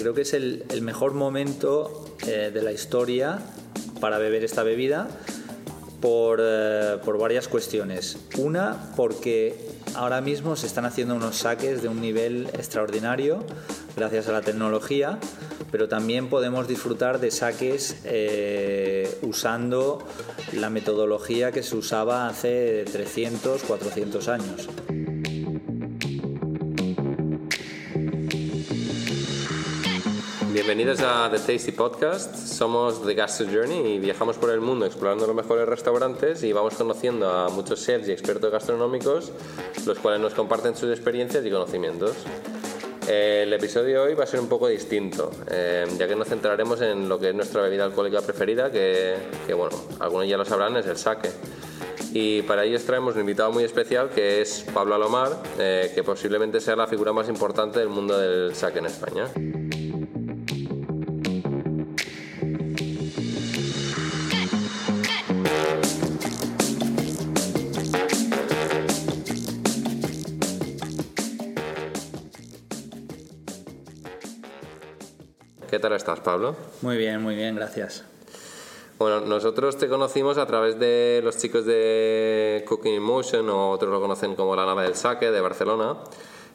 Creo 0.00 0.14
que 0.14 0.22
es 0.22 0.32
el, 0.32 0.64
mejor 0.80 1.14
momento 1.14 2.14
eh, 2.24 2.52
de 2.54 2.62
la 2.62 2.70
historia 2.70 3.40
para 4.00 4.18
beber 4.18 4.44
esta 4.44 4.62
bebida 4.62 5.08
por, 6.00 6.38
eh, 6.40 6.98
por, 7.04 7.18
varias 7.18 7.48
cuestiones. 7.48 8.16
Una, 8.36 8.92
porque 8.94 9.56
ahora 9.96 10.20
mismo 10.20 10.54
se 10.54 10.68
están 10.68 10.84
haciendo 10.84 11.16
unos 11.16 11.38
saques 11.38 11.82
de 11.82 11.88
un 11.88 12.00
nivel 12.00 12.46
extraordinario 12.52 13.44
gracias 13.96 14.28
a 14.28 14.32
la 14.32 14.42
tecnología, 14.42 15.18
pero 15.72 15.88
también 15.88 16.28
podemos 16.28 16.68
disfrutar 16.68 17.18
de 17.18 17.32
saques 17.32 17.96
eh, 18.04 19.18
usando 19.22 20.06
la 20.52 20.70
metodología 20.70 21.50
que 21.50 21.64
se 21.64 21.74
usaba 21.74 22.28
hace 22.28 22.84
300, 22.84 23.64
400 23.64 24.28
años. 24.28 24.68
Bienvenidos 30.58 31.00
a 31.02 31.30
The 31.30 31.38
Tasty 31.38 31.70
Podcast. 31.70 32.34
Somos 32.34 33.06
The 33.06 33.14
Gastro 33.14 33.46
Journey 33.46 33.94
y 33.94 33.98
viajamos 34.00 34.38
por 34.38 34.50
el 34.50 34.60
mundo 34.60 34.86
explorando 34.86 35.24
los 35.24 35.36
mejores 35.36 35.68
restaurantes 35.68 36.42
y 36.42 36.52
vamos 36.52 36.74
conociendo 36.74 37.30
a 37.30 37.48
muchos 37.48 37.86
chefs 37.86 38.08
y 38.08 38.10
expertos 38.10 38.50
gastronómicos, 38.50 39.30
los 39.86 40.00
cuales 40.00 40.20
nos 40.20 40.34
comparten 40.34 40.74
sus 40.74 40.90
experiencias 40.90 41.46
y 41.46 41.50
conocimientos. 41.52 42.16
El 43.06 43.52
episodio 43.52 44.00
de 44.02 44.08
hoy 44.08 44.14
va 44.14 44.24
a 44.24 44.26
ser 44.26 44.40
un 44.40 44.48
poco 44.48 44.66
distinto, 44.66 45.30
eh, 45.48 45.86
ya 45.96 46.08
que 46.08 46.16
nos 46.16 46.26
centraremos 46.26 46.80
en 46.80 47.08
lo 47.08 47.20
que 47.20 47.28
es 47.28 47.34
nuestra 47.36 47.62
bebida 47.62 47.84
alcohólica 47.84 48.20
preferida, 48.20 48.72
que, 48.72 49.14
bueno, 49.56 49.76
algunos 50.00 50.26
ya 50.26 50.36
lo 50.36 50.44
sabrán, 50.44 50.76
es 50.76 50.86
el 50.86 50.96
sake. 50.96 51.30
Y 52.12 52.42
para 52.42 52.64
ello 52.64 52.80
traemos 52.84 53.14
un 53.14 53.20
invitado 53.20 53.52
muy 53.52 53.62
especial 53.62 54.10
que 54.10 54.40
es 54.40 54.66
Pablo 54.74 54.96
Alomar, 54.96 55.40
eh, 55.60 55.92
que 55.94 56.02
posiblemente 56.02 56.60
sea 56.60 56.74
la 56.74 56.88
figura 56.88 57.12
más 57.12 57.28
importante 57.28 57.78
del 57.78 57.90
mundo 57.90 58.18
del 58.18 58.56
sake 58.56 58.78
en 58.78 58.86
España. 58.86 59.28
¿Qué 75.68 75.78
tal 75.78 75.92
estás, 75.92 76.20
Pablo? 76.20 76.56
Muy 76.80 76.96
bien, 76.96 77.22
muy 77.22 77.34
bien, 77.34 77.54
gracias. 77.54 78.02
Bueno, 78.98 79.20
nosotros 79.20 79.76
te 79.76 79.86
conocimos 79.86 80.38
a 80.38 80.46
través 80.46 80.78
de 80.78 81.20
los 81.22 81.36
chicos 81.36 81.66
de 81.66 82.64
Cooking 82.66 82.94
in 82.94 83.02
Motion, 83.02 83.50
o 83.50 83.70
otros 83.72 83.92
lo 83.92 84.00
conocen 84.00 84.34
como 84.34 84.56
la 84.56 84.64
nave 84.64 84.84
del 84.84 84.94
saque 84.94 85.30
de 85.30 85.42
Barcelona, 85.42 85.98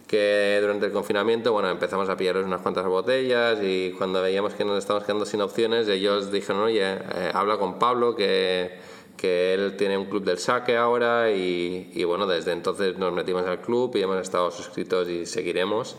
que 0.08 0.58
durante 0.59 0.88
el 0.88 0.92
confinamiento, 0.92 1.53
bueno, 1.53 1.70
empezamos 1.70 2.09
a 2.09 2.17
pillaros 2.17 2.44
unas 2.44 2.61
cuantas 2.61 2.88
botellas 2.88 3.59
y 3.61 3.94
cuando 4.00 4.20
veíamos 4.20 4.55
que 4.55 4.66
nos 4.66 4.80
estábamos 4.80 5.05
quedando 5.05 5.27
sin 5.27 5.42
opciones, 5.42 5.88
ellos 5.89 6.31
dijeron, 6.31 6.64
oye, 6.64 6.81
eh, 6.83 7.31
habla 7.36 7.58
con 7.58 7.77
Pablo, 7.77 8.16
que, 8.16 8.80
que, 9.16 9.53
él 9.53 9.77
tiene 9.77 9.95
un 9.95 10.05
club 10.05 10.23
del 10.23 10.39
saque 10.39 10.75
ahora 10.75 11.30
y, 11.30 11.92
y 11.94 12.03
bueno, 12.03 12.25
desde 12.25 12.52
entonces 12.52 12.98
nos 12.98 13.14
metimos 13.14 13.45
al 13.45 13.61
club 13.61 13.95
y 13.95 14.02
hemos 14.02 14.20
estado 14.20 14.50
suscritos 14.50 15.08
y 15.08 15.27
seguiremos. 15.27 15.98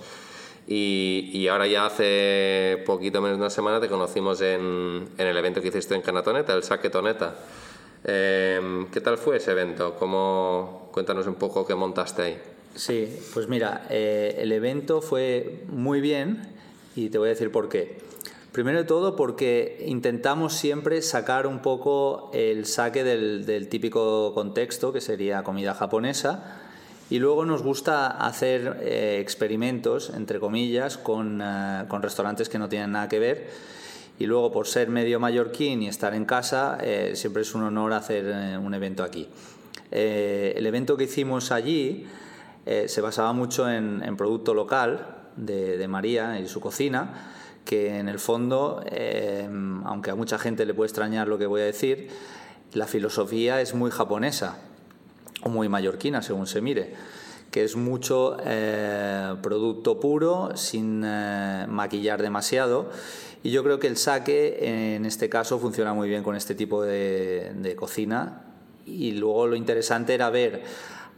Y, 0.67 1.47
ahora 1.49 1.67
ya 1.67 1.87
hace 1.87 2.83
poquito 2.87 3.21
menos 3.21 3.37
de 3.37 3.43
una 3.43 3.51
semana 3.51 3.81
te 3.81 3.89
conocimos 3.89 4.41
en, 4.41 5.09
en 5.19 5.27
el 5.27 5.37
evento 5.37 5.61
que 5.61 5.69
hiciste 5.69 5.95
en 5.95 6.03
Canatoneta, 6.03 6.55
el 6.55 6.63
Saque 6.63 6.89
Toneta. 6.89 7.35
Em, 8.05 8.87
¿Qué 8.91 9.01
tal 9.01 9.19
fue 9.19 9.37
ese 9.37 9.53
evento? 9.53 9.95
¿Cómo, 9.99 10.85
cuéntanos 10.95 11.27
un 11.27 11.35
poco 11.35 11.67
qué 11.67 11.75
montaste 11.75 12.23
ahí. 12.23 12.39
Sí, 12.77 13.09
pues 13.33 13.49
mira, 13.49 13.87
eh, 13.91 14.37
el 14.39 14.53
evento 14.53 15.01
fue 15.01 15.65
muy 15.69 16.01
bien 16.01 16.43
y 16.95 17.09
te 17.09 17.19
voy 17.19 17.27
a 17.27 17.31
decir 17.31 17.51
por 17.51 17.69
qué. 17.69 17.99
Primero 18.53 18.79
de 18.79 18.85
todo 18.85 19.17
porque 19.17 19.85
intentamos 19.87 20.53
siempre 20.53 21.03
sacar 21.03 21.49
un 21.49 21.61
poco 21.61 22.31
el 22.33 22.67
saque 22.67 23.03
del 23.03 23.69
típico 23.69 24.33
contexto, 24.35 24.93
que 24.93 25.01
sería 25.01 25.43
comida 25.43 25.75
japonesa, 25.75 26.63
y 27.11 27.19
luego 27.19 27.45
nos 27.45 27.63
gusta 27.63 28.07
hacer 28.07 28.81
eh, 28.83 29.19
experimentos, 29.21 30.11
entre 30.11 30.41
comillas, 30.41 30.97
con, 30.97 31.41
eh, 31.43 31.85
con, 31.89 32.03
restaurantes 32.03 32.49
que 32.49 32.59
no 32.59 32.69
tienen 32.69 32.93
nada 32.93 33.09
que 33.09 33.19
ver. 33.19 33.51
Y 34.19 34.27
luego, 34.27 34.51
por 34.53 34.67
ser 34.67 34.89
medio 34.89 35.21
mallorquín 35.21 35.83
y 35.83 35.89
estar 35.89 36.15
en 36.15 36.25
casa, 36.25 36.79
eh, 36.81 37.13
siempre 37.15 37.43
es 37.43 37.55
un 37.55 37.65
honor 37.65 37.93
hacer 37.93 38.59
un 38.59 38.73
evento 38.73 39.03
aquí. 39.03 39.29
el 39.91 40.67
evento 40.67 40.97
que 40.97 41.05
hicimos 41.05 41.53
allí 41.53 42.07
se 42.65 43.01
basaba 43.01 43.33
mucho 43.33 43.69
en, 43.69 44.03
en 44.03 44.17
producto 44.17 44.55
local 44.55 45.29
de, 45.37 45.77
de, 45.77 45.89
María 45.89 46.41
y 46.41 46.49
su 46.49 46.61
cocina, 46.61 47.33
que 47.65 47.99
en 47.99 48.09
el 48.09 48.19
fondo, 48.19 48.83
aunque 49.85 50.11
a 50.11 50.15
mucha 50.15 50.39
gente 50.39 50.65
le 50.65 50.75
puede 50.75 50.89
extrañar 50.89 51.29
lo 51.29 51.37
que 51.37 51.47
voy 51.47 51.61
a 51.61 51.65
decir, 51.65 52.09
la 52.73 52.87
filosofía 52.87 53.61
es 53.61 53.75
muy 53.75 53.91
japonesa 53.91 54.59
o 55.45 55.49
muy 55.49 55.69
mallorquina, 55.69 56.23
según 56.23 56.47
se 56.47 56.61
mire, 56.61 56.95
que 57.51 57.63
es 57.63 57.77
mucho 57.77 58.37
eh, 58.45 59.37
producto 59.43 60.01
puro, 60.01 60.57
sin 60.57 61.03
eh, 61.05 61.67
maquillar 61.69 62.21
demasiado. 62.21 62.91
Y 63.45 63.51
yo 63.51 63.63
creo 63.63 63.79
que 63.79 63.87
el 63.87 63.97
saque, 63.97 64.95
en 64.97 65.05
este 65.05 65.29
caso, 65.29 65.61
funciona 65.61 65.95
muy 65.95 66.09
bien 66.09 66.23
con 66.23 66.35
este 66.35 66.55
tipo 66.55 66.83
de, 66.83 67.75
cocina. 67.79 68.43
Y 68.87 69.13
luego 69.13 69.47
lo 69.47 69.55
interesante 69.55 70.15
era 70.15 70.31
ver 70.31 70.65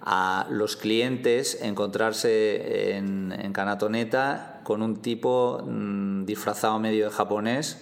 a 0.03 0.47
los 0.51 0.77
clientes 0.77 1.59
encontrarse 1.63 2.97
en, 2.97 3.33
en 3.33 3.53
Canatoneta 3.53 4.61
con 4.65 4.83
un 4.83 4.97
tipo 4.97 5.63
mm, 5.65 6.25
disfrazado 6.27 6.79
medio 6.79 7.07
de 7.07 7.11
japonés, 7.13 7.81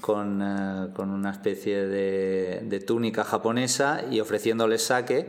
con, 0.00 0.42
eh, 0.42 0.88
con 0.94 1.10
una 1.10 1.30
especie 1.30 1.86
de, 1.86 2.62
de, 2.64 2.80
túnica 2.80 3.22
japonesa 3.24 4.02
y 4.10 4.20
ofreciéndoles 4.20 4.82
saque 4.82 5.28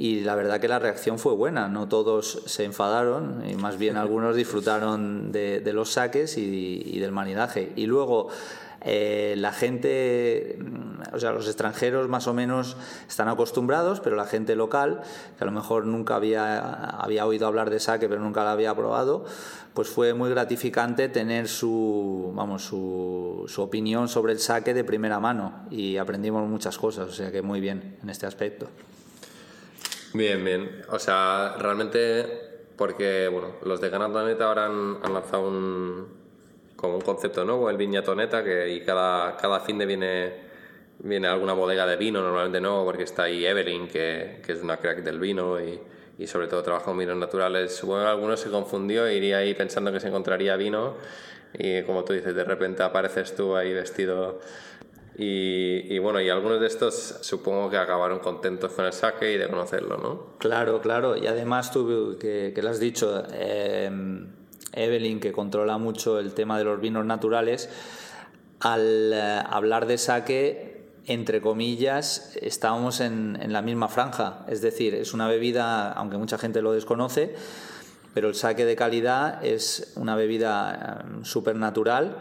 y 0.00 0.20
la 0.20 0.34
verdad 0.34 0.60
que 0.60 0.66
la 0.66 0.78
reacción 0.78 1.18
fue 1.18 1.34
buena, 1.34 1.68
no 1.68 1.86
todos 1.86 2.42
se 2.46 2.64
enfadaron, 2.64 3.44
y 3.46 3.54
más 3.56 3.76
bien 3.76 3.96
algunos 3.98 4.34
disfrutaron 4.34 5.30
de, 5.30 5.62
los 5.74 5.92
saques 5.92 6.38
y, 6.38 6.98
del 6.98 7.12
maridaje. 7.12 7.74
Y 7.76 7.84
luego 7.84 8.28
eh, 8.80 9.34
la 9.36 9.52
gente, 9.52 10.58
o 11.12 11.20
sea, 11.20 11.32
los 11.32 11.46
extranjeros 11.46 12.08
más 12.08 12.28
o 12.28 12.32
menos 12.32 12.78
están 13.10 13.28
acostumbrados, 13.28 14.00
pero 14.00 14.16
la 14.16 14.24
gente 14.24 14.56
local, 14.56 15.02
que 15.36 15.44
a 15.44 15.46
lo 15.46 15.52
mejor 15.52 15.84
nunca 15.84 16.16
había, 16.16 16.60
había 16.72 17.26
oído 17.26 17.46
hablar 17.46 17.68
de 17.68 17.78
saque, 17.78 18.08
pero 18.08 18.22
nunca 18.22 18.42
la 18.42 18.52
había 18.52 18.74
probado, 18.74 19.26
pues 19.74 19.90
fue 19.90 20.14
muy 20.14 20.30
gratificante 20.30 21.10
tener 21.10 21.46
su, 21.46 22.32
vamos, 22.34 22.64
su, 22.64 23.44
su 23.48 23.60
opinión 23.60 24.08
sobre 24.08 24.32
el 24.32 24.38
saque 24.38 24.72
de 24.72 24.82
primera 24.82 25.20
mano 25.20 25.66
y 25.70 25.98
aprendimos 25.98 26.48
muchas 26.48 26.78
cosas, 26.78 27.06
o 27.06 27.12
sea 27.12 27.30
que 27.30 27.42
muy 27.42 27.60
bien 27.60 27.98
en 28.02 28.08
este 28.08 28.24
aspecto. 28.24 28.70
Bien, 30.12 30.44
bien. 30.44 30.82
O 30.88 30.98
sea, 30.98 31.54
realmente, 31.58 32.26
porque 32.76 33.28
bueno, 33.28 33.56
los 33.64 33.80
de 33.80 33.90
Ganatoneta 33.90 34.46
ahora 34.46 34.66
han, 34.66 35.00
lanzado 35.12 35.46
un, 35.46 36.08
como 36.74 36.96
un 36.96 37.00
concepto 37.00 37.44
nuevo, 37.44 37.70
el 37.70 37.76
Viñatoneta, 37.76 38.42
que 38.42 38.70
y 38.70 38.80
cada, 38.80 39.36
cada 39.36 39.60
fin 39.60 39.78
de 39.78 39.86
viene, 39.86 40.32
viene 40.98 41.28
alguna 41.28 41.52
bodega 41.52 41.86
de 41.86 41.96
vino, 41.96 42.20
normalmente 42.22 42.60
no, 42.60 42.84
porque 42.84 43.04
está 43.04 43.24
ahí 43.24 43.46
Evelyn, 43.46 43.86
que, 43.86 44.40
que 44.44 44.52
es 44.52 44.62
una 44.62 44.78
crack 44.78 45.04
del 45.04 45.20
vino 45.20 45.60
y, 45.60 45.80
y 46.18 46.26
sobre 46.26 46.48
todo 46.48 46.62
trabaja 46.62 46.86
con 46.86 46.98
vinos 46.98 47.16
naturales. 47.16 47.74
Supongo 47.76 48.00
que 48.00 48.08
alguno 48.08 48.36
se 48.36 48.50
confundió 48.50 49.06
e 49.06 49.14
iría 49.14 49.38
ahí 49.38 49.54
pensando 49.54 49.92
que 49.92 50.00
se 50.00 50.08
encontraría 50.08 50.56
vino 50.56 50.96
y 51.54 51.82
como 51.82 52.04
tú 52.04 52.12
dices, 52.12 52.34
de 52.34 52.44
repente 52.44 52.82
apareces 52.82 53.34
tú 53.34 53.56
ahí 53.56 53.72
vestido 53.72 54.40
y, 55.22 55.98
bueno, 55.98 56.18
y 56.18 56.30
algunos 56.30 56.60
de 56.60 56.66
estos 56.66 57.18
supongo 57.20 57.68
que 57.68 57.76
acabaron 57.76 58.20
contentos 58.20 58.72
con 58.72 58.86
el 58.86 58.92
saque 58.94 59.32
y 59.32 59.36
de 59.36 59.48
conocerlo, 59.48 59.98
¿no? 59.98 60.38
Claro, 60.38 60.80
claro. 60.80 61.14
Y 61.14 61.26
además 61.26 61.70
tú, 61.70 62.16
que, 62.18 62.52
que 62.54 62.62
lo 62.62 62.70
has 62.70 62.80
dicho, 62.80 63.22
eh, 63.30 63.90
Evelyn, 64.72 65.20
que 65.20 65.30
controla 65.30 65.76
mucho 65.76 66.18
el 66.18 66.32
tema 66.32 66.56
de 66.56 66.64
los 66.64 66.80
vinos 66.80 67.04
naturales, 67.04 67.68
al 68.60 69.12
eh, 69.12 69.42
hablar 69.46 69.86
de 69.86 69.98
saque, 69.98 70.88
entre 71.04 71.42
comillas, 71.42 72.38
estábamos 72.40 73.00
en, 73.00 73.38
en, 73.42 73.52
la 73.52 73.60
misma 73.60 73.88
franja. 73.88 74.46
Es 74.48 74.62
decir, 74.62 74.94
es 74.94 75.12
una 75.12 75.28
bebida, 75.28 75.92
aunque 75.92 76.16
mucha 76.16 76.38
gente 76.38 76.62
lo 76.62 76.72
desconoce, 76.72 77.34
pero 78.14 78.28
el 78.28 78.34
saque 78.34 78.64
de 78.64 78.74
calidad 78.74 79.44
es 79.44 79.92
una 79.96 80.16
bebida 80.16 81.04
eh, 81.04 81.24
súper 81.24 81.56
natural 81.56 82.16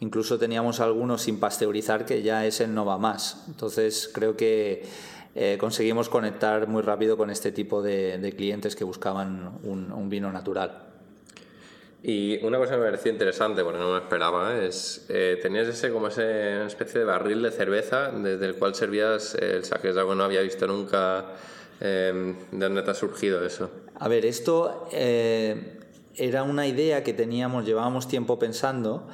Incluso 0.00 0.38
teníamos 0.38 0.80
algunos 0.80 1.22
sin 1.22 1.40
pasteurizar 1.40 2.04
que 2.04 2.22
ya 2.22 2.44
es 2.46 2.60
el 2.60 2.74
no 2.74 2.84
va 2.84 2.98
más. 2.98 3.44
Entonces 3.48 4.10
creo 4.12 4.36
que 4.36 4.84
eh, 5.38 5.58
conseguimos 5.58 6.08
conectar 6.08 6.66
muy 6.66 6.80
rápido 6.80 7.18
con 7.18 7.28
este 7.28 7.52
tipo 7.52 7.82
de, 7.82 8.34
clientes 8.34 8.74
que 8.74 8.84
buscaban 8.84 9.58
un, 9.64 10.08
vino 10.08 10.32
natural. 10.32 10.82
Y 12.02 12.42
una 12.42 12.56
cosa 12.56 12.72
que 12.72 12.78
me 12.78 12.84
pareció 12.84 13.12
interesante, 13.12 13.62
porque 13.62 13.78
no 13.78 13.92
me 13.92 13.98
esperaba, 13.98 14.56
es 14.62 15.04
eh, 15.10 15.38
tenías 15.42 15.68
ese 15.68 15.90
como 15.90 16.08
ese 16.08 16.64
especie 16.64 17.00
de 17.00 17.06
barril 17.06 17.42
de 17.42 17.50
cerveza 17.50 18.10
desde 18.12 18.46
el 18.46 18.54
cual 18.54 18.74
servías 18.74 19.34
el 19.34 19.62
saque, 19.64 19.90
es 19.90 19.96
algo 19.98 20.10
que 20.10 20.16
no 20.16 20.24
había 20.24 20.40
visto 20.40 20.66
nunca. 20.66 21.26
Eh, 21.82 22.34
¿De 22.50 22.58
dónde 22.58 22.80
te 22.80 22.90
ha 22.90 22.94
surgido 22.94 23.44
eso? 23.44 23.70
A 23.98 24.08
ver, 24.08 24.24
esto 24.24 24.88
era 24.90 26.42
una 26.44 26.66
idea 26.66 27.02
que 27.02 27.12
teníamos, 27.12 27.66
llevábamos 27.66 28.08
tiempo 28.08 28.38
pensando, 28.38 29.06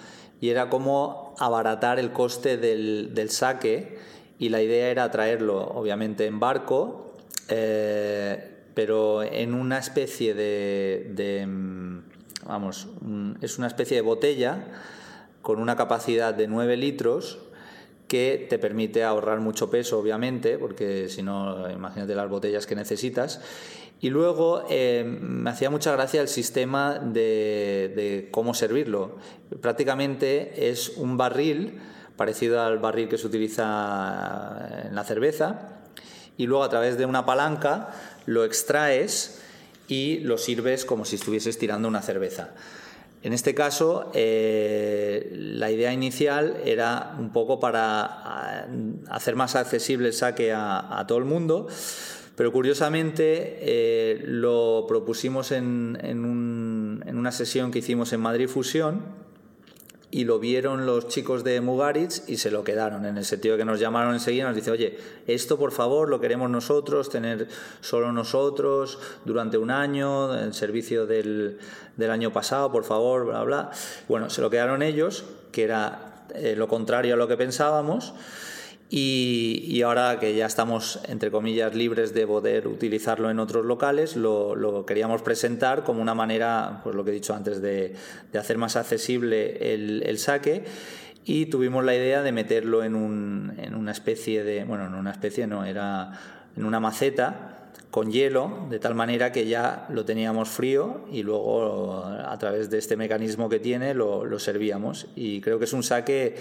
y 0.42 0.50
era 0.50 0.68
cómo 0.68 1.36
abaratar 1.38 2.00
el 2.00 2.12
coste 2.12 2.56
del, 2.56 3.14
del 3.14 3.30
saque, 3.30 3.96
y 4.40 4.48
la 4.48 4.60
idea 4.60 4.88
era 4.90 5.08
traerlo, 5.12 5.60
obviamente, 5.68 6.26
en 6.26 6.40
barco, 6.40 7.14
eh, 7.48 8.50
pero 8.74 9.22
en 9.22 9.54
una 9.54 9.78
especie 9.78 10.34
de, 10.34 11.46
mm, 11.46 11.98
vamos, 12.44 12.88
es 13.40 13.56
una 13.58 13.68
especie 13.68 13.96
de 13.96 14.00
botella 14.00 14.64
con 15.42 15.60
una 15.60 15.76
capacidad 15.76 16.34
de 16.34 16.48
9 16.48 16.76
litros 16.76 17.38
que 18.12 18.46
te 18.46 18.58
permite 18.58 19.04
ahorrar 19.04 19.40
mucho 19.40 19.70
peso, 19.70 19.98
obviamente, 19.98 20.58
porque 20.58 21.08
si 21.08 21.22
no, 21.22 21.70
imagínate 21.70 22.14
las 22.14 22.28
botellas 22.28 22.66
que 22.66 22.74
necesitas. 22.74 23.40
Y 24.02 24.10
luego 24.10 24.66
eh, 24.68 25.02
me 25.02 25.48
hacía 25.48 25.70
mucha 25.70 25.92
gracia 25.92 26.20
el 26.20 26.28
sistema 26.28 26.98
de, 26.98 28.28
cómo 28.30 28.52
servirlo. 28.52 29.16
Prácticamente 29.62 30.68
es 30.68 30.90
un 30.98 31.16
barril 31.16 31.80
parecido 32.14 32.60
al 32.60 32.80
barril 32.80 33.08
que 33.08 33.16
se 33.16 33.26
utiliza 33.26 34.82
en 34.88 34.94
la 34.94 35.04
cerveza, 35.04 35.80
y 36.36 36.44
luego 36.46 36.64
a 36.64 36.68
través 36.68 36.98
de 36.98 37.06
una 37.06 37.24
palanca 37.24 37.94
lo 38.26 38.44
extraes 38.44 39.40
y 39.88 40.18
lo 40.18 40.36
sirves 40.36 40.84
como 40.84 41.06
si 41.06 41.16
estuvieses 41.16 41.56
tirando 41.56 41.88
una 41.88 42.02
cerveza. 42.02 42.50
En 43.22 43.32
este 43.32 43.54
caso, 43.54 44.10
eh, 44.14 45.30
la 45.32 45.70
idea 45.70 45.92
inicial 45.92 46.56
era 46.64 47.14
un 47.18 47.30
poco 47.32 47.60
para 47.60 48.66
hacer 49.08 49.36
más 49.36 49.54
accesible 49.54 50.08
el 50.08 50.14
saque 50.14 50.52
a, 50.52 51.04
todo 51.06 51.18
el 51.18 51.24
mundo, 51.24 51.68
pero 52.34 52.50
curiosamente 52.50 53.58
eh, 53.60 54.22
lo 54.26 54.86
propusimos 54.88 55.52
en, 55.52 55.96
una 57.06 57.32
sesión 57.32 57.70
que 57.70 57.78
hicimos 57.78 58.12
en 58.12 58.20
Madrid 58.20 58.48
Fusión 58.48 59.02
y 60.14 60.24
lo 60.24 60.38
vieron 60.38 60.84
los 60.84 61.08
chicos 61.08 61.42
de 61.42 61.62
Mugaritz 61.62 62.28
y 62.28 62.36
se 62.36 62.50
lo 62.50 62.62
quedaron, 62.64 63.06
en 63.06 63.16
el 63.16 63.24
sentido 63.24 63.56
que 63.56 63.64
nos 63.64 63.80
llamaron 63.80 64.12
enseguida 64.12 64.42
y 64.42 64.46
nos 64.48 64.56
dice, 64.56 64.70
oye, 64.70 64.98
esto 65.26 65.58
por 65.58 65.72
favor 65.72 66.10
lo 66.10 66.20
queremos 66.20 66.50
nosotros, 66.50 67.08
tener 67.08 67.48
solo 67.80 68.12
nosotros 68.12 68.98
durante 69.24 69.56
un 69.56 69.70
año, 69.70 70.34
el 70.34 70.52
servicio 70.52 71.06
del, 71.06 71.58
del 71.96 72.10
año 72.10 72.30
pasado, 72.30 72.70
por 72.70 72.84
favor, 72.84 73.24
bla, 73.24 73.42
bla. 73.42 73.70
Bueno, 74.06 74.28
se 74.28 74.42
lo 74.42 74.50
quedaron 74.50 74.82
ellos, 74.82 75.24
que 75.50 75.64
era 75.64 76.26
eh, 76.34 76.56
lo 76.56 76.68
contrario 76.68 77.14
a 77.14 77.16
lo 77.16 77.26
que 77.26 77.38
pensábamos. 77.38 78.12
Y, 78.94 79.80
ahora 79.80 80.18
que 80.20 80.34
ya 80.34 80.44
estamos, 80.44 81.00
entre 81.08 81.30
comillas, 81.30 81.74
libres 81.74 82.12
de 82.12 82.26
poder 82.26 82.68
utilizarlo 82.68 83.30
en 83.30 83.38
otros 83.38 83.64
locales, 83.64 84.16
lo, 84.16 84.84
queríamos 84.86 85.22
presentar 85.22 85.82
como 85.82 86.02
una 86.02 86.14
manera, 86.14 86.82
pues 86.84 86.94
lo 86.94 87.02
que 87.02 87.10
he 87.10 87.14
dicho 87.14 87.32
antes, 87.32 87.62
de, 87.62 87.94
hacer 88.38 88.58
más 88.58 88.76
accesible 88.76 89.72
el, 89.72 90.18
saque 90.18 90.64
y 91.24 91.46
tuvimos 91.46 91.86
la 91.86 91.94
idea 91.94 92.22
de 92.22 92.32
meterlo 92.32 92.84
en, 92.84 92.94
un, 92.94 93.56
una 93.74 93.92
especie 93.92 94.44
de, 94.44 94.64
bueno, 94.64 94.88
en 94.88 94.94
una 94.94 95.12
especie 95.12 95.46
no, 95.46 95.64
era 95.64 96.12
en 96.54 96.66
una 96.66 96.78
maceta 96.78 97.70
con 97.90 98.12
hielo, 98.12 98.66
de 98.68 98.78
tal 98.78 98.94
manera 98.94 99.32
que 99.32 99.46
ya 99.46 99.86
lo 99.88 100.04
teníamos 100.04 100.50
frío 100.50 101.06
y 101.10 101.22
luego 101.22 102.04
a 102.04 102.36
través 102.38 102.68
de 102.68 102.76
este 102.76 102.98
mecanismo 102.98 103.48
que 103.48 103.58
tiene 103.58 103.94
lo, 103.94 104.26
lo 104.26 104.38
servíamos. 104.38 105.06
Y 105.16 105.40
creo 105.40 105.58
que 105.58 105.64
es 105.64 105.72
un 105.72 105.82
saque 105.82 106.34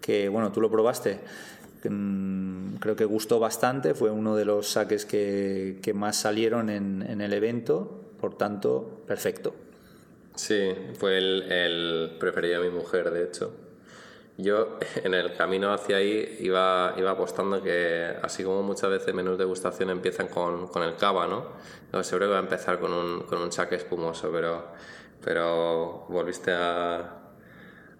que, 0.00 0.28
bueno, 0.28 0.52
tú 0.52 0.60
lo 0.60 0.70
probaste 0.70 1.18
creo 1.80 2.96
que 2.96 3.04
gustó 3.04 3.38
bastante, 3.38 3.94
fue 3.94 4.10
uno 4.10 4.36
de 4.36 4.44
los 4.44 4.68
saques 4.68 5.06
que, 5.06 5.92
más 5.94 6.16
salieron 6.16 6.70
en, 6.70 7.20
el 7.20 7.32
evento, 7.32 8.12
por 8.20 8.36
tanto, 8.36 9.02
perfecto. 9.06 9.54
Sí, 10.34 10.72
fue 10.98 11.18
el, 11.18 12.16
preferido 12.20 12.62
de 12.62 12.70
mi 12.70 12.76
mujer, 12.76 13.10
de 13.10 13.24
hecho. 13.24 13.54
Yo 14.38 14.78
en 15.04 15.14
el 15.14 15.34
camino 15.34 15.72
hacia 15.72 15.96
ahí 15.96 16.36
iba, 16.40 16.94
iba 16.96 17.10
apostando 17.10 17.62
que, 17.62 18.14
así 18.22 18.44
como 18.44 18.62
muchas 18.62 18.90
veces 18.90 19.14
menús 19.14 19.38
de 19.38 19.44
degustación 19.44 19.90
empiezan 19.90 20.28
con, 20.28 20.68
con 20.68 20.82
el 20.82 20.96
cava, 20.96 21.26
¿no? 21.26 21.46
no 21.92 22.02
seguro 22.02 22.26
que 22.26 22.32
va 22.32 22.38
a 22.38 22.42
empezar 22.42 22.78
con 22.78 22.92
un, 22.92 23.20
con 23.22 23.40
un 23.40 23.50
saque 23.52 23.76
espumoso, 23.76 24.30
pero, 24.30 24.66
pero 25.24 26.06
volviste 26.08 26.52
a, 26.52 27.15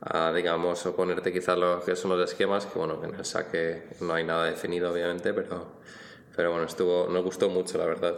a, 0.09 0.33
digamos, 0.33 0.85
oponerte 0.87 1.33
quizás 1.33 1.59
lo 1.59 1.83
que 1.85 1.97
son 1.97 2.17
los 2.17 2.31
esquemas, 2.31 2.67
que 2.67 2.79
bueno, 2.79 3.01
en 3.03 3.15
el 3.15 3.25
saque 3.25 3.89
no 4.01 4.15
hay 4.15 4.25
nada 4.25 4.45
definido, 4.45 4.93
obviamente, 4.93 5.35
pero, 5.35 5.67
pero 6.35 6.51
bueno, 6.51 6.67
estuvo, 6.67 7.09
nos 7.09 7.25
gustó 7.25 7.49
mucho, 7.49 7.79
la 7.79 7.87
verdad. 7.87 8.15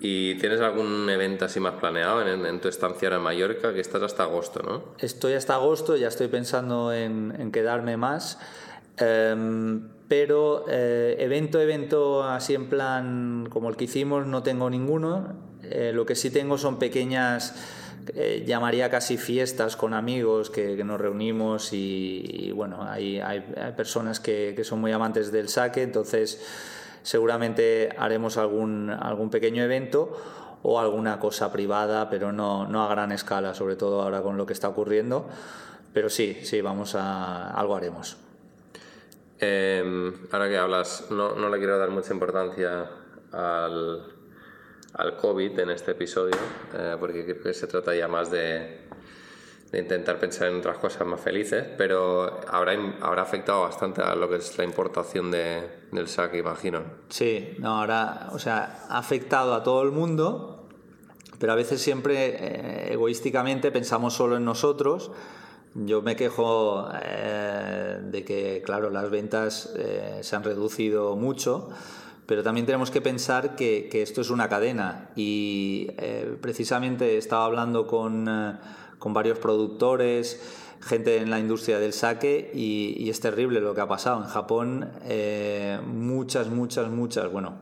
¿Y 0.00 0.34
tienes 0.36 0.60
algún 0.60 1.08
evento 1.08 1.44
así 1.44 1.60
más 1.60 1.74
planeado 1.74 2.26
en, 2.26 2.60
tu 2.60 2.68
estancia 2.68 3.08
en 3.08 3.20
Mallorca? 3.20 3.72
Que 3.72 3.80
estás 3.80 4.02
hasta 4.02 4.24
agosto, 4.24 4.60
¿no? 4.62 4.82
Estoy 4.98 5.34
hasta 5.34 5.54
agosto, 5.54 5.96
ya 5.96 6.08
estoy 6.08 6.26
pensando 6.26 6.92
en, 6.92 7.34
en 7.38 7.52
quedarme 7.52 7.96
más. 7.96 8.38
Em, 8.96 9.88
pero 10.08 10.66
eh, 10.68 11.16
evento, 11.18 11.60
evento 11.60 12.22
así 12.22 12.54
en 12.54 12.68
plan 12.68 13.48
como 13.50 13.68
el 13.68 13.76
que 13.76 13.84
hicimos, 13.84 14.26
no 14.26 14.42
tengo 14.42 14.68
ninguno. 14.68 15.34
Eh, 15.62 15.92
lo 15.94 16.04
que 16.04 16.14
sí 16.14 16.30
tengo 16.30 16.58
son 16.58 16.78
pequeñas 16.78 17.54
eh, 18.14 18.44
llamaría 18.46 18.90
casi 18.90 19.16
fiestas 19.16 19.76
con 19.76 19.94
amigos 19.94 20.50
que, 20.50 20.82
nos 20.84 21.00
reunimos 21.00 21.72
y, 21.72 22.52
bueno, 22.54 22.82
hay, 22.82 23.20
hay, 23.20 23.40
personas 23.76 24.20
que, 24.20 24.52
que, 24.56 24.64
son 24.64 24.80
muy 24.80 24.92
amantes 24.92 25.32
del 25.32 25.48
saque, 25.48 25.82
entonces 25.82 26.44
seguramente 27.02 27.90
haremos 27.96 28.36
algún, 28.36 28.90
algún 28.90 29.30
pequeño 29.30 29.62
evento 29.62 30.16
o 30.62 30.80
alguna 30.80 31.20
cosa 31.20 31.52
privada, 31.52 32.08
pero 32.08 32.32
no, 32.32 32.66
no 32.66 32.82
a 32.82 32.88
gran 32.88 33.12
escala, 33.12 33.54
sobre 33.54 33.76
todo 33.76 34.00
ahora 34.00 34.22
con 34.22 34.36
lo 34.38 34.46
que 34.46 34.54
está 34.54 34.68
ocurriendo. 34.68 35.28
Pero 35.92 36.08
sí, 36.08 36.38
sí, 36.42 36.60
vamos 36.62 36.94
a 36.94 37.50
algo 37.50 37.76
haremos. 37.76 38.16
Em, 39.38 40.12
ahora 40.32 40.48
que 40.48 40.56
hablas, 40.56 41.10
no, 41.10 41.34
no 41.34 41.50
le 41.50 41.58
quiero 41.58 41.78
dar 41.78 41.90
mucha 41.90 42.14
importancia 42.14 42.88
al, 43.30 44.13
al 44.94 45.16
COVID 45.16 45.58
en 45.58 45.70
este 45.70 45.92
episodio, 45.92 46.36
eh, 46.74 46.96
porque 46.98 47.24
creo 47.24 47.42
que 47.42 47.54
se 47.54 47.66
trata 47.66 47.92
más 48.08 48.30
de, 48.30 48.84
intentar 49.72 50.20
pensar 50.20 50.48
en 50.48 50.58
otras 50.58 50.78
cosas 50.78 51.04
más 51.04 51.20
felices, 51.20 51.64
pero 51.76 52.40
habrá, 52.46 52.74
habrá 53.00 53.22
afectado 53.22 53.62
bastante 53.62 54.02
a 54.02 54.14
lo 54.14 54.28
que 54.28 54.36
es 54.36 54.56
la 54.56 54.62
importación 54.62 55.32
de, 55.32 55.68
del 55.90 56.06
SAC, 56.06 56.34
imagino. 56.34 56.82
Sí, 57.08 57.56
no, 57.58 57.80
ahora, 57.80 58.28
o 58.32 58.38
sea, 58.38 58.84
ha 58.88 58.98
afectado 58.98 59.52
a 59.52 59.64
todo 59.64 59.82
el 59.82 59.90
mundo, 59.90 60.68
pero 61.40 61.52
a 61.52 61.56
veces 61.56 61.82
siempre 61.82 62.36
eh, 62.36 62.92
egoísticamente 62.92 63.72
pensamos 63.72 64.14
solo 64.14 64.36
en 64.36 64.44
nosotros. 64.44 65.10
Yo 65.74 66.02
me 66.02 66.14
quejo 66.14 66.88
eh, 67.02 67.98
de 68.00 68.24
que, 68.24 68.62
claro, 68.64 68.90
las 68.90 69.10
ventas 69.10 69.74
se 70.20 70.36
han 70.36 70.44
reducido 70.44 71.16
mucho 71.16 71.70
pero 72.26 72.42
también 72.42 72.66
tenemos 72.66 72.90
que 72.90 73.00
pensar 73.00 73.54
que, 73.54 73.88
esto 74.02 74.20
es 74.20 74.30
una 74.30 74.48
cadena 74.48 75.10
y 75.14 75.88
eh, 75.98 76.36
precisamente 76.40 77.18
estaba 77.18 77.44
hablando 77.44 77.86
con, 77.86 78.26
eh, 78.28 78.54
con, 78.98 79.12
varios 79.12 79.38
productores, 79.38 80.40
gente 80.80 81.18
en 81.18 81.30
la 81.30 81.38
industria 81.38 81.78
del 81.78 81.92
saque 81.92 82.50
y, 82.54 83.08
es 83.10 83.20
terrible 83.20 83.60
lo 83.60 83.74
que 83.74 83.82
ha 83.82 83.88
pasado. 83.88 84.22
En 84.22 84.28
Japón 84.28 84.90
eh, 85.02 85.78
muchas, 85.86 86.48
muchas, 86.48 86.90
muchas, 86.90 87.30
bueno, 87.30 87.58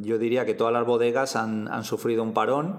yo 0.00 0.18
diría 0.18 0.46
que 0.46 0.54
todas 0.54 0.72
las 0.72 0.86
bodegas 0.86 1.36
han, 1.36 1.68
han 1.68 1.84
sufrido 1.84 2.22
un 2.22 2.32
parón. 2.32 2.78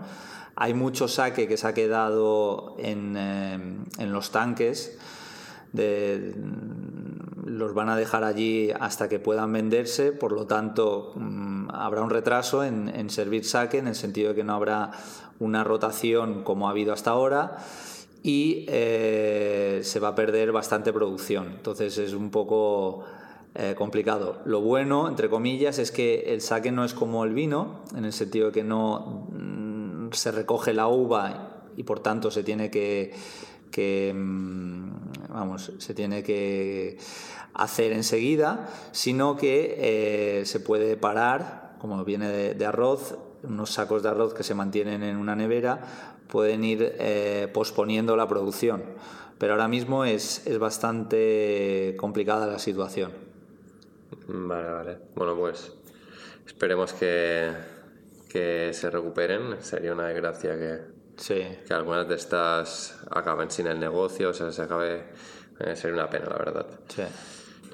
Hay 0.55 0.73
mucho 0.73 1.07
saque 1.07 1.47
que 1.47 1.57
se 1.57 1.67
ha 1.67 1.73
quedado 1.73 2.75
en, 2.79 3.15
en 3.15 4.11
los 4.11 4.31
tanques. 4.31 4.97
De, 5.73 6.33
los 7.57 7.73
van 7.73 7.89
a 7.89 7.97
dejar 7.97 8.23
allí 8.23 8.71
hasta 8.79 9.09
que 9.09 9.19
puedan 9.19 9.51
venderse, 9.51 10.11
por 10.11 10.31
lo 10.31 10.45
tanto 10.45 11.13
mm, 11.15 11.69
habrá 11.71 12.01
un 12.01 12.09
retraso 12.09 12.63
en, 12.63 13.09
servir 13.09 13.45
saque 13.45 13.79
en 13.79 13.87
el 13.87 13.95
sentido 13.95 14.29
de 14.29 14.35
que 14.35 14.43
no 14.43 14.53
habrá 14.53 14.91
una 15.39 15.63
rotación 15.63 16.43
como 16.43 16.67
ha 16.67 16.71
habido 16.71 16.93
hasta 16.93 17.11
ahora 17.11 17.57
y 18.23 18.65
eh, 18.67 19.81
se 19.83 19.99
va 19.99 20.09
a 20.09 20.15
perder 20.15 20.51
bastante 20.51 20.93
producción. 20.93 21.47
Entonces 21.57 21.97
es 21.97 22.13
un 22.13 22.29
poco 22.29 23.03
eh, 23.55 23.73
complicado. 23.77 24.41
Lo 24.45 24.61
bueno, 24.61 25.07
entre 25.07 25.29
comillas, 25.29 25.79
es 25.79 25.91
que 25.91 26.33
el 26.33 26.41
saque 26.41 26.71
no 26.71 26.83
es 26.83 26.93
como 26.93 27.23
el 27.23 27.33
vino, 27.33 27.81
en 27.95 28.05
el 28.05 28.13
sentido 28.13 28.47
de 28.47 28.51
que 28.51 28.63
no 28.63 29.27
mm, 29.31 30.11
se 30.11 30.31
recoge 30.31 30.73
la 30.73 30.87
uva 30.87 31.63
y 31.75 31.83
por 31.83 31.99
tanto 31.99 32.31
se 32.31 32.43
tiene 32.43 32.69
que 32.69 33.13
mm, 34.13 34.87
vamos, 35.37 35.71
se 35.77 35.93
tiene 35.93 36.23
que 36.23 36.97
hacer 37.57 37.91
enseguida, 37.91 38.69
sino 38.91 39.35
que 39.35 39.75
eh, 40.41 40.45
se 40.45 40.59
puede 40.59 40.95
parar, 40.95 41.75
como 41.79 42.03
viene 42.05 42.29
de, 42.53 42.65
arroz, 42.65 43.17
unos 43.43 43.71
sacos 43.71 44.03
de 44.03 44.09
arroz 44.09 44.33
que 44.33 44.43
se 44.43 44.53
mantienen 44.53 45.03
en 45.03 45.17
una 45.17 45.35
nevera, 45.35 45.81
pueden 46.27 46.63
ir 46.63 46.95
eh, 46.99 47.49
posponiendo 47.53 48.15
la 48.15 48.27
producción. 48.27 48.83
Pero 49.37 49.53
ahora 49.53 49.67
mismo 49.67 50.05
es, 50.05 50.45
es 50.47 50.57
bastante 50.57 51.95
complicada 51.97 52.47
la 52.47 52.59
situación. 52.59 53.11
Vale, 54.27 54.69
vale. 54.69 54.97
Bueno, 55.15 55.35
pues 55.35 55.73
esperemos 56.45 56.93
que, 56.93 57.51
que 58.29 58.71
se 58.73 58.89
recuperen. 58.89 59.61
Sería 59.61 59.93
una 59.93 60.07
desgracia 60.07 60.57
que, 60.57 60.97
Sí. 61.17 61.43
Que 61.67 61.73
algunas 61.73 62.07
de 62.07 62.15
estas 62.15 62.99
acaben 63.09 63.49
sin 63.49 63.67
el 63.67 63.79
negocio, 63.79 64.29
o 64.29 64.33
sea, 64.33 64.51
se 64.51 64.61
acabe... 64.61 65.03
Eh, 65.59 65.75
sería 65.75 65.95
una 65.95 66.09
pena, 66.09 66.27
la 66.29 66.37
verdad. 66.37 66.67
Sí. 66.87 67.03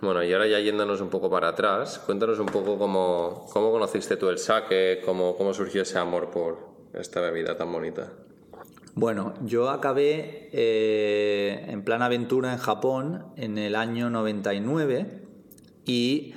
Bueno, 0.04 0.22
y 0.22 0.34
ahora 0.34 0.48
ya 0.48 0.60
yéndonos 0.60 1.00
un 1.00 1.08
poco 1.08 1.30
para 1.30 1.48
atrás, 1.48 1.98
cuéntanos 1.98 2.38
un 2.38 2.48
poco 2.48 2.78
cómo, 2.78 3.46
cómo 3.54 3.72
conociste 3.72 4.18
tú 4.18 4.28
el 4.28 4.38
saque, 4.38 5.02
cómo, 5.06 5.38
cómo 5.38 5.54
surgió 5.54 5.84
ese 5.84 5.98
amor 5.98 6.30
por 6.30 6.58
esta 6.94 7.22
bebida 7.22 7.56
tan 7.56 7.72
bonita. 7.72 8.12
Bueno, 8.96 9.34
yo 9.46 9.70
acabé 9.70 10.50
eh, 10.52 11.66
en 11.70 11.86
plan 11.86 12.02
aventura 12.02 12.52
en 12.52 12.60
Japón 12.60 13.28
en 13.38 13.58
el 13.58 13.78
año 13.78 14.10
99 14.10 15.22
y 15.86 16.34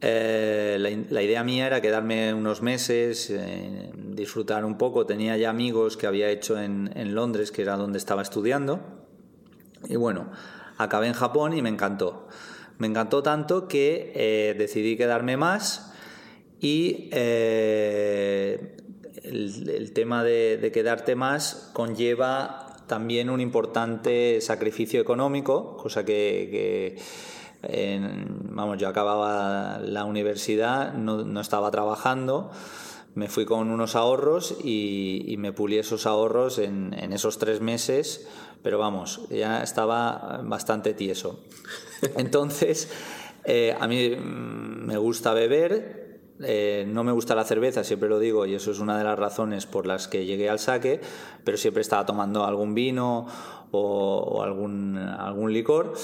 eh, 0.00 0.78
la, 0.80 0.88
la, 1.10 1.22
idea 1.22 1.44
mía 1.44 1.66
era 1.66 1.82
quedarme 1.82 2.32
unos 2.32 2.62
meses, 2.62 3.28
eh, 3.28 3.92
disfrutar 3.94 4.64
un 4.64 4.78
poco. 4.78 5.04
Tenía 5.04 5.36
ya 5.36 5.50
amigos 5.50 5.98
que 5.98 6.06
había 6.06 6.30
hecho 6.30 6.58
en, 6.58 6.90
en, 6.96 7.14
Londres, 7.14 7.52
que 7.52 7.60
era 7.60 7.76
donde 7.76 7.98
estaba 7.98 8.22
estudiando. 8.22 8.80
Y 9.86 9.96
bueno, 9.96 10.30
acabé 10.78 11.08
en 11.08 11.12
Japón 11.12 11.52
y 11.52 11.60
me 11.60 11.68
encantó. 11.68 12.26
Me 12.82 12.88
encantó 12.88 13.22
tanto 13.22 13.68
que 13.68 14.10
eh, 14.16 14.56
decidí 14.58 14.96
quedarme 14.96 15.36
más 15.36 15.92
y 16.58 17.10
el, 17.12 18.58
el, 19.22 19.92
tema 19.92 20.24
de, 20.24 20.68
quedarte 20.74 21.14
más 21.14 21.70
conlleva 21.74 22.74
también 22.88 23.30
un 23.30 23.40
importante 23.40 24.40
sacrificio 24.40 25.00
económico, 25.00 25.76
cosa 25.76 26.04
que, 26.04 26.48
que 26.50 26.96
vamos, 28.50 28.78
yo 28.78 28.88
acababa 28.88 29.78
la 29.78 30.04
universidad, 30.04 30.92
no, 30.94 31.40
estaba 31.40 31.70
trabajando, 31.70 32.50
me 33.14 33.28
fui 33.28 33.44
con 33.44 33.70
unos 33.70 33.94
ahorros 33.94 34.56
y, 34.62 35.24
y 35.26 35.36
me 35.36 35.52
pulí 35.52 35.78
esos 35.78 36.06
ahorros 36.06 36.58
en, 36.58 36.94
en, 36.98 37.12
esos 37.12 37.38
tres 37.38 37.60
meses, 37.60 38.26
pero 38.62 38.78
vamos, 38.78 39.20
ya 39.28 39.62
estaba 39.62 40.40
bastante 40.44 40.94
tieso. 40.94 41.40
Entonces, 42.16 42.90
eh, 43.44 43.76
a 43.78 43.86
mí 43.88 44.10
me 44.16 44.96
gusta 44.96 45.34
beber, 45.34 46.20
eh, 46.40 46.84
no 46.88 47.04
me 47.04 47.12
gusta 47.12 47.34
la 47.34 47.44
cerveza, 47.44 47.84
siempre 47.84 48.08
lo 48.08 48.18
digo, 48.18 48.46
y 48.46 48.54
eso 48.54 48.70
es 48.70 48.78
una 48.78 48.96
de 48.98 49.04
las 49.04 49.18
razones 49.18 49.66
por 49.66 49.86
las 49.86 50.08
que 50.08 50.24
llegué 50.24 50.48
al 50.48 50.58
saque, 50.58 51.00
pero 51.44 51.56
siempre 51.56 51.82
estaba 51.82 52.06
tomando 52.06 52.44
algún 52.44 52.74
vino 52.74 53.26
o, 53.72 54.42
algún, 54.42 54.96
algún 54.96 55.52
licor. 55.52 55.94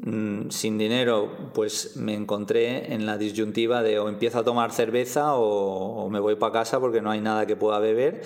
Mm, 0.00 0.50
sin 0.50 0.78
dinero, 0.78 1.30
pues 1.54 1.96
me 1.96 2.14
encontré 2.14 2.92
en 2.92 3.06
la 3.06 3.18
disyuntiva 3.18 3.82
de 3.82 3.98
o 3.98 4.08
empiezo 4.08 4.38
a 4.40 4.44
tomar 4.44 4.72
cerveza 4.72 5.34
o, 5.34 6.04
o 6.04 6.10
me 6.10 6.18
voy 6.18 6.36
para 6.36 6.52
casa 6.52 6.80
porque 6.80 7.00
no 7.00 7.10
hay 7.10 7.20
nada 7.20 7.46
que 7.46 7.56
pueda 7.56 7.78
beber. 7.78 8.22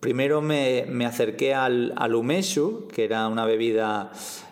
Primero 0.00 0.40
me, 0.40 0.84
me 0.88 1.06
acerqué 1.06 1.54
al, 1.54 1.92
al 1.96 2.14
umeshu, 2.16 2.88
que 2.88 3.04
era 3.04 3.28
una 3.28 3.44
bebida 3.44 4.10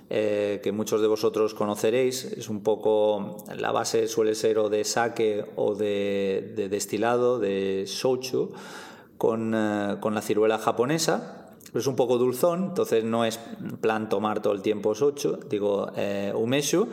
eh, 0.09 0.61
que 0.63 0.73
muchos 0.73 1.01
de 1.01 1.07
vosotros 1.07 1.55
conoceréis. 1.55 2.25
Es 2.25 2.49
un 2.49 2.63
poco, 2.63 3.45
la 3.57 3.73
base 3.73 4.09
suele 4.09 4.35
ser 4.35 4.59
o 4.59 4.69
de 4.69 4.85
sake 4.85 5.45
o 5.57 5.75
de, 5.75 6.53
de 6.57 6.69
destilado, 6.69 7.39
de 7.39 7.85
shochu, 7.87 8.53
con, 9.19 9.53
eh, 9.55 9.97
con 10.01 10.15
la 10.15 10.21
ciruela 10.21 10.59
japonesa. 10.59 11.50
Es 11.75 11.87
un 11.87 11.95
poco 11.95 12.19
dulzón, 12.19 12.65
entonces 12.71 13.05
no 13.05 13.25
es 13.25 13.39
plan 13.81 14.09
tomar 14.09 14.43
todo 14.43 14.53
el 14.53 14.63
tiempo 14.63 14.95
shochu, 14.95 15.39
digo 15.49 15.91
eh, 15.97 16.33
umeshu. 16.35 16.89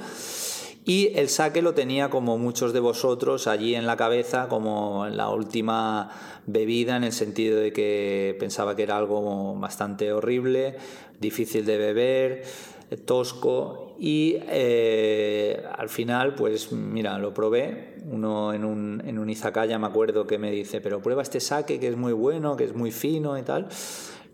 Y 0.86 1.12
el 1.16 1.28
sake 1.28 1.62
lo 1.62 1.74
tenía 1.74 2.10
como 2.10 2.38
muchos 2.38 2.72
de 2.72 2.80
vosotros 2.80 3.48
allí 3.48 3.76
en 3.76 3.86
la 3.86 3.98
cabeza, 3.98 4.48
como 4.48 5.08
la 5.08 5.30
última 5.30 6.10
bebida, 6.46 6.96
en 6.96 7.04
el 7.04 7.12
sentido 7.12 7.60
de 7.60 7.74
que 7.74 8.38
pensaba 8.40 8.74
que 8.76 8.84
era 8.84 8.98
algo 8.98 9.54
bastante 9.56 10.14
horrible, 10.14 10.78
difícil 11.20 11.66
de 11.66 11.78
beber, 11.78 12.44
tosco. 13.04 13.98
Y 14.00 14.38
eh, 14.48 15.62
al 15.78 15.90
final 15.90 16.36
pues 16.36 16.72
mira 16.72 17.18
lo 17.18 17.34
probé. 17.34 17.96
Uno 18.10 18.54
en 18.54 18.64
un, 18.64 19.04
en 19.06 19.20
un 19.20 19.30
izakaya 19.30 19.78
me 19.80 19.88
acuerdo 19.88 20.26
que 20.26 20.38
me 20.38 20.52
dice 20.52 20.80
pero 20.80 21.02
prueba 21.02 21.22
este 21.22 21.42
sake 21.42 21.80
que 21.80 21.90
es 21.90 21.98
muy 21.98 22.14
bueno 22.14 22.56
que 22.56 22.64
es 22.64 22.74
muy 22.74 22.92
fino 22.92 23.38
y 23.38 23.42
tal 23.42 23.68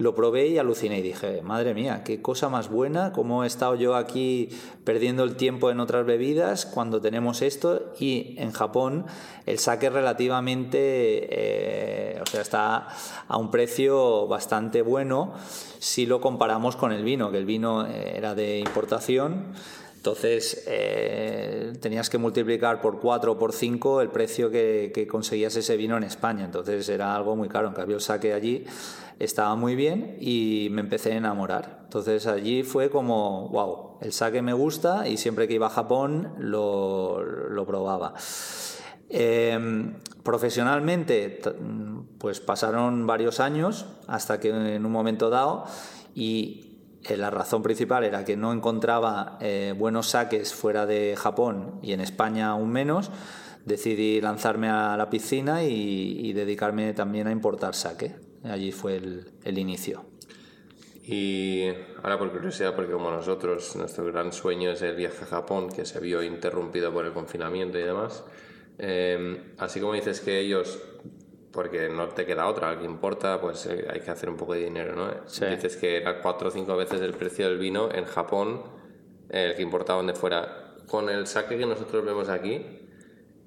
lo 0.03 0.13
probé 0.13 0.47
y 0.47 0.57
aluciné 0.57 0.99
y 0.99 1.01
dije, 1.01 1.41
madre 1.41 1.73
mía, 1.73 2.03
qué 2.03 2.21
cosa 2.21 2.49
más 2.49 2.69
buena, 2.69 3.13
cómo 3.13 3.45
he 3.45 3.47
estado 3.47 3.75
yo 3.75 3.95
aquí 3.95 4.49
perdiendo 4.83 5.23
el 5.23 5.37
tiempo 5.37 5.71
en 5.71 5.79
otras 5.79 6.05
bebidas 6.05 6.65
cuando 6.65 6.99
tenemos 6.99 7.41
esto 7.41 7.93
y 7.97 8.35
en 8.37 8.51
Japón 8.51 9.05
el 9.45 9.59
sake 9.59 9.89
relativamente, 9.89 10.77
eh, 10.77 12.21
o 12.21 12.25
sea, 12.25 12.41
está 12.41 12.89
a 13.29 13.37
un 13.37 13.49
precio 13.49 14.27
bastante 14.27 14.81
bueno 14.81 15.33
si 15.79 16.05
lo 16.05 16.19
comparamos 16.19 16.75
con 16.75 16.91
el 16.91 17.05
vino, 17.05 17.31
que 17.31 17.37
el 17.37 17.45
vino 17.45 17.87
era 17.87 18.35
de 18.35 18.59
importación. 18.59 19.53
Entonces 20.03 20.65
eh, 20.67 21.71
tenías 21.79 22.09
que 22.09 22.17
multiplicar 22.17 22.81
por 22.81 22.99
4 22.99 23.31
o 23.31 23.37
por 23.37 23.53
5 23.53 24.01
el 24.01 24.09
precio 24.09 24.51
que, 24.51 25.07
conseguías 25.09 25.55
ese 25.55 25.77
vino 25.77 25.95
en 25.95 26.03
España. 26.03 26.43
Entonces 26.43 26.89
era 26.89 27.15
algo 27.15 27.37
muy 27.37 27.47
caro. 27.47 27.69
En 27.69 27.73
cambio, 27.73 27.95
el 27.95 28.01
saque 28.01 28.33
allí 28.33 28.65
estaba 29.17 29.55
muy 29.55 29.77
bien 29.77 30.17
y 30.19 30.67
me 30.71 30.81
empecé 30.81 31.13
a 31.13 31.15
enamorar. 31.15 31.83
Entonces 31.85 32.27
allí 32.27 32.63
fue 32.63 32.89
como, 32.89 33.47
wow, 33.47 33.99
el 34.01 34.11
saque 34.11 34.41
me 34.41 34.51
gusta 34.51 35.07
y 35.07 35.15
siempre 35.15 35.47
que 35.47 35.53
iba 35.53 35.67
a 35.67 35.69
Japón 35.69 36.33
lo, 36.37 37.63
probaba. 37.65 38.13
Eh, 39.07 39.89
profesionalmente, 40.21 41.39
pues 42.17 42.41
pasaron 42.41 43.07
varios 43.07 43.39
años 43.39 43.85
hasta 44.07 44.41
que 44.41 44.49
en 44.49 44.85
un 44.85 44.91
momento 44.91 45.29
dado 45.29 45.63
y 46.13 46.72
eh, 47.03 47.17
la 47.17 47.29
razón 47.29 47.63
principal 47.63 48.03
era 48.03 48.23
que 48.23 48.37
no 48.37 48.53
encontraba 48.53 49.37
eh, 49.41 49.73
buenos 49.77 50.07
saques 50.07 50.53
fuera 50.53 50.85
de 50.85 51.15
Japón 51.17 51.79
y 51.81 51.93
en 51.93 52.01
España 52.01 52.49
aún 52.49 52.71
menos. 52.71 53.11
Decidí 53.65 54.19
lanzarme 54.21 54.69
a 54.69 54.97
la 54.97 55.09
piscina 55.09 55.63
y, 55.63 56.33
dedicarme 56.33 56.93
también 56.93 57.27
a 57.27 57.31
importar 57.31 57.75
saque. 57.75 58.15
Allí 58.43 58.73
fue 58.73 58.97
el, 58.97 59.31
el, 59.45 59.57
inicio. 59.57 60.03
Y 61.05 61.69
ahora 62.01 62.17
por 62.17 62.31
curiosidad, 62.31 62.75
porque 62.75 62.91
como 62.91 63.09
nosotros, 63.09 63.75
nuestro 63.77 64.05
gran 64.05 64.33
sueño 64.33 64.71
es 64.71 64.81
el 64.81 64.95
viaje 64.95 65.23
a 65.23 65.27
Japón, 65.27 65.69
que 65.69 65.85
se 65.85 66.01
vio 66.01 66.21
interrumpido 66.23 66.91
por 66.91 67.05
el 67.05 67.13
confinamiento 67.13 67.79
y 67.79 67.83
demás. 67.83 68.25
Eh, 68.79 69.53
así 69.59 69.79
como 69.79 69.93
dices 69.93 70.19
que 70.19 70.39
ellos 70.39 70.79
porque 71.53 71.87
no 71.87 72.09
te 72.09 72.25
queda 72.25 72.47
otra, 72.47 72.69
al 72.71 72.79
que 72.79 72.85
importa, 72.85 73.39
pues 73.39 73.67
eh, 73.67 73.85
hay 73.89 74.01
que 74.01 74.11
hacer 74.11 74.27
un 74.27 74.35
poco 74.35 74.53
de 74.53 74.65
dinero, 74.65 74.95
¿no? 74.95 75.11
Sí. 75.27 75.45
Dices 75.45 75.77
que 75.77 75.97
era 75.97 76.19
cuatro 76.19 76.49
o 76.49 76.51
cinco 76.51 76.75
veces 76.75 76.99
el 76.99 77.13
precio 77.13 77.47
del 77.47 77.59
vino 77.59 77.89
en 77.93 78.05
Japón, 78.05 78.63
eh, 79.29 79.45
el 79.49 79.55
que 79.55 79.61
importaba 79.61 79.97
donde 79.97 80.15
fuera. 80.15 80.75
Con 80.87 81.09
el 81.09 81.27
saque 81.27 81.57
que 81.57 81.65
nosotros 81.65 82.03
vemos 82.03 82.27
aquí, 82.27 82.59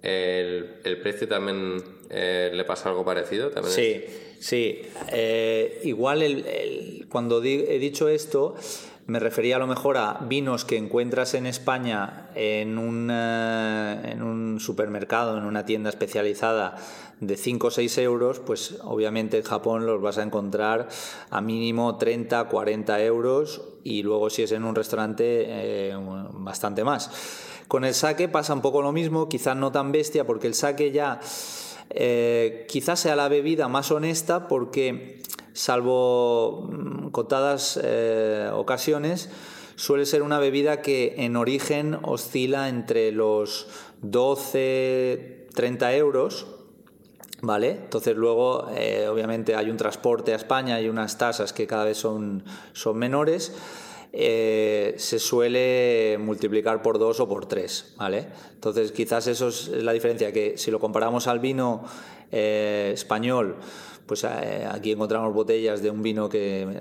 el, 0.03 0.77
el 0.85 1.01
precio 1.01 1.27
también 1.27 1.83
eh, 2.09 2.51
le 2.55 2.65
pasa 2.65 2.91
algo 2.91 3.05
parecido. 3.05 3.51
¿También 3.51 3.75
sí, 3.75 4.05
es? 4.07 4.37
sí. 4.39 4.83
Eh, 5.13 5.81
igual 5.83 6.23
el, 6.23 6.47
el, 6.47 7.07
cuando 7.09 7.43
he 7.43 7.79
dicho 7.79 8.09
esto, 8.09 8.55
me 9.07 9.21
refería 9.21 9.57
a 9.57 9.59
lo 9.59 9.67
mejor 9.67 9.97
a 9.97 10.19
vinos 10.29 10.65
que 10.65 10.77
encuentras 10.77 11.35
en 11.35 11.47
España 11.47 12.29
en 12.35 12.77
un, 12.79 13.11
en 13.11 14.23
un 14.23 14.59
supermercado, 14.59 15.39
en 15.39 15.45
una 15.45 15.65
tienda 15.65 15.91
especializada 15.91 16.77
de 17.21 17.37
5 17.37 17.69
o 17.69 17.71
6 17.71 17.99
euros, 17.99 18.41
pues 18.41 18.79
obviamente 18.83 19.39
en 19.39 19.45
Japón 19.45 19.87
los 19.87 20.03
vas 20.03 20.19
a 20.19 20.23
encontrar 20.23 20.89
a 21.31 21.41
mínimo 21.41 21.97
30, 21.97 22.45
40 22.45 23.03
euros 23.05 23.63
y 23.85 24.03
luego 24.03 24.29
si 24.29 24.43
es 24.43 24.53
en 24.53 24.65
un 24.65 24.75
restaurante 24.75 25.45
eh, 25.47 25.97
bastante 26.33 26.83
más. 26.85 27.11
Con 27.69 27.85
el 27.85 27.95
sake 27.95 28.29
pasa 28.29 28.55
un 28.55 28.61
poco 28.61 28.83
lo 28.83 28.93
mismo, 28.93 29.29
quizás 29.29 29.57
no 29.57 29.73
tan 29.73 29.93
bestia 29.93 30.27
porque 30.27 30.47
el 30.47 30.55
sake 30.55 30.91
ya 30.91 31.21
eh, 31.91 32.67
quizás 32.69 33.01
sea 33.01 33.17
la 33.17 33.29
bebida 33.29 33.69
más 33.69 33.91
honesta 33.91 34.49
porque 34.49 35.23
salvo 35.57 36.69
mm, 36.71 37.09
contadas 37.09 37.81
eh, 37.83 38.51
ocasiones, 38.53 39.31
suele 39.75 40.05
ser 40.05 40.23
una 40.23 40.39
bebida 40.39 40.83
que 40.83 41.15
en 41.19 41.37
origen 41.37 41.99
oscila 42.03 42.69
entre 42.69 43.11
los 43.11 43.67
12, 44.03 45.49
30 45.55 45.95
euros 45.95 46.47
¿Vale? 47.43 47.73
Entonces 47.73 48.17
luego, 48.17 48.67
eh, 48.75 49.07
obviamente, 49.09 49.55
hay 49.55 49.69
un 49.69 49.77
transporte 49.77 50.33
a 50.33 50.37
España 50.37 50.81
y 50.81 50.89
unas 50.89 51.19
tasas 51.19 51.53
que 51.53 51.67
cada 51.67 51.85
vez 51.85 51.99
son, 51.99 52.43
son 52.73 52.97
menores. 52.97 53.53
Eh, 54.15 54.95
se 54.97 55.19
suele 55.19 56.17
multiplicar 56.19 56.81
por 56.81 56.99
dos 56.99 57.21
o 57.21 57.29
por 57.29 57.45
tres, 57.45 57.93
¿vale? 57.99 58.29
Entonces 58.55 58.91
quizás 58.91 59.27
eso 59.27 59.49
es 59.49 59.69
la 59.69 59.93
diferencia, 59.93 60.33
que 60.33 60.57
si 60.57 60.71
lo 60.71 60.81
comparamos 60.81 61.27
al 61.27 61.39
vino 61.39 61.85
español, 62.31 63.57
pues 64.07 64.25
eh, 64.25 64.67
aquí 64.71 64.93
encontramos 64.93 65.35
botellas 65.35 65.83
de 65.83 65.91
un 65.91 66.03
vino 66.03 66.29
que 66.29 66.81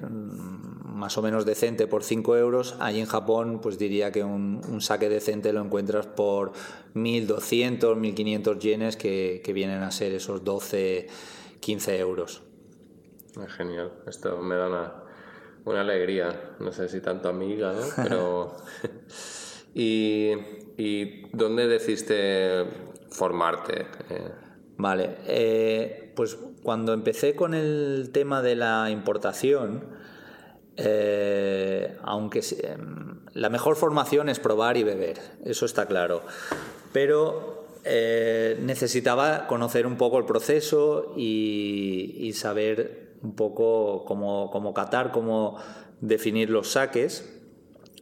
más 0.96 1.18
o 1.18 1.22
menos 1.22 1.46
decente 1.46 1.88
por 1.88 2.04
5 2.04 2.38
euros. 2.38 2.76
Allí 2.80 3.00
en 3.00 3.06
Japón, 3.06 3.60
pues 3.62 3.78
diría 3.78 4.12
que 4.12 4.24
un, 4.24 4.62
un 4.68 4.82
saque 4.82 5.10
decente 5.10 5.52
lo 5.52 5.62
encuentras 5.62 6.08
por 6.08 6.54
1.200, 6.94 7.80
1.500 7.80 8.60
yenes, 8.60 8.96
que, 8.96 9.42
que 9.44 9.54
vienen 9.54 9.84
a 9.84 9.92
ser 9.92 10.14
esos 10.14 10.44
12, 10.44 11.08
15 11.60 12.00
euros. 12.00 12.44
Genial, 13.58 13.92
esto 14.08 14.38
me 14.38 14.56
da 14.56 14.68
una, 14.68 14.94
una 15.66 15.82
alegría, 15.82 16.56
no 16.60 16.72
sé 16.72 16.88
si 16.88 17.02
tanto 17.02 17.30
amiga, 17.30 17.74
¿no? 17.74 17.82
Pero... 18.04 18.56
¿Y, 19.78 20.32
¿Y, 20.78 21.28
dónde 21.34 21.68
decidiste 21.68 22.66
formarte? 23.10 23.88
Eh, 24.10 24.32
vale, 24.78 25.18
eh, 25.28 26.05
pues 26.16 26.38
cuando 26.64 26.94
empecé 26.94 27.36
con 27.36 27.54
el 27.54 28.10
tema 28.12 28.42
de 28.42 28.56
la 28.56 28.90
importación, 28.90 29.84
eh, 30.78 31.98
aunque 32.04 32.42
em, 32.64 33.20
la 33.34 33.50
mejor 33.50 33.76
formación 33.76 34.30
es 34.30 34.40
probar 34.40 34.78
y 34.78 34.84
beber, 34.84 35.20
eso 35.44 35.66
está 35.66 35.86
claro, 35.86 36.24
pero 36.92 37.64
necesitaba 37.86 39.46
conocer 39.46 39.86
un 39.86 39.96
poco 39.96 40.18
el 40.18 40.26
proceso 40.26 41.14
y, 41.16 42.16
y 42.18 42.34
saber 42.34 43.06
un 43.22 43.36
poco 43.36 44.06
cómo, 44.06 44.50
cómo 44.52 44.74
catar, 44.74 45.12
cómo 45.12 45.58
definir 46.02 46.50
los 46.50 46.72
saques. 46.72 47.32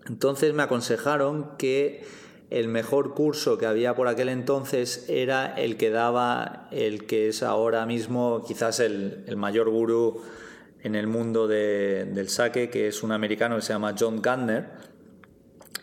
Entonces 0.08 0.53
me 0.53 0.63
aconsejaron 0.63 1.58
que 1.58 2.03
el 2.50 2.68
mejor 2.68 3.14
curso 3.14 3.58
que 3.58 3.66
había 3.66 3.96
por 3.96 4.08
aquel 4.08 4.30
entonces 4.30 5.06
era 5.10 5.54
el 5.56 5.78
que 5.78 5.90
daba 5.90 6.68
el 6.72 7.06
que 7.06 7.30
es 7.30 7.44
ahora 7.44 7.86
mismo 7.86 8.44
quizás 8.46 8.80
el, 8.80 9.26
mayor 9.36 9.70
gurú 9.70 10.22
en 10.84 10.96
el 10.96 11.08
mundo 11.08 11.48
del 11.48 12.30
saque, 12.30 12.70
que 12.70 12.88
es 12.88 13.04
un 13.04 13.12
americano 13.12 13.56
que 13.56 13.62
se 13.62 13.74
llama 13.74 13.96
John 13.98 14.22
Gardner. 14.22 14.68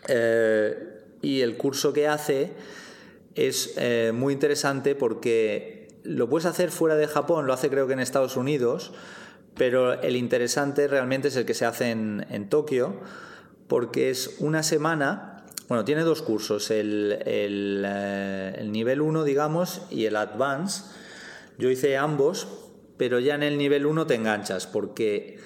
Eh, 0.07 0.87
y 1.21 1.41
el 1.41 1.57
curso 1.57 1.93
que 1.93 2.07
hace 2.07 2.51
es 3.35 3.73
eh, 3.77 4.11
muy 4.13 4.33
interesante 4.33 4.95
porque 4.95 5.81
lo 6.03 6.29
puedes 6.29 6.45
hacer 6.45 6.71
fuera 6.71 6.95
de 6.95 7.07
Japón, 7.07 7.47
lo 7.47 7.53
hace 7.53 7.69
creo 7.69 7.87
que 7.87 7.93
en 7.93 7.99
Estados 7.99 8.37
Unidos, 8.37 8.93
pero 9.55 10.01
el 10.01 10.15
interesante 10.15 10.87
realmente 10.87 11.27
es 11.27 11.35
el 11.35 11.45
que 11.45 11.53
se 11.53 11.65
hace 11.65 11.91
en, 11.91 12.49
Tokio, 12.49 12.95
porque 13.67 14.09
es 14.09 14.37
una 14.39 14.63
semana, 14.63 15.30
bueno, 15.71 15.85
tiene 15.85 16.01
dos 16.01 16.21
cursos, 16.21 16.69
el, 16.69 17.17
eh, 17.25 18.61
nivel 18.65 18.99
1, 18.99 19.23
digamos, 19.23 19.83
y 19.89 20.03
el 20.03 20.17
advance. 20.17 20.83
Yo 21.57 21.69
hice 21.69 21.95
ambos, 21.95 22.45
pero 22.97 23.19
ya 23.19 23.35
en 23.35 23.43
el 23.43 23.57
nivel 23.57 23.85
1 23.85 24.05
te 24.05 24.15
enganchas, 24.15 24.67
porque 24.67 25.39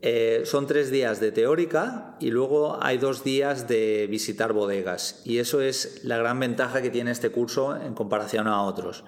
eh, 0.00 0.42
son 0.44 0.68
tres 0.68 0.92
días 0.92 1.18
de 1.18 1.32
teórica 1.32 2.14
y 2.20 2.30
luego 2.30 2.78
hay 2.80 2.98
dos 2.98 3.24
días 3.24 3.66
de 3.66 4.06
visitar 4.08 4.52
bodegas. 4.52 5.20
Y 5.24 5.38
eso 5.38 5.60
es 5.60 6.04
la 6.04 6.16
gran 6.16 6.38
ventaja 6.38 6.80
que 6.80 6.90
tiene 6.90 7.10
este 7.10 7.30
curso 7.30 7.76
en 7.76 7.94
comparación 7.94 8.46
a 8.46 8.62
otros. 8.62 9.02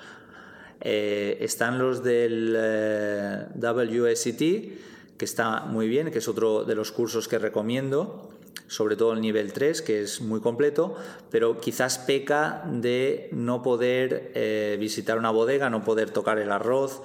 Eh, 0.80 1.38
están 1.40 1.78
los 1.78 2.02
del 2.02 2.52
eh, 2.58 3.46
WSET, 3.60 4.38
que 5.16 5.24
está 5.24 5.66
muy 5.66 5.86
bien, 5.86 6.10
que 6.10 6.18
es 6.18 6.26
otro 6.26 6.64
de 6.64 6.74
los 6.74 6.90
cursos 6.90 7.28
que 7.28 7.38
recomiendo, 7.38 8.34
sobre 8.66 8.96
todo 8.96 9.12
el 9.12 9.20
nivel 9.20 9.52
3, 9.52 9.82
que 9.82 10.02
es 10.02 10.20
muy 10.20 10.40
completo, 10.40 10.96
pero 11.30 11.60
quizás 11.60 11.98
peca 11.98 12.64
de 12.70 13.28
no 13.32 13.62
poder 13.62 14.32
eh, 14.34 14.76
visitar 14.80 15.18
una 15.18 15.30
bodega, 15.30 15.70
no 15.70 15.84
poder 15.84 16.10
tocar 16.10 16.38
el 16.38 16.50
arroz. 16.50 17.02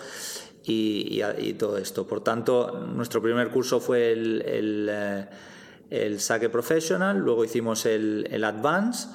Y, 0.72 1.24
todo 1.58 1.80
esto. 1.80 2.06
Por 2.06 2.22
tanto, 2.22 2.86
nuestro 2.94 3.24
primer 3.24 3.50
curso 3.50 3.80
fue 3.80 4.12
el, 4.12 4.90
el, 5.90 6.20
Sake 6.20 6.48
Professional, 6.50 7.18
luego 7.18 7.44
hicimos 7.44 7.88
el, 7.88 8.28
el 8.30 8.44
Advance 8.44 9.08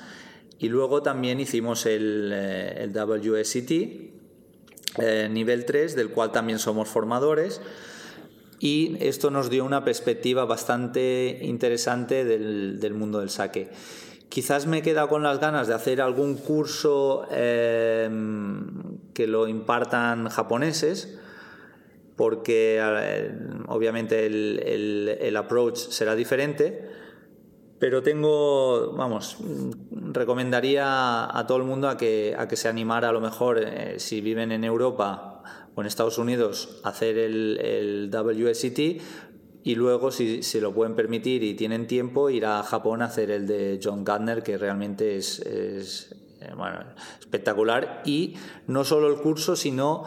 y 0.59 0.69
luego 0.69 1.03
también 1.03 1.39
hicimos 1.41 1.87
el, 1.87 2.33
el 2.33 2.91
WSET, 2.91 3.71
eh, 4.99 5.29
nivel 5.31 5.65
3, 5.65 5.95
del 5.95 6.11
cual 6.11 6.33
también 6.33 6.59
somos 6.59 6.89
formadores. 6.89 7.61
Y 8.65 8.97
esto 9.01 9.31
nos 9.31 9.51
dio 9.51 9.63
una 9.63 9.85
perspectiva 9.85 10.47
bastante 10.47 11.41
interesante 11.43 12.25
del, 12.25 12.95
mundo 12.95 13.21
del 13.21 13.29
saque. 13.29 13.69
Quizás 14.31 14.67
me 14.67 14.79
he 14.79 14.83
quedado 14.83 15.09
con 15.09 15.23
las 15.23 15.39
ganas 15.39 15.69
de 15.69 15.75
hacer 15.75 16.01
algún 16.01 16.37
curso 16.39 17.27
eh, 17.31 18.09
que 19.13 19.27
lo 19.27 19.49
impartan 19.49 20.31
japoneses, 20.31 21.19
porque 22.17 22.79
eh, 22.81 23.39
obviamente 23.69 24.25
el, 24.25 25.19
el 25.21 25.37
approach 25.37 25.77
será 25.77 26.15
diferente 26.15 26.89
pero 27.79 28.03
tengo, 28.03 28.93
vamos, 28.93 29.37
recomendaría 29.91 31.37
a 31.39 31.47
todo 31.47 31.59
el 31.59 31.65
mundo 31.65 31.87
a 31.87 31.99
que, 31.99 32.35
a 32.39 32.49
que 32.49 32.57
se 32.57 32.67
animara 32.67 33.11
a 33.11 33.13
lo 33.13 33.21
mejor, 33.21 33.59
eh, 33.59 33.99
si 33.99 34.23
viven 34.23 34.53
en 34.53 34.65
Europa 34.65 35.34
o 35.75 35.81
en 35.81 35.87
Estados 35.87 36.19
Unidos, 36.19 36.81
hacer 36.85 37.19
el, 37.19 37.59
el 37.61 38.11
WSET 38.11 39.01
y 39.67 39.77
luego, 39.77 40.11
si 40.11 40.43
se 40.43 40.61
lo 40.61 40.75
pueden 40.75 40.95
permitir 40.95 41.43
y 41.43 41.55
tienen 41.55 41.87
tiempo, 41.87 42.29
ir 42.29 42.45
a 42.45 42.63
Japón 42.63 43.01
a 43.01 43.07
hacer 43.07 43.31
el 43.31 43.47
de 43.47 43.81
John 43.83 44.05
Gardner, 44.05 44.43
que 44.43 44.59
realmente 44.59 45.17
es, 45.17 45.39
es 45.39 46.15
eh, 46.43 46.53
bueno, 46.55 46.81
espectacular. 47.19 48.03
Y 48.05 48.35
no 48.67 48.85
solo 48.85 49.09
el 49.09 49.17
curso, 49.23 49.57
sino 49.57 50.05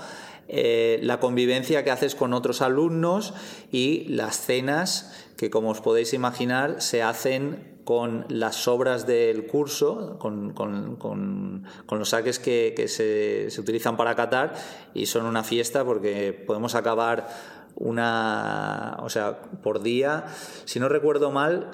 eh, 0.48 1.00
la 1.02 1.20
convivencia 1.20 1.84
que 1.84 1.90
haces 1.90 2.14
con 2.14 2.34
otros 2.34 2.62
alumnos 2.62 3.34
y 3.72 4.06
las 4.10 4.40
cenas 4.40 5.12
que, 5.38 5.50
como 5.50 5.72
os 5.72 5.82
podéis 5.82 6.14
imaginar, 6.14 6.80
se 6.80 7.02
hacen 7.02 7.77
con 7.88 8.26
las 8.28 8.58
sobras 8.58 9.08
del 9.08 9.48
curso, 9.48 10.20
con, 10.20 11.64
los 11.90 12.10
saques 12.10 12.38
que, 12.38 12.86
se, 12.90 13.48
utilizan 13.62 13.96
para 13.96 14.14
catar 14.14 14.56
y 14.94 15.06
son 15.06 15.26
una 15.26 15.42
fiesta 15.42 15.86
porque 15.86 16.34
podemos 16.34 16.76
acabar 16.76 17.30
una, 17.76 18.98
o 19.00 19.10
sea, 19.10 19.40
por 19.64 19.84
día, 19.84 20.26
si 20.66 20.82
no 20.82 20.90
recuerdo 20.90 21.32
mal, 21.32 21.72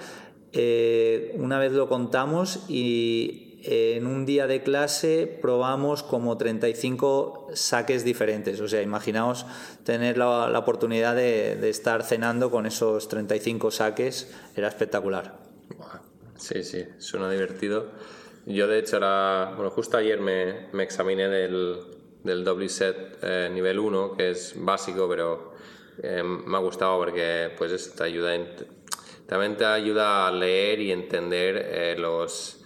eh, 0.52 1.36
una 1.39 1.58
vez 1.58 1.71
lo 1.71 1.89
contamos 1.89 2.69
y 2.69 3.60
en 3.63 4.06
un 4.06 4.28
día 4.28 4.45
de 4.45 4.62
clase 4.62 5.39
probamos 5.41 6.04
como 6.04 6.38
35 6.38 7.47
saques 7.56 8.04
diferentes. 8.04 8.62
O 8.62 8.67
sea, 8.67 8.84
imaginaos 8.84 9.47
tener 9.84 10.19
la, 10.19 10.60
oportunidad 10.60 11.15
de, 11.15 11.67
estar 11.67 12.04
cenando 12.04 12.52
con 12.52 12.67
esos 12.67 13.08
35 13.08 13.71
saques, 13.71 14.32
era 14.56 14.67
espectacular. 14.67 15.43
Sí, 16.38 16.63
sí, 16.63 16.86
suena 16.97 17.30
divertido. 17.30 17.91
Yo 18.45 18.67
de 18.67 18.80
hecho 18.80 18.97
ahora, 18.97 19.54
bueno, 19.56 19.71
justo 19.71 19.97
ayer 19.97 20.19
me, 20.19 20.67
me 20.73 20.84
examiné 20.84 21.30
del, 21.30 21.80
del 22.23 22.43
doble 22.43 22.69
set 22.69 23.17
eh, 23.21 23.49
nivel 23.52 23.80
1, 23.80 24.15
que 24.17 24.32
es 24.32 24.54
básico, 24.58 25.08
pero 25.08 25.54
eh, 26.02 26.23
me 26.23 26.58
ha 26.58 26.60
gustado 26.60 26.97
porque 26.97 27.52
pues 27.58 27.95
te 27.95 28.04
ayuda, 28.04 28.36
también 29.28 29.56
te 29.56 29.65
ayuda 29.65 30.28
a 30.28 30.32
leer 30.32 30.80
y 30.82 30.91
entender 30.91 31.56
eh, 31.58 31.95
los 31.97 32.60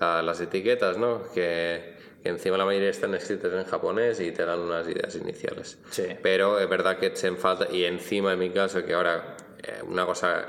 las 0.00 0.40
etiquetas, 0.40 0.98
¿no? 0.98 1.22
Que, 1.32 1.92
encima 2.24 2.56
la 2.56 2.64
mayoría 2.64 2.90
están 2.90 3.14
escritas 3.14 3.52
en 3.52 3.64
japonés 3.64 4.20
y 4.20 4.30
te 4.30 4.44
dan 4.44 4.60
unas 4.60 4.86
ideas 4.88 5.14
iniciales. 5.16 5.78
Sí. 5.90 6.04
Pero 6.22 6.58
es 6.60 6.68
verdad 6.68 6.98
que 6.98 7.06
echen 7.06 7.36
falta, 7.36 7.66
y 7.70 7.84
encima 7.84 8.32
en 8.32 8.38
mi 8.38 8.50
caso, 8.50 8.84
que 8.84 8.94
ahora 8.94 9.36
eh, 9.62 9.82
una 9.84 10.06
cosa 10.06 10.46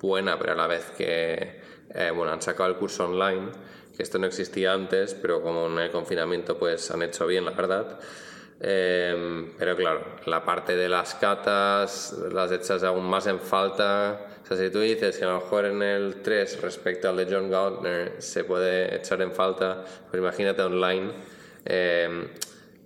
buena, 0.00 0.38
pero 0.38 0.52
a 0.52 0.56
la 0.56 0.66
vez 0.66 0.92
que, 0.96 1.60
eh, 1.94 2.12
bueno, 2.14 2.32
han 2.32 2.42
sacado 2.42 2.68
el 2.68 2.76
curso 2.76 3.04
online, 3.04 3.50
que 3.96 4.02
esto 4.02 4.18
no 4.18 4.26
existía 4.26 4.72
antes, 4.72 5.14
pero 5.14 5.42
como 5.42 5.66
en 5.66 5.78
el 5.78 5.90
confinamiento 5.90 6.58
pues 6.58 6.90
han 6.90 7.02
hecho 7.02 7.26
bien, 7.26 7.44
la 7.44 7.52
verdad. 7.52 7.98
Eh, 8.60 9.52
pero 9.58 9.76
claro, 9.76 10.16
la 10.26 10.44
parte 10.44 10.76
de 10.76 10.88
las 10.88 11.14
catas 11.14 12.14
las 12.32 12.52
echas 12.52 12.82
aún 12.84 13.04
más 13.04 13.26
en 13.26 13.40
falta 13.40 14.34
o 14.44 14.46
sea, 14.46 14.58
si 14.58 14.70
tú 14.70 14.80
dices 14.80 15.16
que 15.16 15.24
a 15.24 15.28
lo 15.28 15.40
mejor 15.40 15.64
en 15.64 15.82
el 15.82 16.16
3 16.20 16.60
respecto 16.60 17.08
al 17.08 17.16
de 17.16 17.26
John 17.30 17.50
Gardner 17.50 18.16
se 18.18 18.44
puede 18.44 18.94
echar 18.94 19.22
en 19.22 19.32
falta, 19.32 19.84
pues 20.10 20.20
imagínate 20.20 20.60
online. 20.60 21.12
Eh, 21.64 22.28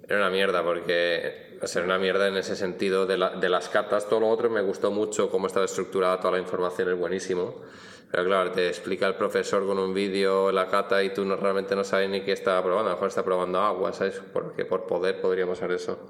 era 0.06 0.18
una 0.18 0.30
mierda 0.30 0.62
porque 0.62 1.47
era 1.60 1.84
una 1.84 1.98
mierda 1.98 2.28
en 2.28 2.36
ese 2.36 2.56
sentido 2.56 3.06
de, 3.06 3.16
de, 3.40 3.48
las 3.48 3.68
cartas. 3.68 4.08
Todo 4.08 4.20
lo 4.20 4.28
otro 4.28 4.48
me 4.50 4.62
gustó 4.62 4.90
mucho, 4.90 5.30
cómo 5.30 5.46
estaba 5.46 5.64
estructurada 5.64 6.18
toda 6.20 6.32
la 6.32 6.38
información, 6.38 6.88
es 6.90 6.98
buenísimo. 6.98 7.62
Pero 8.10 8.24
claro, 8.24 8.52
te 8.52 8.68
explica 8.68 9.06
el 9.06 9.16
profesor 9.16 9.66
con 9.66 9.78
un 9.78 9.92
vídeo 9.92 10.50
la 10.50 10.68
cata 10.68 11.02
y 11.02 11.12
tú 11.12 11.24
no, 11.24 11.36
realmente 11.36 11.76
no 11.76 11.84
sabes 11.84 12.08
ni 12.08 12.22
qué 12.22 12.32
está 12.32 12.62
probando. 12.62 12.88
A 12.88 12.92
lo 12.92 12.96
mejor 12.96 13.08
está 13.08 13.24
probando 13.24 13.60
agua, 13.60 13.92
¿sabes? 13.92 14.22
Porque 14.32 14.64
por 14.64 14.86
poder 14.86 15.20
podríamos 15.20 15.58
hacer 15.58 15.72
eso. 15.72 16.08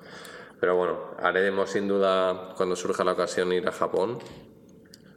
Pero 0.60 0.76
bueno, 0.76 1.16
haremos 1.18 1.70
sin 1.70 1.88
duda 1.88 2.54
cuando 2.56 2.76
surja 2.76 3.04
la 3.04 3.12
ocasión 3.12 3.52
ir 3.52 3.66
a 3.66 3.72
Japón 3.72 4.18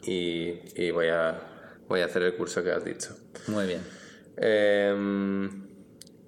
y, 0.03 0.91
voy, 0.91 1.07
a, 1.07 1.39
voy 1.87 2.01
a 2.01 2.05
hacer 2.05 2.23
el 2.23 2.35
curso 2.35 2.63
que 2.63 2.71
has 2.71 2.83
dicho. 2.83 3.15
Muy 3.47 3.67
bien. 3.67 3.81
Em, 4.37 5.67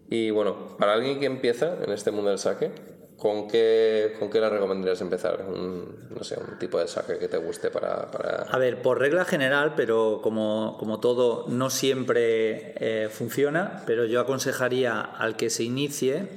y 0.10 0.30
bueno, 0.32 0.78
para 0.78 0.94
alguien 0.94 1.20
que 1.20 1.26
empieza 1.26 1.78
en 1.84 1.92
este 1.92 2.12
mundo 2.12 2.30
del 2.30 2.40
saque, 2.40 2.72
¿con 3.18 3.48
qué, 3.48 4.16
con 4.20 4.30
qué 4.30 4.40
le 4.40 4.50
recomendarías 4.50 5.02
empezar? 5.02 5.46
Un, 5.48 6.10
no 6.10 6.24
sé, 6.24 6.38
un 6.40 6.58
tipo 6.60 6.80
de 6.80 6.88
saque 6.88 7.18
que 7.18 7.28
te 7.28 7.38
guste 7.38 7.70
para, 7.70 8.12
para... 8.12 8.44
A 8.44 8.58
ver, 8.58 8.82
por 8.82 9.00
regla 9.00 9.26
general, 9.26 9.74
pero 9.76 10.20
como, 10.22 10.76
como 10.80 11.00
todo, 11.00 11.46
no 11.48 11.70
siempre 11.70 12.74
eh, 12.78 13.10
funciona, 13.10 13.84
pero 13.86 14.06
yo 14.06 14.20
aconsejaría 14.20 15.02
al 15.02 15.36
que 15.36 15.50
se 15.50 15.64
inicie 15.64 16.28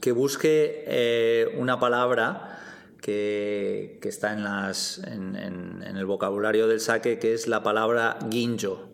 que 0.00 0.12
busque 0.12 0.84
eh, 0.86 1.54
una 1.56 1.80
palabra 1.80 2.60
que, 3.00 3.98
que 4.02 4.08
está 4.08 4.32
en, 4.32 4.44
las, 4.44 4.98
en, 4.98 5.36
en, 5.36 5.96
el 5.96 6.06
vocabulario 6.06 6.68
del 6.68 6.80
sake, 6.80 7.18
que 7.18 7.34
es 7.34 7.48
la 7.48 7.62
palabra 7.62 8.18
ginjo. 8.30 8.88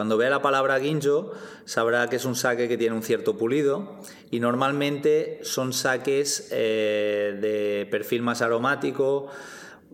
Cuando 0.00 0.16
vea 0.16 0.30
la 0.30 0.40
palabra 0.40 0.80
ginjo, 0.80 1.30
sabrá 1.66 2.08
que 2.08 2.16
es 2.16 2.24
un 2.24 2.34
sake 2.34 2.68
que 2.68 2.78
tiene 2.78 2.96
un 2.96 3.02
cierto 3.02 3.36
pulido 3.36 4.00
y 4.30 4.40
normalmente 4.40 5.40
son 5.42 5.74
saques 5.74 6.48
eh, 6.52 7.36
de 7.38 7.86
perfil 7.90 8.22
más 8.22 8.40
aromático, 8.40 9.28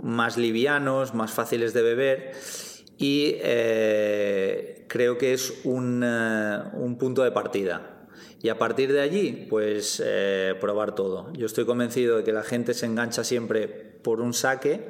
más 0.01 0.37
livianos, 0.37 1.13
más 1.13 1.33
fáciles 1.33 1.75
de 1.75 1.83
beber 1.83 2.33
y 2.97 3.35
eh, 3.41 4.85
creo 4.87 5.19
que 5.19 5.33
es 5.33 5.63
un, 5.65 6.05
eh, 6.05 6.59
un, 6.75 6.99
punto 6.99 7.25
de 7.25 7.33
partida. 7.33 8.07
Y 8.41 8.49
a 8.49 8.59
partir 8.59 8.93
de 8.93 9.01
allí, 9.01 9.49
pues 9.51 10.01
probar 10.61 10.95
todo. 10.95 11.33
Yo 11.33 11.47
estoy 11.47 11.65
convencido 11.65 12.19
de 12.19 12.23
que 12.23 12.33
la 12.33 12.45
gente 12.45 12.75
se 12.75 12.87
engancha 12.87 13.25
siempre 13.25 13.67
por 13.67 14.21
un 14.21 14.35
saque 14.35 14.83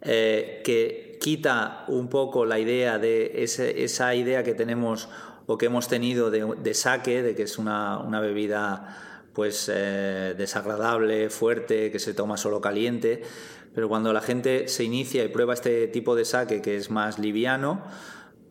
que 0.00 1.05
quita 1.26 1.84
un 1.88 2.06
poco 2.06 2.46
la 2.46 2.60
idea 2.60 3.00
de 3.00 3.42
esa 3.42 4.14
idea 4.14 4.44
que 4.44 4.54
tenemos 4.54 5.08
o 5.46 5.58
que 5.58 5.66
hemos 5.66 5.88
tenido 5.88 6.30
de, 6.30 6.72
saque, 6.72 7.20
de 7.20 7.34
que 7.34 7.42
es 7.42 7.58
una, 7.58 8.20
bebida 8.20 9.26
pues 9.32 9.68
eh, 9.74 10.36
desagradable, 10.38 11.28
fuerte, 11.28 11.90
que 11.90 11.98
se 11.98 12.14
toma 12.14 12.36
solo 12.36 12.60
caliente, 12.60 13.22
pero 13.74 13.88
cuando 13.88 14.12
la 14.12 14.20
gente 14.20 14.68
se 14.68 14.84
inicia 14.84 15.24
y 15.24 15.28
prueba 15.28 15.54
este 15.54 15.88
tipo 15.88 16.14
de 16.14 16.24
saque 16.24 16.62
que 16.62 16.76
es 16.76 16.92
más 16.92 17.18
liviano, 17.18 17.82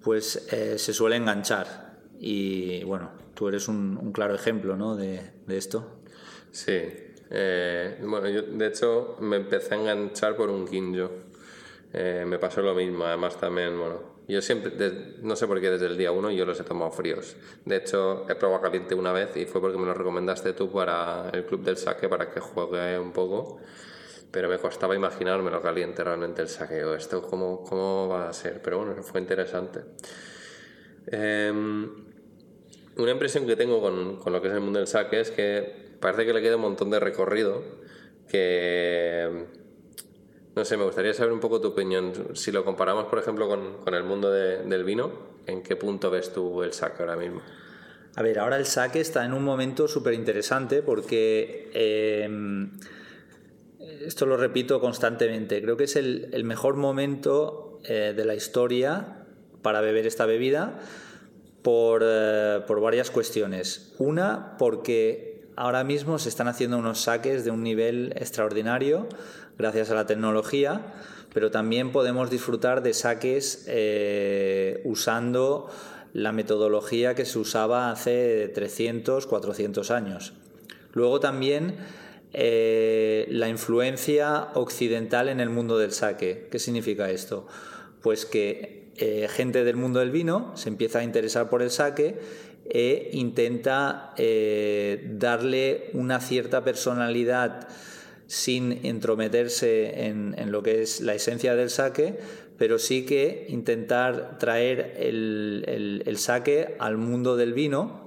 pues 0.04 0.46
eh, 0.52 0.78
se 0.78 0.92
suele 0.92 1.16
enganchar. 1.16 1.96
Y 2.20 2.84
bueno, 2.84 3.10
tú 3.36 3.48
eres 3.48 3.70
un, 3.70 4.12
claro 4.12 4.36
ejemplo 4.36 4.76
¿no? 4.76 4.98
de, 4.98 5.22
de, 5.48 5.58
esto. 5.58 6.02
Sí, 6.52 6.82
eh, 7.30 7.98
bueno, 8.04 8.28
yo 8.28 8.42
de 8.42 8.68
hecho 8.68 9.16
me 9.22 9.38
empecé 9.38 9.76
a 9.76 9.78
enganchar 9.78 10.36
por 10.36 10.50
un 10.50 10.68
quinjo. 10.68 11.25
Eh, 11.98 12.26
me 12.28 12.38
pasó 12.38 12.62
lo 12.62 12.76
mismo, 12.76 13.06
además 13.06 13.40
también, 13.40 13.80
bueno, 13.80 14.02
yo 14.28 14.42
siempre, 14.42 14.72
de, 14.72 15.16
no 15.22 15.34
sé 15.38 15.48
por 15.48 15.62
qué 15.62 15.72
desde 15.72 15.86
el 15.86 15.98
día 15.98 16.12
uno 16.12 16.30
yo 16.30 16.46
los 16.46 16.60
he 16.60 16.66
tomado 16.66 16.92
fríos. 16.92 17.38
De 17.64 17.78
hecho, 17.78 18.30
he 18.30 18.36
probado 18.36 18.64
caliente 18.64 18.94
una 18.96 19.14
vez 19.14 19.38
y 19.38 19.46
fue 19.46 19.62
porque 19.62 19.78
me 19.78 19.86
lo 19.86 19.94
recomendaste 19.94 20.52
tú 20.52 20.70
para 20.70 21.30
el 21.32 21.46
club 21.46 21.64
del 21.64 21.78
saque 21.78 22.10
para 22.10 22.30
que 22.30 22.42
juegue 22.42 23.00
un 23.00 23.14
poco. 23.14 23.62
Pero 24.30 24.50
me 24.50 24.58
costaba 24.58 24.94
imaginarme 24.94 25.50
lo 25.50 25.62
caliente 25.62 26.04
realmente 26.04 26.42
el 26.42 26.50
saqueo. 26.50 26.96
Esto, 26.96 27.22
¿cómo, 27.22 27.64
cómo 27.64 28.10
va 28.10 28.28
a 28.28 28.34
ser? 28.34 28.62
Pero 28.62 28.80
bueno, 28.80 29.02
fue 29.02 29.22
interesante. 29.22 29.80
Eh, 31.08 31.50
una 32.98 33.12
impresión 33.12 33.48
que 33.48 33.56
tengo 33.56 33.80
con, 33.80 34.18
con, 34.18 34.34
lo 34.34 34.42
que 34.42 34.50
es 34.50 34.54
el 34.54 34.60
mundo 34.60 34.80
del 34.80 34.88
saque 34.90 35.22
es 35.22 35.32
que 35.32 35.96
parece 36.02 36.26
que 36.26 36.34
le 36.34 36.42
queda 36.42 36.58
un 36.58 36.64
montón 36.64 36.90
de 36.90 37.00
recorrido 37.00 37.64
que 38.28 39.64
no 40.56 40.66
sé, 40.66 40.78
me 40.78 40.86
gustaría 40.86 41.14
saber 41.14 41.34
un 41.34 41.40
poco 41.40 41.60
tu 41.60 41.70
opinión. 41.70 42.14
Si 42.34 42.52
lo 42.52 42.64
comparamos, 42.64 43.06
por 43.06 43.20
ejemplo, 43.20 43.48
con, 43.48 43.78
con 43.84 43.94
el 43.94 44.04
mundo 44.04 44.32
de, 44.32 44.64
del 44.64 44.84
vino, 44.84 45.12
¿en 45.46 45.62
qué 45.64 45.76
punto 45.76 46.10
ves 46.10 46.32
tú 46.32 46.64
el 46.64 46.74
saque 46.74 47.04
ahora 47.04 47.16
mismo? 47.16 47.42
A 48.16 48.22
ver, 48.22 48.40
ahora 48.40 48.58
el 48.58 48.66
saque 48.66 49.02
está 49.02 49.26
en 49.26 49.34
un 49.34 49.44
momento 49.44 49.90
súper 49.90 50.14
interesante 50.14 50.82
porque 50.82 51.70
eh, 51.74 52.30
esto 54.06 54.26
lo 54.26 54.38
repito 54.38 54.80
constantemente. 54.80 55.62
Creo 55.62 55.76
que 55.76 55.84
es 55.84 55.98
el, 55.98 56.30
el 56.32 56.46
mejor 56.46 56.76
momento 56.76 57.82
eh, 57.84 58.14
de 58.16 58.26
la 58.26 58.36
historia 58.36 59.26
para 59.62 59.82
beber 59.82 60.08
esta 60.08 60.26
bebida 60.26 60.80
por, 61.62 62.04
eh, 62.06 62.62
por 62.66 62.80
varias 62.80 63.12
cuestiones. 63.12 63.94
Una, 63.98 64.56
porque 64.58 65.50
ahora 65.56 65.84
mismo 65.84 66.18
se 66.18 66.30
están 66.30 66.48
haciendo 66.48 66.78
unos 66.78 67.02
saques 67.02 67.44
de 67.44 67.52
un 67.52 67.64
nivel 67.64 68.14
extraordinario 68.16 69.08
gracias 69.58 69.92
a 69.92 69.96
la 69.96 70.06
tecnología, 70.06 70.94
pero 71.34 71.52
también 71.52 71.92
podemos 71.92 72.30
disfrutar 72.30 72.82
de 72.82 72.94
saques 72.94 73.66
eh, 73.68 74.82
usando 74.86 75.70
la 76.14 76.32
metodología 76.32 77.14
que 77.14 77.26
se 77.26 77.40
usaba 77.40 77.92
hace 77.92 78.48
300, 78.48 79.28
400 79.28 79.92
años. 79.92 80.34
Luego 80.94 81.20
también 81.20 81.76
eh, 82.32 83.28
la 83.30 83.50
influencia 83.50 84.48
occidental 84.54 85.28
en 85.28 85.42
el 85.42 85.50
mundo 85.50 85.78
del 85.78 85.92
saque. 85.92 86.48
¿Qué 86.50 86.58
significa 86.58 87.10
esto? 87.10 87.48
Pues 88.02 88.26
que 88.26 88.94
eh, 88.96 89.28
gente 89.30 89.66
del 89.66 89.76
mundo 89.76 90.00
del 90.00 90.12
vino 90.12 90.54
se 90.56 90.70
empieza 90.70 91.00
a 91.00 91.04
interesar 91.04 91.50
por 91.50 91.62
el 91.62 91.70
saque 91.70 92.18
e 92.68 93.10
intenta 93.12 94.16
darle 94.16 95.90
una 95.94 96.20
cierta 96.20 96.64
personalidad 96.64 97.68
sin 98.28 98.86
entrometerse 98.86 100.06
en, 100.06 100.36
en, 100.38 100.52
lo 100.52 100.64
que 100.64 100.82
es 100.82 101.02
la 101.02 101.14
esencia 101.14 101.56
del 101.56 101.70
saque, 101.70 102.18
pero 102.58 102.80
sí 102.80 103.06
que 103.06 103.46
intentar 103.50 104.38
traer 104.40 104.96
el, 104.98 106.02
el, 106.06 106.18
saque 106.18 106.76
al 106.80 106.98
mundo 106.98 107.36
del 107.36 107.54
vino. 107.54 108.06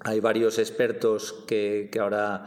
Hay 0.00 0.20
varios 0.20 0.58
expertos 0.58 1.44
que, 1.46 1.88
que 1.90 1.98
ahora 1.98 2.44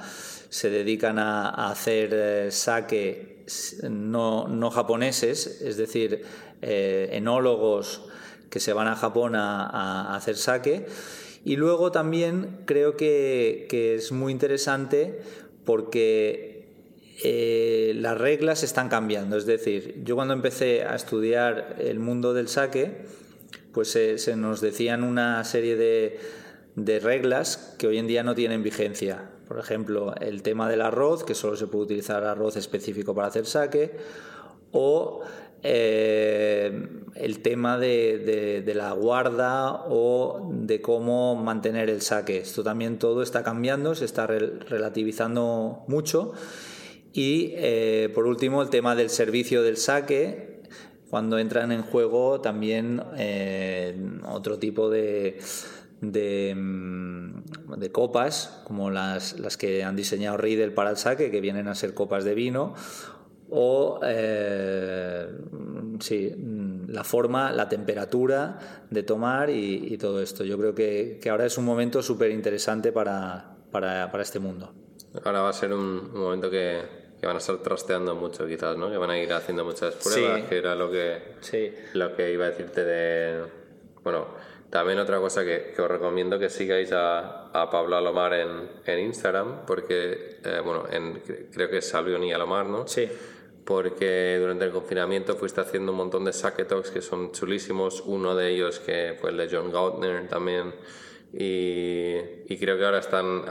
se 0.50 0.70
dedican 0.70 1.20
a, 1.20 1.70
hacer 1.70 2.10
eh, 2.14 2.52
saque 2.52 3.46
no, 3.90 4.48
no, 4.48 4.70
japoneses, 4.70 5.62
es 5.62 5.76
decir, 5.76 6.24
eh, 6.62 7.10
enólogos 7.12 8.04
que 8.50 8.60
se 8.60 8.72
van 8.72 8.88
a 8.88 8.96
Japón 8.96 9.36
a, 9.36 9.66
a 9.66 10.16
hacer 10.16 10.38
saque. 10.38 10.86
Y 11.44 11.58
luego 11.58 11.92
también 11.92 12.62
creo 12.66 12.96
que, 12.96 13.68
que 13.70 13.96
es 13.96 14.12
muy 14.12 14.32
interesante 14.32 15.20
porque 15.66 16.53
eh, 17.26 17.94
las 17.96 18.18
reglas 18.18 18.64
están 18.64 18.90
cambiando. 18.90 19.38
Es 19.38 19.46
decir, 19.46 20.02
yo 20.04 20.16
cuando 20.16 20.34
empecé 20.34 20.84
a 20.84 20.94
estudiar 20.94 21.78
el 21.80 21.98
mundo 22.00 22.34
del 22.34 22.50
saque, 22.50 23.06
pues 23.72 23.90
se, 23.90 24.18
se 24.18 24.36
nos 24.36 24.60
decían 24.60 25.06
una 25.06 25.42
serie 25.46 25.78
de, 25.78 27.00
reglas 27.00 27.76
que 27.80 27.88
hoy 27.88 27.98
en 27.98 28.08
día 28.08 28.24
no 28.24 28.36
tienen 28.36 28.62
vigencia. 28.62 29.30
Por 29.48 29.58
ejemplo, 29.58 30.14
el 30.20 30.42
tema 30.42 30.70
del 30.70 30.82
arroz, 30.82 31.24
que 31.24 31.34
solo 31.34 31.56
se 31.56 31.68
puede 31.68 31.86
utilizar 31.86 32.26
arroz 32.26 32.58
específico 32.58 33.16
para 33.16 33.30
hacer 33.30 33.46
saque, 33.46 33.96
o 34.74 35.22
eh, 35.62 36.90
el 37.16 37.42
tema 37.42 37.78
de, 37.78 38.70
la 38.76 38.92
guarda 38.92 39.86
o 39.88 40.50
de 40.52 40.82
cómo 40.82 41.36
mantener 41.38 41.90
el 41.90 42.02
saque. 42.02 42.40
Esto 42.40 42.64
también 42.64 43.00
todo 43.00 43.24
está 43.24 43.44
cambiando, 43.44 43.96
se 43.96 44.04
está 44.04 44.28
re 44.28 44.60
relativizando 44.68 45.86
mucho 45.88 46.34
y 47.14 47.54
eh, 47.58 48.10
por 48.14 48.26
último, 48.26 48.64
el 48.64 48.70
tema 48.70 48.96
del 48.96 49.12
servicio 49.12 49.62
del 49.62 49.78
saque, 49.78 50.64
cuando 51.12 51.38
entran 51.38 51.72
en 51.72 51.84
juego 51.84 52.42
también 52.42 53.04
eh, 53.18 53.96
otro 54.28 54.58
tipo 54.58 54.90
de, 54.90 55.38
mm, 56.02 57.76
de, 57.78 57.92
copas, 57.92 58.64
como 58.66 58.90
las, 58.90 59.40
las 59.40 59.58
que 59.58 59.84
han 59.84 59.96
diseñado 59.96 60.38
Riedel 60.38 60.74
para 60.74 60.90
el 60.90 60.98
saque, 60.98 61.30
que 61.30 61.40
vienen 61.40 61.68
a 61.68 61.76
ser 61.76 61.94
copas 61.94 62.24
de 62.24 62.34
vino, 62.34 62.74
o 63.52 64.00
eh, 64.04 65.28
sí, 66.00 66.34
la 66.88 67.04
forma, 67.04 67.52
la 67.52 67.70
temperatura 67.70 68.86
de 68.90 69.04
tomar 69.04 69.52
y, 69.52 69.96
todo 70.00 70.20
esto. 70.20 70.44
Yo 70.44 70.58
creo 70.58 70.74
que, 70.74 71.20
que 71.22 71.30
ahora 71.30 71.46
es 71.46 71.60
un 71.60 71.66
momento 71.66 72.02
súper 72.02 72.32
interesante 72.32 72.92
para, 72.92 73.56
para, 73.70 74.10
para 74.10 74.24
este 74.24 74.40
mundo. 74.40 74.74
Ahora 75.24 75.42
va 75.42 75.50
a 75.50 75.54
ser 75.54 75.72
un 75.74 76.12
momento 76.12 76.50
que, 76.50 77.03
que 77.24 77.28
van 77.28 77.38
a 77.38 77.40
estar 77.40 77.56
trasteando 77.60 78.16
mucho 78.16 78.46
quizás, 78.46 78.76
¿no? 78.76 78.92
Que 78.92 78.98
van 78.98 79.12
a 79.12 79.18
ir 79.18 79.32
haciendo 79.32 79.64
muchas 79.64 79.96
pruebas, 79.96 80.42
sí. 80.42 80.46
que 80.50 80.58
era 80.58 80.76
lo 80.76 80.92
que, 80.92 81.22
sí. 81.40 81.74
lo 81.94 82.14
que 82.18 82.34
iba 82.34 82.44
a 82.44 82.50
decirte 82.50 82.84
de... 82.84 83.44
Bueno, 84.04 84.28
también 84.70 85.00
otra 85.00 85.20
cosa 85.20 85.46
que, 85.46 85.72
que 85.74 85.82
os 85.82 85.88
recomiendo 85.88 86.38
que 86.38 86.50
sigáis 86.50 86.92
a, 86.92 87.48
a 87.48 87.70
Pablo 87.70 87.96
Alomar 87.96 88.34
en, 88.34 88.70
en 88.86 89.00
Instagram, 89.00 89.66
porque, 89.66 90.42
eh, 90.44 90.62
bueno, 90.66 90.84
en, 90.92 91.22
creo 91.54 91.70
que 91.70 91.78
es 91.78 91.88
Salvión 91.88 92.26
y 92.26 92.34
Alomar, 92.34 92.66
¿no? 92.66 92.90
Sí. 92.90 93.08
Porque 93.64 94.38
durante 94.38 94.66
el 94.66 94.72
confinamiento 94.72 95.38
fuiste 95.38 95.62
haciendo 95.62 95.94
un 95.94 96.00
montón 96.00 96.26
de 96.26 96.34
saque 96.34 96.66
talks 96.66 96.92
que 96.92 97.02
son 97.02 97.32
chulísimos. 97.32 98.04
Uno 98.06 98.36
de 98.36 98.50
ellos 98.50 98.82
que 98.82 99.16
fue 99.18 99.30
el 99.30 99.38
de 99.38 99.48
John 99.50 99.72
Gautner 99.72 100.28
también 100.28 100.74
y, 101.36 102.16
y, 102.48 102.58
creo 102.60 102.78
que 102.78 102.86
ahora 102.86 103.00
están 103.00 103.40
uh, 103.40 103.44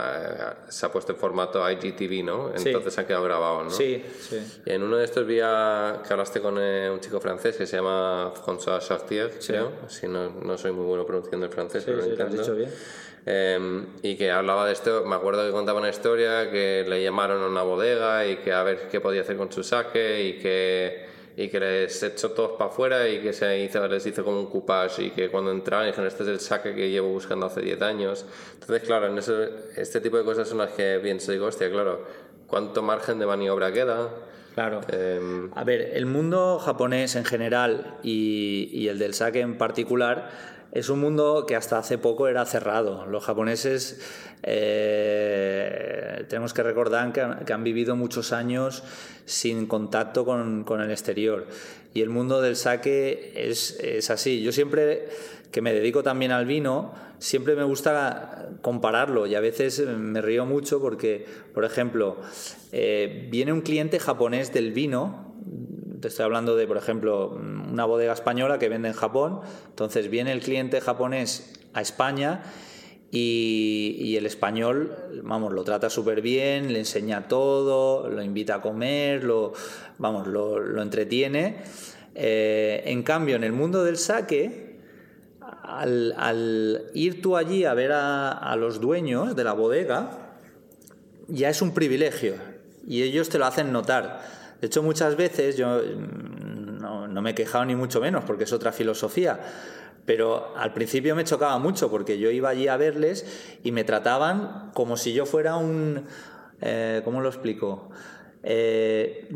se 0.69 0.85
ha 0.85 0.91
puesto 0.91 1.11
en 1.11 1.17
formato 1.17 1.69
IGTV, 1.69 2.23
¿no? 2.23 2.53
Entonces 2.55 2.93
sí. 2.93 2.99
han 3.01 3.05
quedado 3.05 3.25
grabados, 3.25 3.65
¿no? 3.65 3.69
Sí, 3.71 4.01
sí. 4.21 4.39
En 4.65 4.83
uno 4.83 4.95
de 4.95 5.03
estos 5.03 5.27
vi 5.27 5.41
a, 5.43 6.01
que 6.07 6.13
hablaste 6.13 6.39
con 6.39 6.57
eh, 6.59 6.89
un 6.89 7.01
chico 7.01 7.19
francés 7.19 7.57
que 7.57 7.67
se 7.67 7.75
llama 7.75 8.33
François 8.33 8.79
Chartier, 8.79 9.33
sí. 9.37 9.51
creo. 9.51 9.71
Si 9.89 10.07
no, 10.07 10.29
no 10.29 10.57
soy 10.57 10.71
muy 10.71 10.85
bueno 10.85 11.05
pronunciando 11.05 11.45
el 11.45 11.51
francés, 11.51 11.83
sí, 11.83 11.91
pero 11.91 12.03
sí, 12.03 12.07
lo 12.07 12.13
intento. 12.13 12.35
Lo 12.35 12.41
has 12.41 12.47
dicho 12.47 12.55
bien. 12.55 12.69
Eh, 13.25 13.85
y 14.01 14.15
que 14.15 14.31
hablaba 14.31 14.65
de 14.65 14.71
esto, 14.71 15.03
me 15.05 15.15
acuerdo 15.15 15.45
que 15.45 15.51
contaba 15.51 15.79
una 15.79 15.89
historia 15.89 16.49
que 16.51 16.85
le 16.87 17.03
llamaron 17.03 17.43
a 17.43 17.47
una 17.47 17.63
bodega 17.63 18.25
y 18.25 18.37
que 18.37 18.53
a 18.53 18.63
ver 18.63 18.87
qué 18.89 19.01
podía 19.01 19.21
hacer 19.21 19.35
con 19.35 19.51
su 19.51 19.61
saque 19.61 20.23
y 20.23 20.39
que 20.39 21.12
y 21.35 21.49
que 21.49 21.59
les 21.59 22.03
echó 22.03 22.31
todos 22.31 22.51
para 22.57 22.69
afuera 22.69 23.09
y 23.09 23.19
que 23.19 23.33
se 23.33 23.59
hizo, 23.59 23.87
les 23.87 24.05
hizo 24.05 24.23
como 24.23 24.39
un 24.39 24.47
coupage 24.47 25.03
y 25.03 25.11
que 25.11 25.29
cuando 25.29 25.51
entraban 25.51 25.87
dijeron 25.87 26.07
este 26.07 26.23
es 26.23 26.29
el 26.29 26.39
saque 26.39 26.75
que 26.75 26.89
llevo 26.89 27.09
buscando 27.09 27.47
hace 27.47 27.61
10 27.61 27.81
años 27.81 28.25
entonces 28.53 28.83
claro 28.87 29.07
en 29.07 29.17
eso, 29.17 29.35
este 29.75 29.99
tipo 29.99 30.17
de 30.17 30.23
cosas 30.23 30.47
son 30.47 30.59
las 30.59 30.71
que 30.71 30.99
pienso 31.01 31.31
digo 31.31 31.47
hostia 31.47 31.71
claro 31.71 32.05
cuánto 32.47 32.81
margen 32.81 33.19
de 33.19 33.25
maniobra 33.25 33.71
queda 33.71 34.09
Claro. 34.53 34.81
Em, 34.89 35.49
a 35.55 35.63
ver, 35.63 35.93
el 35.95 36.05
mundo 36.05 36.59
japonés 36.59 37.15
en 37.15 37.25
general 37.25 37.97
y, 38.03 38.69
y 38.71 38.87
el 38.87 38.99
del 38.99 39.15
sake 39.15 39.39
en 39.39 39.57
particular 39.57 40.29
es 40.73 40.89
un 40.89 40.99
mundo 40.99 41.45
que 41.47 41.55
hasta 41.55 41.77
hace 41.77 41.99
poco 41.99 42.27
era 42.27 42.43
cerrado. 42.45 43.05
Los 43.05 43.23
japoneses 43.23 44.01
eh, 44.41 46.25
tenemos 46.27 46.51
que 46.51 46.63
recordar 46.63 47.13
que 47.13 47.53
han, 47.53 47.63
vivido 47.63 47.95
muchos 47.95 48.33
años 48.33 48.83
sin 49.25 49.67
contacto 49.67 50.25
con, 50.25 50.65
el 50.81 50.89
exterior. 50.89 51.45
Y 51.93 52.01
el 52.01 52.09
mundo 52.09 52.41
del 52.41 52.55
sake 52.55 53.33
es, 53.35 53.79
es, 53.81 54.09
así. 54.09 54.41
Yo 54.41 54.51
siempre, 54.51 55.09
que 55.51 55.61
me 55.61 55.75
dedico 55.75 56.01
también 56.01 56.31
al 56.31 56.47
vino, 56.47 56.91
siempre 57.19 57.55
me 57.55 57.63
gusta 57.63 58.49
compararlo 58.63 59.27
y 59.27 59.35
a 59.35 59.41
veces 59.41 59.79
me 59.85 60.21
río 60.23 60.47
mucho 60.47 60.81
porque, 60.81 61.23
por 61.53 61.65
ejemplo, 61.65 62.17
eh, 62.71 63.27
viene 63.29 63.53
un 63.53 63.61
cliente 63.61 63.99
japonés 63.99 64.51
del 64.51 64.71
vino 64.71 65.32
te 66.03 66.09
estoy 66.09 66.25
hablando 66.25 66.57
de, 66.57 66.67
por 66.67 66.75
ejemplo, 66.75 67.29
una 67.29 67.85
bodega 67.85 68.11
española 68.11 68.59
que 68.59 68.67
vende 68.67 68.89
en 68.89 68.93
Japón. 68.93 69.39
Entonces 69.69 70.09
viene 70.09 70.33
el 70.33 70.41
cliente 70.41 70.81
japonés 70.81 71.53
a 71.73 71.79
España 71.79 72.43
y, 73.09 74.13
el 74.17 74.25
español, 74.25 74.93
vamos, 75.23 75.53
lo 75.53 75.63
trata 75.63 75.89
súper 75.89 76.21
bien, 76.21 76.73
le 76.73 76.79
enseña 76.79 77.29
todo, 77.29 78.09
lo 78.09 78.21
invita 78.21 78.55
a 78.55 78.61
comer, 78.61 79.23
lo, 79.23 79.53
vamos, 79.97 80.27
lo, 80.27 80.81
entretiene. 80.81 81.63
Eh, 82.15 82.83
en 82.85 83.01
cambio, 83.03 83.37
en 83.37 83.45
el 83.45 83.53
mundo 83.53 83.85
del 83.85 83.95
saque, 83.95 84.81
al, 85.63 86.91
ir 86.93 87.21
tú 87.21 87.37
allí 87.37 87.63
a 87.63 87.73
ver 87.73 87.93
a 87.93 88.53
los 88.57 88.81
dueños 88.81 89.37
de 89.37 89.43
la 89.45 89.53
bodega, 89.53 90.35
ya 91.29 91.47
es 91.47 91.61
un 91.61 91.73
privilegio 91.73 92.35
y 92.85 93.03
ellos 93.03 93.29
te 93.29 93.37
lo 93.37 93.45
hacen 93.45 93.71
notar. 93.71 94.42
De 94.63 94.67
hecho, 94.67 94.81
muchas 94.81 95.17
veces 95.17 95.57
yo 95.57 95.81
mm, 95.81 96.79
no, 96.79 97.21
me 97.21 97.31
he 97.31 97.35
quejado 97.35 97.65
ni 97.65 97.75
mucho 97.75 97.99
menos, 97.99 98.23
porque 98.23 98.45
es 98.45 98.53
otra 98.53 98.71
filosofía, 98.71 99.37
pero 100.05 100.55
al 100.55 100.71
principio 100.71 101.17
me 101.17 101.25
chocaba 101.25 101.59
mucho, 101.59 101.91
porque 101.91 102.17
yo 102.17 102.31
iba 102.31 102.47
allí 102.47 102.69
a 102.69 102.77
verles 102.77 103.25
y 103.61 103.73
me 103.73 103.83
trataban 103.83 104.71
como 104.73 104.95
si 104.95 105.11
yo 105.11 105.25
fuera 105.25 105.57
un... 105.57 106.05
Eh, 106.61 107.01
¿Cómo 107.03 107.19
lo 107.19 107.27
explico? 107.27 107.89
Eh, 108.41 109.27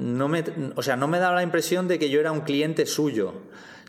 o 0.76 0.82
sea, 0.82 0.96
no 0.96 1.10
me 1.10 1.20
daba 1.20 1.36
la 1.36 1.44
impresión 1.44 1.90
de 1.90 2.00
que 2.00 2.10
yo 2.10 2.22
era 2.22 2.32
un 2.32 2.42
cliente 2.42 2.86
suyo, 2.86 3.34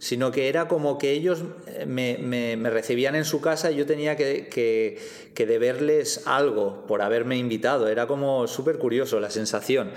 sino 0.01 0.33
que 0.33 0.49
era 0.49 0.67
como 0.67 0.99
que 0.99 1.13
ellos 1.13 1.45
me, 1.87 2.57
recibían 2.65 3.15
en 3.15 3.25
su 3.25 3.41
casa 3.41 3.71
y 3.71 3.77
yo 3.77 3.87
tenía 3.87 4.17
que, 4.17 4.49
que, 4.49 4.99
que 5.35 5.47
deberles 5.47 6.27
algo 6.27 6.85
por 6.89 7.01
haberme 7.01 7.37
invitado. 7.37 7.87
Era 7.87 8.09
como 8.09 8.49
súper 8.49 8.79
curioso 8.79 9.21
la 9.21 9.31
sensación. 9.31 9.93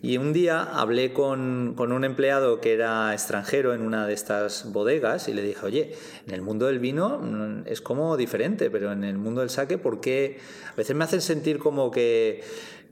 Y 0.00 0.16
un 0.16 0.32
día 0.32 0.62
hablé 0.62 1.12
con, 1.12 1.74
un 1.76 2.04
empleado 2.04 2.60
que 2.60 2.72
era 2.72 3.12
extranjero 3.12 3.74
en 3.74 3.82
una 3.82 4.06
de 4.06 4.14
estas 4.14 4.70
bodegas 4.72 5.28
y 5.28 5.34
le 5.34 5.42
dije, 5.42 5.66
oye, 5.66 5.94
en 6.26 6.34
el 6.34 6.42
mundo 6.42 6.66
del 6.66 6.78
vino 6.78 7.18
mm, 7.18 7.62
es 7.66 7.80
como 7.80 8.16
diferente, 8.16 8.70
pero 8.70 8.92
en 8.92 9.02
el 9.02 9.18
mundo 9.18 9.40
del 9.40 9.50
saque, 9.50 9.76
¿por 9.76 10.00
qué? 10.00 10.38
A 10.72 10.76
veces 10.76 10.94
me 10.94 11.02
hacen 11.02 11.20
sentir 11.20 11.58
como 11.58 11.90
que 11.90 12.42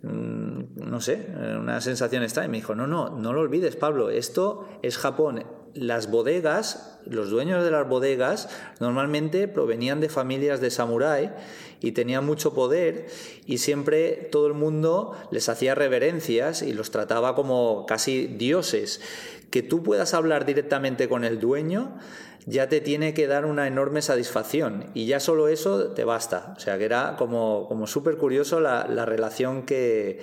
mm, 0.03 0.89
no 0.91 1.01
sé, 1.01 1.29
una 1.61 1.81
sensación 1.81 2.25
extraña. 2.25 2.49
Y 2.49 2.51
me 2.51 2.57
dijo, 2.57 2.75
no, 2.75 2.89
no, 2.89 3.11
no 3.11 3.33
lo 3.33 3.41
olvides, 3.41 3.77
Pablo, 3.77 4.11
esto 4.11 4.69
es 4.83 4.99
Japón. 4.99 5.45
Las 5.77 6.11
bodegas, 6.11 6.99
los 7.07 7.31
dueños 7.31 7.65
de 7.65 7.71
las 7.71 7.89
bodegas, 7.89 8.49
normalmente 8.81 9.49
provenían 9.49 10.01
de 10.01 10.09
familias 10.09 10.61
de 10.61 10.71
samurái 10.71 11.33
y 11.81 11.93
tenían 11.93 12.25
mucho 12.25 12.55
poder 12.55 13.07
y 13.47 13.59
siempre 13.59 14.29
todo 14.33 14.47
el 14.47 14.55
mundo 14.55 15.13
les 15.31 15.49
hacía 15.49 15.75
reverencias 15.75 16.63
y 16.63 16.73
los 16.73 16.91
trataba 16.91 17.35
como 17.35 17.87
casi 17.87 18.27
dioses. 18.27 19.01
Que 19.51 19.63
tú 19.63 19.83
puedas 19.83 20.15
hablar 20.15 20.47
directamente 20.47 21.09
con 21.09 21.25
el 21.25 21.39
dueño 21.39 21.99
ya 22.47 22.69
te 22.69 22.81
tiene 22.81 23.13
que 23.13 23.27
dar 23.27 23.45
una 23.45 23.67
enorme 23.67 24.03
satisfacción 24.03 24.87
y 24.95 25.07
ya 25.07 25.19
solo 25.19 25.49
eso 25.49 25.89
te 25.89 26.05
basta. 26.05 26.55
O 26.57 26.61
sea 26.61 26.79
que 26.79 26.85
era 26.85 27.17
como, 27.19 27.67
como 27.69 27.89
súper 27.89 28.17
curioso 28.17 28.61
la, 28.61 28.87
la, 28.89 29.05
relación 29.05 29.65
que, 29.65 30.21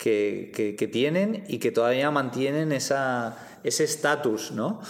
que, 0.00 0.90
tienen 0.90 1.44
y 1.48 1.58
que 1.58 1.70
todavía 1.70 2.10
mantienen 2.10 2.72
esa, 2.72 3.36
ese 3.62 3.84
estatus, 3.84 4.50
¿no? 4.52 4.80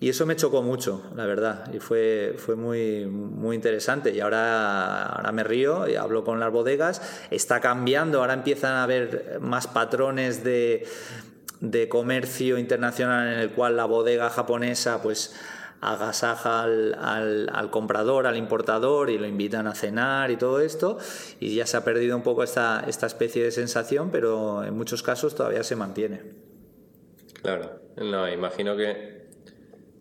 Y 0.00 0.08
eso 0.08 0.24
me 0.24 0.34
chocó 0.34 0.62
mucho, 0.62 1.02
la 1.14 1.26
verdad, 1.26 1.72
y 1.74 1.78
fue, 1.78 2.34
fue 2.38 2.56
muy, 2.56 3.04
muy 3.04 3.54
interesante. 3.54 4.12
Y 4.14 4.20
ahora, 4.20 5.04
ahora 5.04 5.30
me 5.30 5.44
río 5.44 5.86
y 5.86 5.96
hablo 5.96 6.24
con 6.24 6.40
las 6.40 6.50
bodegas, 6.50 7.02
está 7.30 7.60
cambiando, 7.60 8.20
ahora 8.20 8.32
empiezan 8.32 8.72
a 8.72 8.82
haber 8.82 9.38
más 9.42 9.66
patrones 9.66 10.42
de, 10.42 10.86
de 11.60 11.88
comercio 11.90 12.58
internacional 12.58 13.34
en 13.34 13.40
el 13.40 13.50
cual 13.50 13.76
la 13.76 13.84
bodega 13.84 14.30
japonesa 14.30 15.02
pues 15.02 15.34
agasaja 15.80 16.62
al, 16.62 16.94
al, 16.94 17.50
al, 17.52 17.70
comprador, 17.70 18.26
al 18.26 18.36
importador 18.36 19.10
y 19.10 19.18
lo 19.18 19.26
invitan 19.26 19.66
a 19.66 19.74
cenar 19.74 20.30
y 20.30 20.36
todo 20.36 20.60
esto 20.60 20.98
y 21.40 21.54
ya 21.54 21.66
se 21.66 21.76
ha 21.76 21.84
perdido 21.84 22.16
un 22.16 22.22
poco 22.22 22.42
esta, 22.42 22.84
esta 22.86 23.06
especie 23.06 23.42
de 23.42 23.50
sensación, 23.50 24.10
pero 24.10 24.62
en 24.62 24.76
muchos 24.76 25.02
casos 25.02 25.34
todavía 25.34 25.62
se 25.62 25.76
mantiene. 25.76 26.22
Claro, 27.42 27.80
no, 27.96 28.28
imagino 28.28 28.76
que 28.76 29.20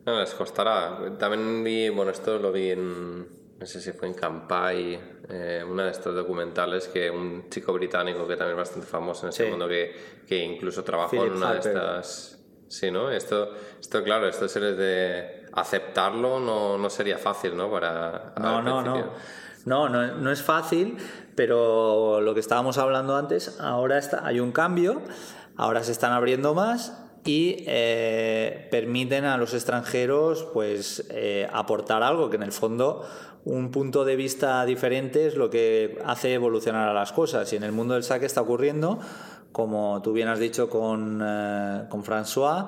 no, 0.06 0.20
les 0.20 0.34
costará. 0.34 1.18
También 1.18 1.64
vi, 1.64 1.90
bueno, 1.90 2.12
esto 2.12 2.38
lo 2.40 2.52
vi 2.52 2.72
en, 2.72 3.20
no 3.60 3.66
sé 3.66 3.80
si 3.80 3.92
fue 3.94 4.08
en 4.08 4.14
Campai, 4.14 5.00
eh, 5.30 5.64
una 5.66 5.86
de 5.86 5.92
estos 5.92 6.14
documentales 6.16 6.88
que 6.88 7.10
un 7.10 7.50
chico 7.50 7.72
británico 7.74 8.28
que 8.28 8.36
también 8.36 8.58
es 8.58 8.58
bastante 8.58 8.88
famoso 8.88 9.26
en 9.26 9.30
ese 9.30 9.50
mundo 9.50 9.68
que, 9.68 9.96
que 10.28 10.38
incluso 10.38 10.84
trabajó 10.84 11.26
en 11.26 11.34
una 11.34 11.54
de 11.54 11.60
estas... 11.60 12.36
Sí, 12.68 12.92
¿no? 12.92 13.10
Esto, 13.10 13.52
esto 13.80 14.04
claro, 14.04 14.28
esto 14.28 14.48
sería 14.48 14.74
de 14.74 15.39
aceptarlo 15.54 16.40
no, 16.40 16.78
no 16.78 16.90
sería 16.90 17.18
fácil, 17.18 17.56
¿no? 17.56 17.70
Para, 17.70 18.34
no, 18.40 18.62
no, 18.62 18.82
no. 18.82 19.40
No, 19.66 19.90
no, 19.90 20.16
no 20.16 20.32
es 20.32 20.42
fácil, 20.42 20.98
pero 21.36 22.22
lo 22.22 22.34
que 22.34 22.40
estábamos 22.40 22.78
hablando 22.78 23.16
antes, 23.16 23.60
ahora 23.60 23.98
está, 23.98 24.26
hay 24.26 24.40
un 24.40 24.52
cambio, 24.52 25.02
ahora 25.58 25.84
se 25.84 25.92
están 25.92 26.14
abriendo 26.14 26.54
más 26.54 26.98
y 27.26 27.64
eh, 27.68 28.68
permiten 28.72 29.26
a 29.26 29.38
los 29.38 29.54
extranjeros 29.54 30.48
pues 30.54 31.06
eh, 31.12 31.48
aportar 31.52 32.02
algo 32.02 32.30
que 32.30 32.38
en 32.38 32.44
el 32.44 32.52
fondo 32.52 33.06
un 33.46 33.72
punto 33.72 34.06
de 34.06 34.16
vista 34.16 34.66
diferente 34.66 35.28
es 35.28 35.36
lo 35.36 35.50
que 35.50 36.00
hace 36.06 36.34
evolucionar 36.34 36.88
a 36.88 36.94
las 36.94 37.12
cosas 37.12 37.52
y 37.54 37.56
en 37.56 37.64
el 37.64 37.72
mundo 37.72 37.94
del 37.94 38.04
saque 38.04 38.26
está 38.26 38.42
ocurriendo 38.42 39.00
como 39.52 40.02
tú 40.02 40.14
bien 40.14 40.28
has 40.28 40.40
dicho 40.40 40.70
con, 40.70 41.22
eh, 41.24 41.84
con 41.90 42.04
François 42.04 42.68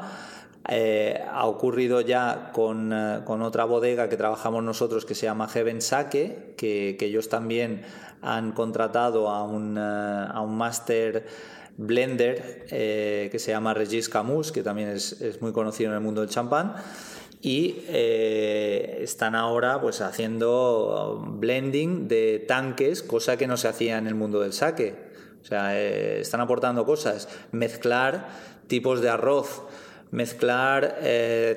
ha 0.63 1.45
ocurrido 1.47 2.01
ya 2.01 2.51
con, 2.53 2.93
con, 3.25 3.41
otra 3.41 3.65
bodega 3.65 4.09
que 4.09 4.15
trabajamos 4.15 4.63
nosotros 4.63 5.05
que 5.05 5.15
se 5.15 5.25
llama 5.25 5.47
Heaven 5.47 5.81
Sake 5.81 6.53
que, 6.55 6.95
que 6.99 7.05
ellos 7.05 7.29
también 7.29 7.81
han 8.21 8.51
contratado 8.51 9.29
a 9.29 9.43
un, 9.43 9.77
a 9.77 10.39
un 10.41 10.55
máster 10.55 11.25
blender 11.77 12.65
eh, 12.69 13.29
que 13.31 13.39
se 13.39 13.51
llama 13.51 13.73
Regis 13.73 14.09
Camus, 14.09 14.51
que 14.51 14.63
también 14.63 14.89
es, 14.89 15.41
muy 15.41 15.51
conocido 15.51 15.89
en 15.89 15.95
el 15.95 16.01
mundo 16.01 16.21
del 16.21 16.29
champán. 16.29 16.75
Y 17.41 17.83
eh, 17.87 18.99
están 19.01 19.33
ahora 19.33 19.81
pues 19.81 20.01
haciendo 20.01 21.23
blending 21.27 22.07
de 22.07 22.43
tanques, 22.47 23.01
cosa 23.01 23.35
que 23.37 23.47
no 23.47 23.57
se 23.57 23.67
hacía 23.67 23.97
en 23.97 24.05
el 24.05 24.13
mundo 24.13 24.41
del 24.41 24.53
saque. 24.53 24.93
O 25.41 25.45
sea, 25.45 25.79
eh, 25.79 26.21
están 26.21 26.39
aportando 26.39 26.85
cosas, 26.85 27.27
mezclar 27.51 28.29
tipos 28.67 29.01
de 29.01 29.09
arroz, 29.09 29.63
mezclar 30.11 30.99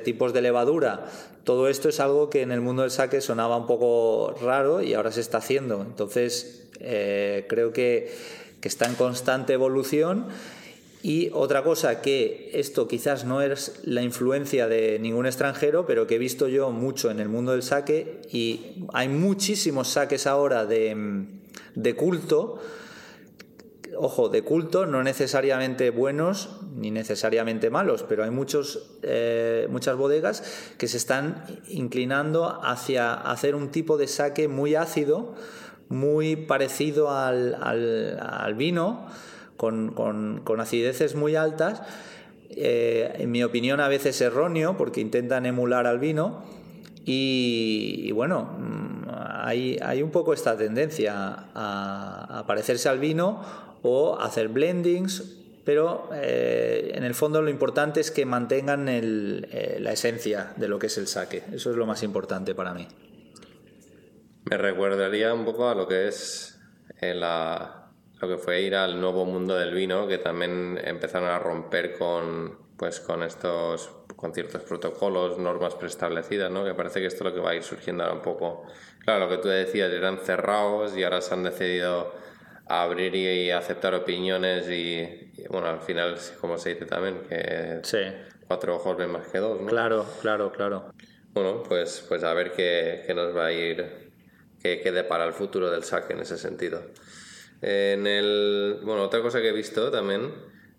tipos 0.04 0.32
de 0.32 0.42
levadura. 0.42 1.06
Todo 1.44 1.68
esto 1.68 1.88
es 1.88 2.00
algo 2.00 2.30
que 2.30 2.42
en 2.42 2.52
el 2.52 2.60
mundo 2.60 2.82
del 2.82 2.90
saque 2.90 3.20
sonaba 3.20 3.56
un 3.56 3.66
poco 3.66 4.34
raro 4.40 4.80
y 4.82 4.94
ahora 4.94 5.12
se 5.12 5.20
está 5.20 5.38
haciendo. 5.38 5.82
Entonces, 5.82 6.68
creo 6.78 7.72
que 7.72 8.12
que 8.64 8.68
está 8.68 8.86
en 8.86 8.94
constante 8.94 9.52
evolución. 9.52 10.24
Y 11.02 11.28
otra 11.34 11.62
cosa 11.62 12.00
que 12.00 12.50
esto 12.54 12.88
quizás 12.88 13.26
no 13.26 13.42
es 13.42 13.80
la 13.84 14.00
influencia 14.00 14.68
de 14.68 14.98
ningún 14.98 15.26
extranjero, 15.26 15.84
pero 15.84 16.06
que 16.06 16.14
he 16.14 16.18
visto 16.18 16.48
yo 16.48 16.70
mucho 16.70 17.10
en 17.10 17.20
el 17.20 17.28
mundo 17.28 17.52
del 17.52 17.62
saque 17.62 18.22
y 18.32 18.86
hay 18.94 19.08
muchísimos 19.08 19.88
saques 19.88 20.26
ahora 20.26 20.64
de, 20.64 21.26
de 21.74 21.94
culto, 21.94 22.58
ojo, 23.98 24.28
de 24.28 24.42
culto, 24.42 24.86
no 24.86 25.02
necesariamente 25.02 25.90
buenos 25.90 26.60
ni 26.76 26.90
necesariamente 26.90 27.70
malos, 27.70 28.04
pero 28.08 28.24
hay 28.24 28.30
muchos, 28.30 28.98
eh, 29.02 29.66
muchas 29.70 29.96
bodegas 29.96 30.42
que 30.78 30.88
se 30.88 30.96
están 30.96 31.44
inclinando 31.68 32.60
hacia 32.62 33.14
hacer 33.14 33.54
un 33.54 33.70
tipo 33.70 33.96
de 33.96 34.06
saque 34.06 34.48
muy 34.48 34.74
ácido, 34.74 35.34
muy 35.88 36.36
parecido 36.36 37.10
al, 37.10 37.54
al, 37.54 38.54
vino, 38.54 39.06
con, 39.56 39.92
con, 39.92 40.60
acideces 40.60 41.14
muy 41.14 41.36
altas, 41.36 41.82
eh, 42.50 43.14
en 43.18 43.30
mi 43.30 43.42
opinión 43.42 43.80
a 43.80 43.88
veces 43.88 44.20
erróneo, 44.20 44.76
porque 44.76 45.00
intentan 45.00 45.46
emular 45.46 45.86
al 45.86 45.98
vino. 45.98 46.42
Y, 47.06 48.10
bueno, 48.12 48.56
mm, 48.58 49.08
hay, 49.42 49.78
hay, 49.82 50.02
un 50.02 50.10
poco 50.10 50.32
esta 50.32 50.56
tendencia 50.56 51.48
a, 51.54 52.44
parecerse 52.46 52.88
al 52.88 52.98
vino 52.98 53.42
o 53.84 54.18
hacer 54.18 54.48
blendings 54.48 55.44
pero 55.64 56.10
eh, 56.12 56.92
en 56.94 57.04
el 57.04 57.14
fondo 57.14 57.40
lo 57.40 57.48
importante 57.48 58.00
es 58.00 58.10
que 58.10 58.26
mantengan 58.26 58.86
eh, 58.88 59.78
la 59.80 59.92
esencia 59.92 60.52
de 60.56 60.68
lo 60.68 60.78
que 60.78 60.88
es 60.88 60.98
el 60.98 61.06
saque. 61.06 61.42
Eso 61.52 61.70
es 61.70 61.76
lo 61.76 61.86
más 61.86 62.02
importante 62.02 62.54
para 62.54 62.74
mí. 62.74 62.86
Me 64.44 64.58
recordaría 64.58 65.32
un 65.32 65.44
poco 65.44 65.68
a 65.68 65.74
lo 65.74 65.88
que 65.88 66.08
es 66.08 66.60
eh, 67.00 67.14
lo 67.14 68.28
que 68.28 68.36
fue 68.36 68.60
ir 68.60 68.74
al 68.74 69.00
nuevo 69.00 69.24
mundo 69.24 69.56
del 69.56 69.72
vino, 69.72 70.06
que 70.06 70.18
también 70.18 70.78
empezaron 70.84 71.30
a 71.30 71.38
romper 71.38 71.96
con, 71.96 72.58
pues, 72.76 73.00
con 73.00 73.22
estos 73.22 73.90
con 74.16 74.32
ciertos 74.32 74.62
protocolos, 74.62 75.38
normas 75.38 75.74
preestablecidas, 75.74 76.50
¿no? 76.50 76.64
Que 76.64 76.72
parece 76.72 77.00
que 77.00 77.06
esto 77.06 77.24
es 77.24 77.30
lo 77.30 77.34
que 77.34 77.40
va 77.40 77.50
a 77.50 77.54
ir 77.56 77.62
surgiendo 77.62 78.04
ahora 78.04 78.14
un 78.14 78.22
poco. 78.22 78.64
Claro, 79.00 79.26
lo 79.26 79.28
que 79.28 79.38
tú 79.38 79.48
decías, 79.48 79.90
eran 79.92 80.18
cerrados 80.18 80.96
y 80.96 81.02
ahora 81.02 81.20
se 81.20 81.34
han 81.34 81.42
decidido 81.42 82.14
abrir 82.66 83.14
y 83.14 83.50
aceptar 83.50 83.94
opiniones 83.94 84.68
y, 84.68 85.32
bueno, 85.48 85.68
al 85.68 85.80
final, 85.80 86.16
como 86.40 86.58
se 86.58 86.70
dice 86.70 86.86
también, 86.86 87.20
que 87.28 87.80
cuatro 88.46 88.76
ojos 88.76 88.96
ven 88.96 89.10
más 89.10 89.28
que 89.28 89.38
dos, 89.38 89.60
¿no? 89.60 89.66
Claro, 89.66 90.06
claro, 90.20 90.52
claro. 90.52 90.92
Bueno, 91.32 91.62
pues, 91.62 92.04
pues 92.08 92.22
a 92.22 92.32
ver 92.34 92.52
qué, 92.52 93.04
nos 93.14 93.36
va 93.36 93.46
a 93.46 93.52
ir, 93.52 94.12
qué, 94.62 94.80
qué 94.80 94.92
para 95.04 95.24
el 95.24 95.32
futuro 95.32 95.70
del 95.70 95.84
saque 95.84 96.12
en 96.12 96.20
ese 96.20 96.38
sentido. 96.38 96.82
En 97.60 98.06
el, 98.06 98.80
bueno, 98.82 99.02
otra 99.02 99.20
cosa 99.20 99.40
que 99.40 99.48
he 99.48 99.52
visto 99.52 99.90
también 99.90 100.32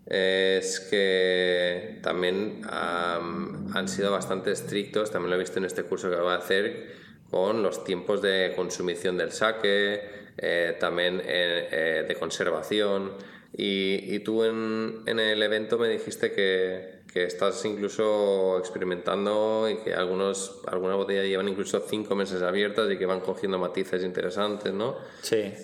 es 0.06 0.80
que 0.88 1.98
también 2.02 2.62
han 2.70 3.88
sido 3.88 4.12
bastante 4.12 4.52
estrictos, 4.52 5.10
también 5.10 5.30
lo 5.30 5.36
he 5.36 5.40
visto 5.40 5.58
en 5.58 5.64
este 5.64 5.82
curso 5.82 6.08
que 6.08 6.16
voy 6.16 6.32
a 6.32 6.36
hacer, 6.36 6.94
con 7.28 7.62
los 7.62 7.82
tiempos 7.84 8.22
de 8.22 8.52
consumición 8.54 9.16
del 9.16 9.32
saque, 9.32 10.25
eh, 10.38 10.76
también 10.78 11.20
eh, 11.24 11.68
eh, 11.70 12.04
de 12.06 12.14
conservación. 12.16 13.12
Y, 13.58 14.18
tú 14.18 14.44
en, 14.44 15.18
el 15.18 15.42
evento 15.42 15.78
me 15.78 15.88
dijiste 15.88 16.32
que, 16.32 17.00
que, 17.10 17.24
estás 17.24 17.64
incluso 17.64 18.58
experimentando 18.58 19.66
y 19.70 19.76
que 19.78 19.94
algunos, 19.94 20.60
algunas 20.66 20.98
botellas 20.98 21.24
llevan 21.24 21.48
incluso 21.48 21.80
cinco 21.88 22.14
meses 22.14 22.42
abiertas 22.42 22.90
y 22.90 22.98
que 22.98 23.06
van 23.06 23.20
cogiendo 23.20 23.58
matices 23.58 24.04
interesantes, 24.04 24.74
¿no? 24.74 24.96
Sí. 25.22 25.54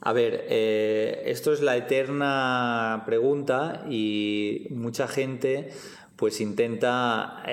A 0.00 0.12
ver, 0.12 0.46
esto 0.48 1.52
es 1.52 1.60
la 1.60 1.76
eterna 1.76 3.04
pregunta 3.06 3.84
y 3.88 4.66
mucha 4.70 5.06
gente 5.06 5.70
pues 6.16 6.40
intenta 6.40 7.44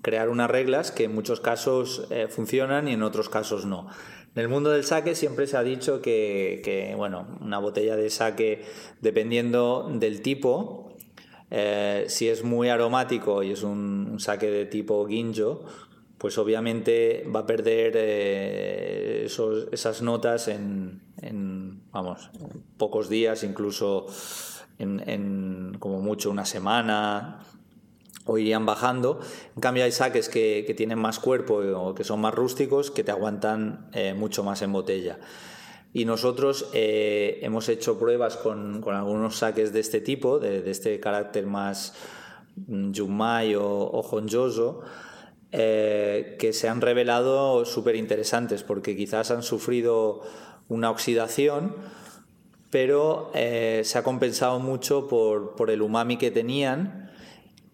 crear 0.00 0.30
unas 0.30 0.50
reglas 0.50 0.92
que 0.92 1.04
en 1.04 1.14
muchos 1.14 1.40
casos 1.40 2.08
funcionan 2.30 2.88
y 2.88 2.92
en 2.92 3.02
otros 3.02 3.28
casos 3.28 3.66
no. 3.66 3.88
En 4.34 4.40
el 4.42 4.48
mundo 4.48 4.70
del 4.70 4.84
saque 4.84 5.14
siempre 5.14 5.46
se 5.46 5.58
ha 5.58 5.62
dicho 5.62 6.00
que, 6.00 6.94
bueno, 6.96 7.26
una 7.40 7.58
botella 7.58 7.96
de 7.96 8.08
saque, 8.08 8.64
dependiendo 9.00 9.90
del 9.92 10.22
tipo, 10.22 10.96
eh, 11.50 12.06
si 12.08 12.28
es 12.30 12.42
muy 12.42 12.70
aromático 12.70 13.42
y 13.42 13.50
es 13.50 13.62
un, 13.62 14.16
saque 14.18 14.50
de 14.50 14.64
tipo 14.64 15.06
ginjo, 15.06 15.64
pues 16.16 16.38
obviamente 16.38 17.26
va 17.34 17.40
a 17.40 17.46
perder 17.46 17.92
eh, 17.96 19.28
esas 19.70 20.00
notas 20.00 20.48
en, 20.48 21.02
vamos, 21.90 22.30
pocos 22.78 23.10
días, 23.10 23.44
incluso 23.44 24.06
en, 24.78 25.76
como 25.78 26.00
mucho 26.00 26.30
una 26.30 26.46
semana, 26.46 27.40
o 28.24 28.38
irían 28.38 28.66
bajando. 28.66 29.20
En 29.54 29.60
cambio 29.60 29.84
hay 29.84 29.92
saques 29.92 30.28
que, 30.28 30.72
tienen 30.76 30.98
más 30.98 31.18
cuerpo 31.18 31.56
o 31.56 31.94
que 31.94 32.04
son 32.04 32.20
más 32.20 32.34
rústicos 32.34 32.90
que 32.90 33.04
te 33.04 33.10
aguantan 33.10 33.88
eh, 33.92 34.14
mucho 34.14 34.44
más 34.44 34.62
en 34.62 34.72
botella. 34.72 35.18
Y 35.92 36.04
nosotros 36.04 36.70
eh, 36.72 37.40
hemos 37.42 37.68
hecho 37.68 37.98
pruebas 37.98 38.36
con, 38.36 38.82
algunos 38.86 39.36
saques 39.36 39.72
de 39.72 39.80
este 39.80 40.00
tipo, 40.00 40.38
de, 40.38 40.70
este 40.70 40.98
carácter 41.00 41.46
más 41.46 41.94
yumai 42.66 43.54
o, 43.54 43.66
o 43.66 44.00
honjoso, 44.00 44.80
eh, 45.50 46.36
que 46.38 46.54
se 46.54 46.68
han 46.68 46.80
revelado 46.80 47.66
súper 47.66 47.96
interesantes 47.96 48.62
porque 48.62 48.96
quizás 48.96 49.30
han 49.30 49.42
sufrido 49.42 50.22
una 50.68 50.90
oxidación, 50.90 51.74
pero 52.70 53.30
se 53.34 53.98
ha 53.98 54.02
compensado 54.02 54.58
mucho 54.60 55.06
por, 55.08 55.56
por 55.56 55.70
el 55.70 55.82
umami 55.82 56.16
que 56.16 56.30
tenían 56.30 57.01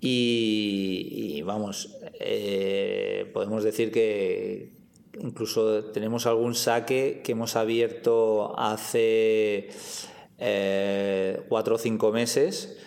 y, 0.00 1.42
vamos, 1.42 1.96
eh, 2.20 3.30
podemos 3.32 3.64
decir 3.64 3.90
que 3.90 4.72
incluso 5.20 5.86
tenemos 5.86 6.26
algún 6.26 6.54
saque 6.54 7.20
que 7.24 7.32
hemos 7.32 7.56
abierto 7.56 8.58
hace 8.58 9.70
eh, 10.38 11.42
cuatro 11.48 11.74
o 11.74 11.78
cinco 11.78 12.12
meses 12.12 12.78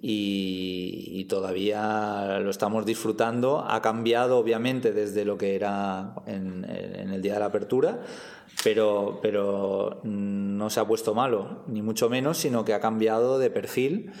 y, 0.00 1.24
todavía 1.28 2.38
lo 2.40 2.50
estamos 2.50 2.86
disfrutando. 2.86 3.64
Ha 3.68 3.82
cambiado 3.82 4.38
obviamente 4.38 4.92
desde 4.92 5.26
lo 5.26 5.36
que 5.36 5.54
era 5.54 6.14
en, 6.26 6.64
en, 6.64 7.10
el 7.10 7.20
día 7.20 7.34
de 7.34 7.40
la 7.40 7.46
apertura, 7.46 8.00
pero, 8.64 9.18
pero 9.20 10.00
no 10.04 10.70
se 10.70 10.80
ha 10.80 10.86
puesto 10.86 11.14
malo, 11.14 11.64
ni 11.66 11.82
mucho 11.82 12.08
menos, 12.08 12.38
sino 12.38 12.64
que 12.64 12.72
ha 12.72 12.80
cambiado 12.80 13.38
de 13.38 13.50
perfil 13.50 14.12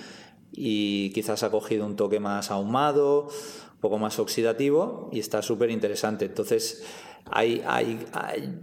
y 0.52 1.10
quizás 1.10 1.42
ha 1.42 1.50
cogido 1.50 1.86
un 1.86 1.96
toque 1.96 2.20
más 2.20 2.50
ahumado, 2.50 3.28
un 3.74 3.80
poco 3.80 3.98
más 3.98 4.18
oxidativo 4.18 5.08
y 5.12 5.20
está 5.20 5.42
súper 5.42 5.70
interesante. 5.70 6.24
Entonces, 6.24 6.84
hay, 7.30 7.62
hay, 7.66 8.06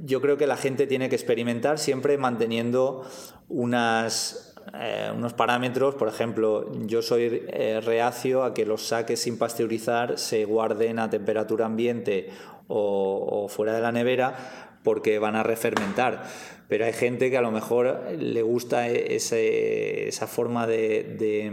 yo 0.04 0.22
creo 0.22 0.38
que 0.38 0.48
la 0.48 0.58
gente 0.58 0.88
tiene 0.88 1.10
que 1.10 1.16
experimentar 1.16 1.78
siempre 1.78 2.18
manteniendo 2.18 3.06
unas, 3.48 4.56
eh, 4.74 5.12
unos 5.16 5.34
parámetros. 5.34 5.96
Por 5.96 6.08
ejemplo, 6.08 6.72
yo 6.86 7.02
soy 7.02 7.46
eh, 7.48 7.82
reacio 7.82 8.44
a 8.44 8.54
que 8.54 8.66
los 8.66 8.88
saques 8.88 9.22
sin 9.22 9.38
pasteurizar 9.38 10.18
se 10.18 10.46
guarden 10.46 11.00
a 11.00 11.10
temperatura 11.10 11.66
ambiente 11.66 12.30
o, 12.68 13.44
o 13.44 13.48
fuera 13.48 13.74
de 13.74 13.82
la 13.82 13.92
nevera 13.92 14.76
porque 14.84 15.18
van 15.20 15.36
a 15.36 15.44
refermentar 15.44 16.24
pero 16.68 16.86
hay 16.86 16.94
gente 16.94 17.30
que 17.30 17.38
a 17.38 17.42
lo 17.42 17.52
mejor 17.52 18.12
le 18.18 18.42
gusta 18.42 18.88
ese, 18.90 20.08
esa 20.08 20.28
forma 20.28 20.66
de, 20.66 21.52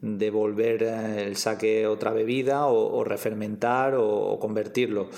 de, 0.00 0.30
volver 0.30 0.82
el 0.82 1.36
saque 1.36 1.86
otra 1.86 2.12
bebida 2.12 2.66
o, 2.66 3.02
refermentar 3.04 3.94
o, 3.96 4.38
convertirlo. 4.38 5.08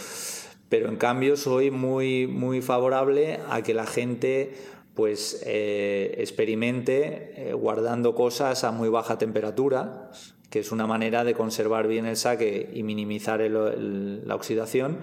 Pero 0.69 0.89
en 0.89 0.97
cambio 0.97 1.37
soy 1.37 1.71
muy, 1.71 2.27
muy 2.27 2.63
favorable 2.63 3.41
a 3.51 3.63
que 3.63 3.75
la 3.75 3.87
gente 3.87 4.55
pues 4.95 5.43
eh, 5.47 6.15
experimente 6.19 7.33
eh, 7.37 7.53
guardando 7.55 8.15
cosas 8.15 8.63
a 8.63 8.73
muy 8.73 8.89
baja 8.89 9.19
temperatura, 9.19 10.11
que 10.51 10.61
es 10.61 10.71
una 10.71 10.87
manera 10.87 11.25
de 11.25 11.35
conservar 11.35 11.89
bien 11.89 12.07
el 12.07 12.17
saque 12.17 12.71
y 12.73 12.83
minimizar 12.83 13.41
la 13.41 14.35
oxidación 14.35 14.99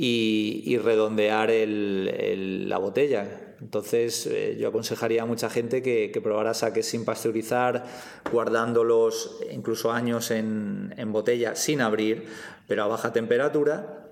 y, 0.00 0.78
redondear 0.78 1.50
la 1.50 2.78
botella. 2.78 3.26
Entonces, 3.60 4.26
eh, 4.28 4.56
yo 4.58 4.68
aconsejaría 4.68 5.24
a 5.24 5.26
mucha 5.26 5.50
gente 5.50 5.82
que, 5.82 6.20
probara 6.22 6.54
saques 6.54 6.86
sin 6.86 7.04
pasteurizar, 7.04 7.84
guardándolos 8.30 9.40
incluso 9.50 9.90
años 9.90 10.30
en, 10.30 10.94
botella 11.08 11.56
sin 11.56 11.80
abrir, 11.80 12.26
pero 12.68 12.84
a 12.84 12.86
baja 12.86 13.12
temperatura. 13.12 14.04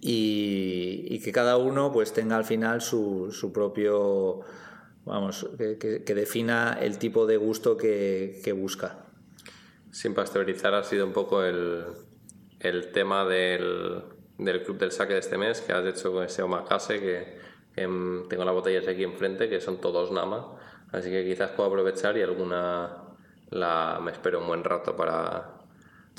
Y, 0.00 1.20
que 1.20 1.32
cada 1.32 1.56
uno 1.56 1.92
pues 1.92 2.12
tenga 2.12 2.36
al 2.36 2.44
final 2.44 2.82
su, 2.82 3.50
propio, 3.54 4.40
vamos, 5.04 5.48
que, 5.56 6.14
defina 6.14 6.76
el 6.80 6.98
tipo 6.98 7.24
de 7.26 7.36
gusto 7.36 7.76
que, 7.76 8.52
busca. 8.58 9.06
Sin 9.92 10.12
pasteurizar 10.12 10.74
ha 10.74 10.82
sido 10.82 11.06
un 11.06 11.12
poco 11.12 11.44
el 11.44 11.94
tema 12.92 13.24
del, 13.24 14.02
del 14.38 14.62
Club 14.62 14.78
del 14.78 14.92
Saque 14.92 15.14
de 15.14 15.20
este 15.20 15.38
mes 15.38 15.60
que 15.60 15.72
has 15.72 15.84
hecho 15.86 16.12
con 16.12 16.24
ese 16.24 16.42
omakase 16.42 17.00
que, 17.00 17.54
tengo 17.74 18.44
las 18.44 18.54
botellas 18.54 18.86
aquí 18.86 19.02
enfrente 19.02 19.48
que 19.48 19.60
son 19.60 19.80
todos 19.80 20.12
Nama. 20.12 20.56
Así 20.92 21.10
que 21.10 21.24
quizás 21.24 21.50
puedo 21.50 21.68
aprovechar 21.68 22.16
y 22.16 22.22
alguna 22.22 23.04
la, 23.50 23.98
me 24.00 24.12
espero 24.12 24.40
un 24.40 24.46
buen 24.46 24.62
rato 24.62 24.94
para, 24.94 25.54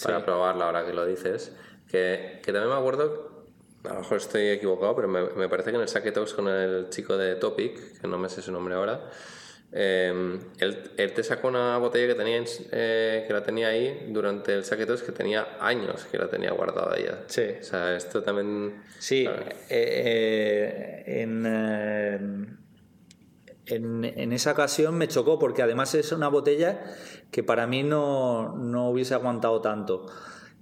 para 0.04 0.26
probarla 0.26 0.66
ahora 0.66 0.86
que 0.86 0.94
lo 0.94 1.06
dices. 1.06 1.56
Que, 1.90 2.42
que, 2.44 2.52
también 2.52 2.74
me 2.74 2.80
acuerdo 2.80 3.46
a 3.86 3.94
lo 3.94 4.00
mejor 4.00 4.18
estoy 4.18 4.50
equivocado 4.50 4.96
pero 4.96 5.08
me, 5.08 5.30
me 5.30 5.48
parece 5.48 5.70
que 5.70 5.76
en 5.76 5.84
el 5.84 5.88
Saque 5.88 6.12
Talks 6.12 6.34
con 6.34 6.48
el 6.48 6.90
chico 6.90 7.16
de 7.16 7.36
Topic 7.36 8.02
que 8.02 8.08
no 8.08 8.18
me 8.18 8.28
sé 8.28 8.42
su 8.42 8.52
nombre 8.52 8.74
ahora 8.74 9.10
eh, 9.78 10.40
él, 10.60 11.14
te 11.14 11.22
sacó 11.22 11.50
una 11.50 11.78
botella 11.78 12.08
que 12.08 12.16
tenía, 12.16 12.42
eh, 12.72 13.26
que 13.28 13.34
la 13.34 13.44
tenía 13.44 13.68
ahí 13.68 14.08
durante 14.08 14.54
el 14.54 14.64
saquetos 14.64 15.04
que 15.04 15.12
tenía 15.12 15.58
años 15.60 16.06
que 16.06 16.18
la 16.18 16.30
tenía 16.30 16.52
guardada 16.54 16.98
ya. 16.98 17.24
Sí. 17.28 17.44
O 17.60 17.64
sea, 17.64 17.98
esto 17.98 18.24
también... 18.24 18.82
Sí, 19.00 19.28
eh, 19.70 21.04
en, 21.08 21.46
en, 23.66 24.06
en, 24.06 24.32
esa 24.32 24.54
ocasión 24.54 24.98
me 24.98 25.10
chocó 25.10 25.38
porque 25.38 25.62
además 25.62 25.94
es 25.94 26.14
una 26.14 26.30
botella 26.30 26.80
que 27.30 27.44
para 27.44 27.68
mí 27.68 27.84
no, 27.84 28.56
no 28.56 28.90
hubiese 28.90 29.14
aguantado 29.14 29.60
tanto 29.60 30.08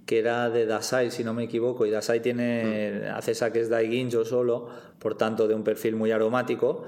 que 0.06 0.18
era 0.18 0.50
de 0.50 0.66
Dasai, 0.66 1.10
si 1.10 1.24
no 1.24 1.32
me 1.32 1.44
equivoco, 1.44 1.86
y 1.86 1.90
Dasai 1.90 2.20
tiene, 2.20 3.04
mm. 3.06 3.16
hace 3.16 3.34
saques 3.34 3.70
Daiginjo 3.70 4.26
solo, 4.26 4.68
por 4.98 5.16
tanto 5.16 5.48
de 5.48 5.54
un 5.54 5.64
perfil 5.64 5.96
muy 5.96 6.10
aromático, 6.10 6.84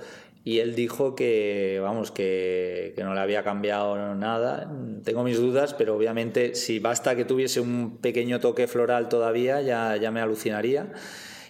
y 0.47 0.61
él 0.61 0.77
dijo 0.77 1.17
que, 1.17 1.81
vamos, 1.83 2.13
que, 2.13 2.95
no 2.99 3.15
le 3.15 3.21
había 3.21 3.43
cambiado 3.43 4.15
nada. 4.15 4.73
Tengo 5.03 5.25
mis 5.25 5.39
dudas, 5.39 5.75
pero 5.75 5.97
obviamente 5.97 6.55
si 6.55 6.79
basta 6.79 7.17
que 7.17 7.25
tuviese 7.25 7.59
un 7.59 7.99
pequeño 7.99 8.39
toque 8.39 8.69
floral 8.69 9.09
todavía, 9.09 9.61
ya, 9.61 9.97
ya 9.97 10.13
me 10.13 10.21
alucinaría. 10.21 10.93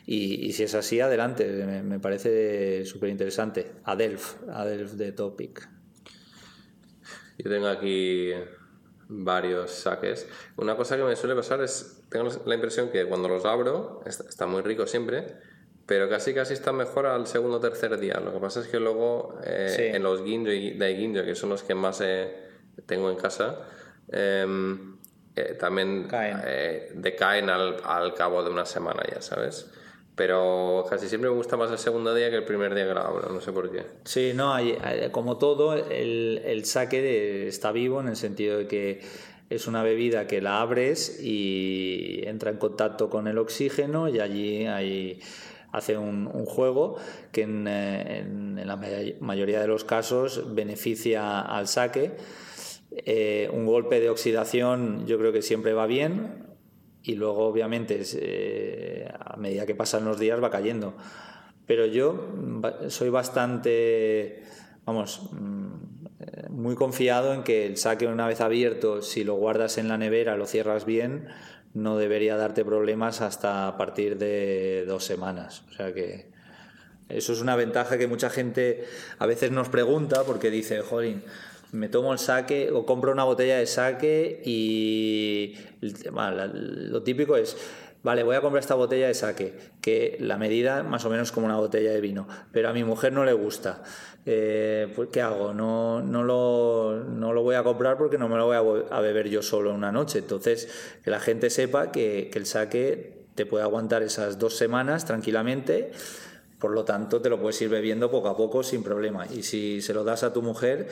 Y, 0.06 0.50
si 0.54 0.62
es 0.62 0.74
así, 0.74 0.98
adelante, 0.98 1.44
me, 1.84 2.00
parece 2.00 2.86
súper 2.86 3.10
interesante. 3.10 3.70
Adelf, 3.84 4.36
Adelf 4.48 4.92
de 4.92 5.12
Topic. 5.12 5.68
Yo 7.36 7.50
tengo 7.50 7.66
aquí 7.66 8.30
varios 9.08 9.72
saques. 9.72 10.26
Una 10.56 10.74
cosa 10.74 10.96
que 10.96 11.04
me 11.04 11.16
suele 11.16 11.34
pasar 11.34 11.60
es, 11.60 12.02
tengo 12.08 12.30
la 12.46 12.54
impresión 12.54 12.88
que 12.88 13.04
cuando 13.04 13.28
los 13.28 13.44
abro, 13.44 14.00
está 14.06 14.46
muy 14.46 14.62
rico 14.62 14.86
siempre, 14.86 15.36
pero 15.86 16.08
casi 16.08 16.34
casi 16.34 16.54
está 16.54 16.72
mejor 16.72 17.06
al 17.06 17.26
segundo 17.26 17.58
o 17.58 17.60
tercer 17.60 17.96
día. 17.98 18.20
Lo 18.22 18.32
que 18.32 18.40
pasa 18.40 18.60
es 18.60 18.66
que 18.66 18.80
luego 18.80 19.38
eh, 19.44 19.92
en 19.94 20.02
los 20.02 20.22
ginjo 20.22 20.50
y 20.50 20.72
de 20.72 21.24
que 21.24 21.34
son 21.36 21.50
los 21.50 21.62
que 21.62 21.74
más 21.74 22.00
eh, 22.00 22.28
tengo 22.86 23.08
en 23.08 23.16
casa, 23.16 23.60
em, 24.10 24.96
eh, 25.36 25.56
también 25.58 26.08
decaen 26.94 27.50
al, 27.50 27.76
al, 27.84 28.14
cabo 28.14 28.42
de 28.42 28.50
una 28.50 28.66
semana 28.66 29.02
ya, 29.14 29.22
¿sabes? 29.22 29.70
Pero 30.16 30.84
casi 30.88 31.08
siempre 31.08 31.30
me 31.30 31.36
gusta 31.36 31.56
más 31.56 31.70
el 31.70 31.78
segundo 31.78 32.14
día 32.14 32.30
que 32.30 32.36
el 32.36 32.44
primer 32.44 32.74
día 32.74 32.86
que 32.88 32.94
lo 32.94 33.00
abro, 33.00 33.28
no 33.28 33.40
sé 33.40 33.52
por 33.52 33.70
qué. 33.70 33.84
Sí, 34.04 34.32
no, 34.34 34.54
hay, 34.54 34.78
como 35.12 35.36
todo, 35.36 35.74
el, 35.74 36.42
el 36.44 36.64
saque 36.64 37.46
está 37.46 37.70
vivo 37.70 38.00
en 38.00 38.08
el 38.08 38.16
sentido 38.16 38.58
de 38.58 38.66
que 38.66 39.02
es 39.50 39.66
una 39.66 39.82
bebida 39.82 40.26
que 40.26 40.40
la 40.40 40.60
abres 40.62 41.20
y 41.22 42.22
entra 42.24 42.50
en 42.50 42.56
contacto 42.56 43.10
con 43.10 43.28
el 43.28 43.38
oxígeno 43.38 44.08
y 44.08 44.20
allí 44.20 44.66
hay 44.66 45.20
hace 45.72 45.96
un, 45.96 46.26
juego 46.46 46.96
que 47.32 47.42
eh, 47.42 48.18
en, 48.18 48.66
la 48.66 48.76
mayoría 49.20 49.60
de 49.60 49.66
los 49.66 49.84
casos 49.84 50.54
beneficia 50.54 51.40
al 51.40 51.68
saque. 51.68 52.12
Eh, 52.90 53.50
un 53.52 53.66
golpe 53.66 54.00
de 54.00 54.08
oxidación 54.08 55.06
yo 55.06 55.18
creo 55.18 55.32
que 55.32 55.42
siempre 55.42 55.74
va 55.74 55.86
bien 55.86 56.46
y 57.02 57.14
luego 57.14 57.46
obviamente 57.46 58.00
eh, 58.14 59.08
a 59.18 59.36
medida 59.36 59.66
que 59.66 59.74
pasan 59.74 60.04
los 60.04 60.18
días 60.18 60.42
va 60.42 60.50
cayendo. 60.50 60.94
Pero 61.66 61.86
yo 61.86 62.28
soy 62.88 63.10
bastante, 63.10 64.44
vamos, 64.84 65.30
mm, 65.32 65.66
muy 66.50 66.74
confiado 66.74 67.34
en 67.34 67.42
que 67.42 67.66
el 67.66 67.76
saque 67.76 68.06
una 68.06 68.26
vez 68.26 68.40
abierto, 68.40 69.02
si 69.02 69.24
lo 69.24 69.34
guardas 69.34 69.78
en 69.78 69.88
la 69.88 69.98
nevera, 69.98 70.36
lo 70.36 70.46
cierras 70.46 70.86
bien, 70.86 71.28
no 71.76 71.98
debería 71.98 72.36
darte 72.36 72.64
problemas 72.64 73.20
hasta 73.20 73.68
a 73.68 73.76
partir 73.76 74.16
de 74.16 74.86
dos 74.86 75.04
semanas. 75.04 75.62
O 75.68 75.72
sea 75.72 75.92
que 75.92 76.30
eso 77.10 77.34
es 77.34 77.42
una 77.42 77.54
ventaja 77.54 77.98
que 77.98 78.06
mucha 78.06 78.30
gente 78.30 78.86
a 79.18 79.26
veces 79.26 79.50
nos 79.50 79.68
pregunta 79.68 80.24
porque 80.24 80.50
dice, 80.50 80.80
jolín, 80.80 81.22
me 81.72 81.90
tomo 81.90 82.14
el 82.14 82.18
saque 82.18 82.70
o 82.72 82.86
compro 82.86 83.12
una 83.12 83.24
botella 83.24 83.58
de 83.58 83.66
saque 83.66 84.40
y 84.46 85.54
lo 85.82 87.02
típico 87.02 87.36
es, 87.36 87.58
vale, 88.02 88.22
voy 88.22 88.36
a 88.36 88.40
comprar 88.40 88.62
esta 88.62 88.74
botella 88.74 89.08
de 89.08 89.14
saque, 89.14 89.54
que 89.82 90.16
la 90.18 90.38
medida 90.38 90.82
más 90.82 91.04
o 91.04 91.10
menos 91.10 91.30
como 91.30 91.44
una 91.44 91.56
botella 91.56 91.90
de 91.90 92.00
vino, 92.00 92.26
pero 92.52 92.70
a 92.70 92.72
mi 92.72 92.84
mujer 92.84 93.12
no 93.12 93.26
le 93.26 93.34
gusta. 93.34 93.82
Eh, 94.28 94.92
pues, 94.96 95.10
¿qué 95.12 95.22
hago? 95.22 95.54
No, 95.54 96.02
no, 96.02 96.24
lo, 96.24 97.04
no 97.04 97.32
lo 97.32 97.42
voy 97.44 97.54
a 97.54 97.62
comprar 97.62 97.96
porque 97.96 98.18
no 98.18 98.28
me 98.28 98.36
lo 98.36 98.46
voy 98.46 98.84
a, 98.90 99.00
beber 99.00 99.28
yo 99.28 99.40
solo 99.40 99.72
una 99.72 99.92
noche. 99.92 100.18
Entonces, 100.18 100.68
que 101.04 101.10
la 101.10 101.20
gente 101.20 101.48
sepa 101.48 101.92
que, 101.92 102.30
el 102.34 102.44
saque 102.44 103.24
te 103.36 103.46
puede 103.46 103.62
aguantar 103.62 104.02
esas 104.02 104.40
dos 104.40 104.56
semanas 104.56 105.04
tranquilamente. 105.04 105.92
Por 106.58 106.72
lo 106.72 106.84
tanto, 106.84 107.22
te 107.22 107.30
lo 107.30 107.40
puedes 107.40 107.60
ir 107.62 107.68
bebiendo 107.68 108.10
poco 108.10 108.28
a 108.28 108.36
poco 108.36 108.64
sin 108.64 108.82
problema. 108.82 109.26
Y 109.32 109.44
si 109.44 109.80
se 109.80 109.94
lo 109.94 110.02
das 110.02 110.24
a 110.24 110.32
tu 110.32 110.42
mujer 110.42 110.88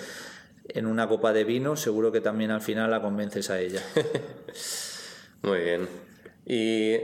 en 0.69 0.87
una 0.87 1.09
copa 1.09 1.33
de 1.33 1.43
vino, 1.43 1.75
seguro 1.75 2.13
que 2.13 2.21
también 2.21 2.53
al 2.53 2.61
final 2.61 2.93
la 2.93 3.03
convences 3.03 3.51
a 3.51 3.61
ella. 3.61 3.83
Muy 5.43 5.59
bien. 5.59 5.89
¿Y 6.47 6.95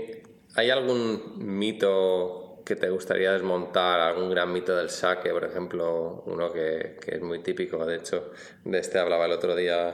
hay 0.54 0.70
algún 0.70 1.34
mito 1.38 2.49
que 2.70 2.76
te 2.76 2.88
gustaría 2.88 3.32
desmontar, 3.32 3.98
algún 3.98 4.30
gran 4.30 4.52
mito 4.52 4.76
del 4.76 4.90
saque, 4.90 5.30
por 5.30 5.42
ejemplo, 5.42 6.22
uno 6.26 6.52
que, 6.52 7.00
es 7.04 7.20
muy 7.20 7.40
típico, 7.40 7.84
de 7.84 7.96
hecho, 7.96 8.30
de 8.64 8.78
este 8.78 9.00
hablaba 9.00 9.26
el 9.26 9.32
otro 9.32 9.56
día 9.56 9.92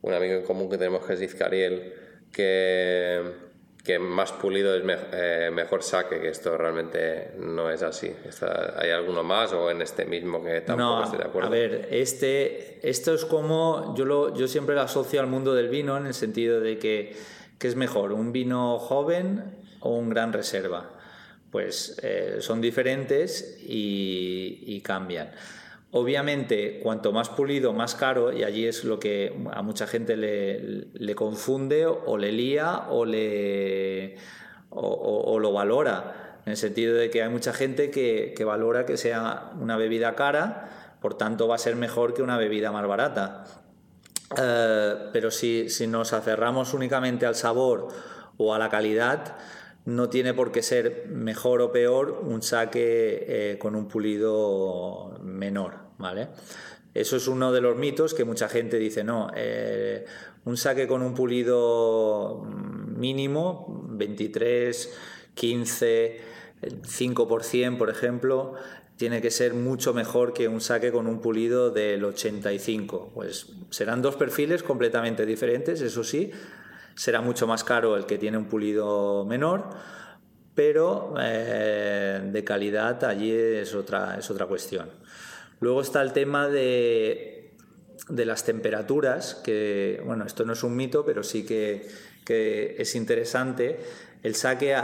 un 0.00 0.12
amigo 0.12 0.34
en 0.34 0.42
común 0.42 0.68
que 0.68 0.78
tenemos 0.78 1.06
que 1.06 1.12
es 1.12 1.22
Izcariel, 1.22 1.94
que, 2.32 3.22
que 3.84 4.00
más 4.00 4.32
pulido 4.32 4.74
es 4.74 4.82
eh, 5.12 5.50
mejor 5.52 5.84
saque, 5.84 6.18
que 6.18 6.30
esto 6.30 6.58
realmente 6.58 7.34
no 7.38 7.70
es 7.70 7.84
así. 7.84 8.12
¿Hay 8.78 8.90
alguno 8.90 9.22
más 9.22 9.52
o 9.52 9.70
en 9.70 9.80
este 9.80 10.04
mismo 10.04 10.42
que 10.42 10.62
tampoco 10.62 10.96
no, 10.96 11.04
estoy 11.04 11.18
de 11.20 11.26
acuerdo? 11.26 11.46
A 11.46 11.52
ver, 11.52 11.86
este, 11.92 12.80
esto 12.82 13.14
es 13.14 13.24
como, 13.24 13.94
yo, 13.96 14.04
lo, 14.04 14.34
yo 14.34 14.48
siempre 14.48 14.74
lo 14.74 14.80
asocio 14.80 15.20
al 15.20 15.28
mundo 15.28 15.54
del 15.54 15.68
vino 15.68 15.96
en 15.96 16.06
el 16.06 16.14
sentido 16.14 16.60
de 16.60 16.80
que, 16.80 17.14
que 17.60 17.68
es 17.68 17.76
mejor, 17.76 18.12
un 18.12 18.32
vino 18.32 18.80
joven 18.80 19.56
o 19.78 19.94
un 19.96 20.08
gran 20.08 20.32
reserva 20.32 20.91
pues 21.52 21.98
eh, 22.02 22.38
son 22.40 22.62
diferentes 22.62 23.58
y, 23.62 24.80
cambian. 24.80 25.30
Obviamente, 25.92 26.80
cuanto 26.82 27.12
más 27.12 27.28
pulido, 27.28 27.74
más 27.74 27.94
caro, 27.94 28.32
y 28.32 28.42
allí 28.42 28.66
es 28.66 28.84
lo 28.84 28.98
que 28.98 29.38
a 29.52 29.60
mucha 29.60 29.86
gente 29.86 30.16
le, 30.16 31.14
confunde 31.14 31.84
o 31.84 32.16
le 32.16 32.32
lía 32.32 32.86
o, 32.88 33.04
le, 33.04 34.16
lo 34.72 35.52
valora, 35.52 36.40
en 36.46 36.52
el 36.52 36.56
sentido 36.56 36.94
de 36.94 37.10
que 37.10 37.22
hay 37.22 37.28
mucha 37.28 37.52
gente 37.52 37.90
que, 37.90 38.34
valora 38.44 38.86
que 38.86 38.96
sea 38.96 39.52
una 39.60 39.76
bebida 39.76 40.16
cara, 40.16 40.96
por 41.02 41.18
tanto 41.18 41.48
va 41.48 41.56
a 41.56 41.58
ser 41.58 41.76
mejor 41.76 42.14
que 42.14 42.22
una 42.22 42.38
bebida 42.38 42.72
más 42.72 42.86
barata. 42.86 43.44
Eh, 44.38 45.10
pero 45.12 45.30
si, 45.30 45.68
si 45.68 45.86
nos 45.86 46.14
aferramos 46.14 46.72
únicamente 46.72 47.26
al 47.26 47.34
sabor 47.34 47.88
o 48.38 48.54
a 48.54 48.58
la 48.58 48.70
calidad, 48.70 49.36
no 49.84 50.08
tiene 50.08 50.34
por 50.34 50.52
qué 50.52 50.62
ser 50.62 51.06
mejor 51.08 51.60
o 51.60 51.72
peor 51.72 52.22
un 52.24 52.42
saque 52.42 53.24
eh, 53.28 53.58
con 53.58 53.74
un 53.74 53.88
pulido 53.88 55.18
menor, 55.22 55.74
¿vale? 55.98 56.28
Eso 56.94 57.16
es 57.16 57.26
uno 57.26 57.52
de 57.52 57.60
los 57.60 57.76
mitos 57.76 58.14
que 58.14 58.24
mucha 58.24 58.48
gente 58.48 58.78
dice, 58.78 59.02
no, 59.02 59.30
eh, 59.34 60.04
un 60.44 60.56
saque 60.56 60.86
con 60.86 61.02
un 61.02 61.14
pulido 61.14 62.44
mínimo, 62.44 63.84
23, 63.88 64.92
15, 65.34 66.20
5%, 66.62 67.78
por 67.78 67.90
ejemplo, 67.90 68.54
tiene 68.96 69.20
que 69.20 69.30
ser 69.30 69.54
mucho 69.54 69.94
mejor 69.94 70.32
que 70.32 70.48
un 70.48 70.60
saque 70.60 70.92
con 70.92 71.06
un 71.06 71.20
pulido 71.20 71.70
del 71.70 72.04
85. 72.04 73.10
Pues 73.14 73.48
serán 73.70 74.02
dos 74.02 74.16
perfiles 74.16 74.62
completamente 74.62 75.26
diferentes, 75.26 75.80
eso 75.80 76.04
sí, 76.04 76.30
será 76.94 77.20
mucho 77.20 77.46
más 77.46 77.64
caro 77.64 77.96
el 77.96 78.06
que 78.06 78.18
tiene 78.18 78.38
un 78.38 78.46
pulido 78.46 79.24
menor, 79.24 79.70
pero 80.54 81.14
eh, 81.20 82.20
de 82.24 82.44
calidad 82.44 83.02
allí 83.04 83.32
es 83.32 83.74
otra, 83.74 84.18
es 84.18 84.30
otra 84.30 84.46
cuestión. 84.46 84.90
Luego 85.60 85.80
está 85.80 86.02
el 86.02 86.12
tema 86.12 86.48
de, 86.48 87.54
de, 88.08 88.26
las 88.26 88.44
temperaturas, 88.44 89.36
que 89.36 90.02
bueno, 90.04 90.24
esto 90.24 90.44
no 90.44 90.52
es 90.52 90.62
un 90.62 90.76
mito, 90.76 91.04
pero 91.04 91.22
sí 91.22 91.46
que, 91.46 91.88
que 92.24 92.76
es 92.78 92.94
interesante. 92.94 93.78
El 94.22 94.34
saque, 94.34 94.76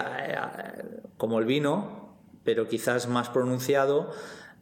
como 1.16 1.38
el 1.38 1.44
vino, 1.44 2.16
pero 2.44 2.68
quizás 2.68 3.08
más 3.08 3.28
pronunciado, 3.28 4.12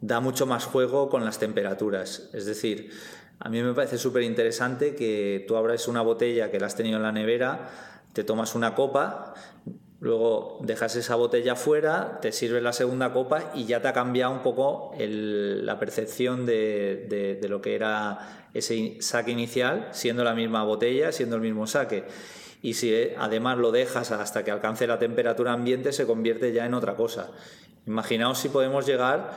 da 0.01 0.19
mucho 0.19 0.45
más 0.45 0.65
juego 0.65 1.09
con 1.09 1.23
las 1.23 1.39
temperaturas. 1.39 2.29
Es 2.33 2.45
decir, 2.45 2.91
a 3.39 3.49
mí 3.49 3.61
me 3.61 3.73
parece 3.73 3.97
súper 3.97 4.23
interesante 4.23 4.95
que 4.95 5.45
tú 5.47 5.55
abras 5.55 5.87
una 5.87 6.01
botella 6.01 6.49
que 6.49 6.59
la 6.59 6.67
has 6.67 6.75
tenido 6.75 6.97
en 6.97 7.03
la 7.03 7.11
nevera, 7.11 7.69
te 8.13 8.23
tomas 8.23 8.55
una 8.55 8.73
copa, 8.73 9.35
luego 9.99 10.59
dejas 10.61 10.95
esa 10.95 11.15
botella 11.15 11.55
fuera, 11.55 12.19
te 12.19 12.31
sirves 12.31 12.63
la 12.63 12.73
segunda 12.73 13.13
copa 13.13 13.51
y 13.53 13.65
ya 13.65 13.81
te 13.81 13.87
ha 13.87 13.93
cambiado 13.93 14.33
un 14.33 14.41
poco 14.41 14.91
la 14.97 15.79
percepción 15.79 16.45
de, 16.45 17.39
lo 17.47 17.61
que 17.61 17.75
era 17.75 18.47
ese 18.53 18.97
saque 19.01 19.31
inicial, 19.31 19.89
siendo 19.91 20.23
la 20.23 20.33
misma 20.33 20.63
botella, 20.63 21.11
siendo 21.11 21.35
el 21.35 21.41
mismo 21.43 21.67
saque. 21.67 22.05
Y 22.63 22.73
si 22.73 22.91
eh, 22.91 23.15
además 23.19 23.59
lo 23.59 23.71
dejas 23.71 24.11
hasta 24.11 24.43
que 24.43 24.49
alcance 24.49 24.87
la 24.87 24.97
temperatura 24.97 25.53
ambiente, 25.53 25.93
se 25.93 26.07
convierte 26.07 26.51
ya 26.51 26.65
en 26.65 26.73
otra 26.73 26.95
cosa. 26.95 27.29
Imaginaos 27.85 28.39
si 28.39 28.49
podemos 28.49 28.87
llegar 28.87 29.31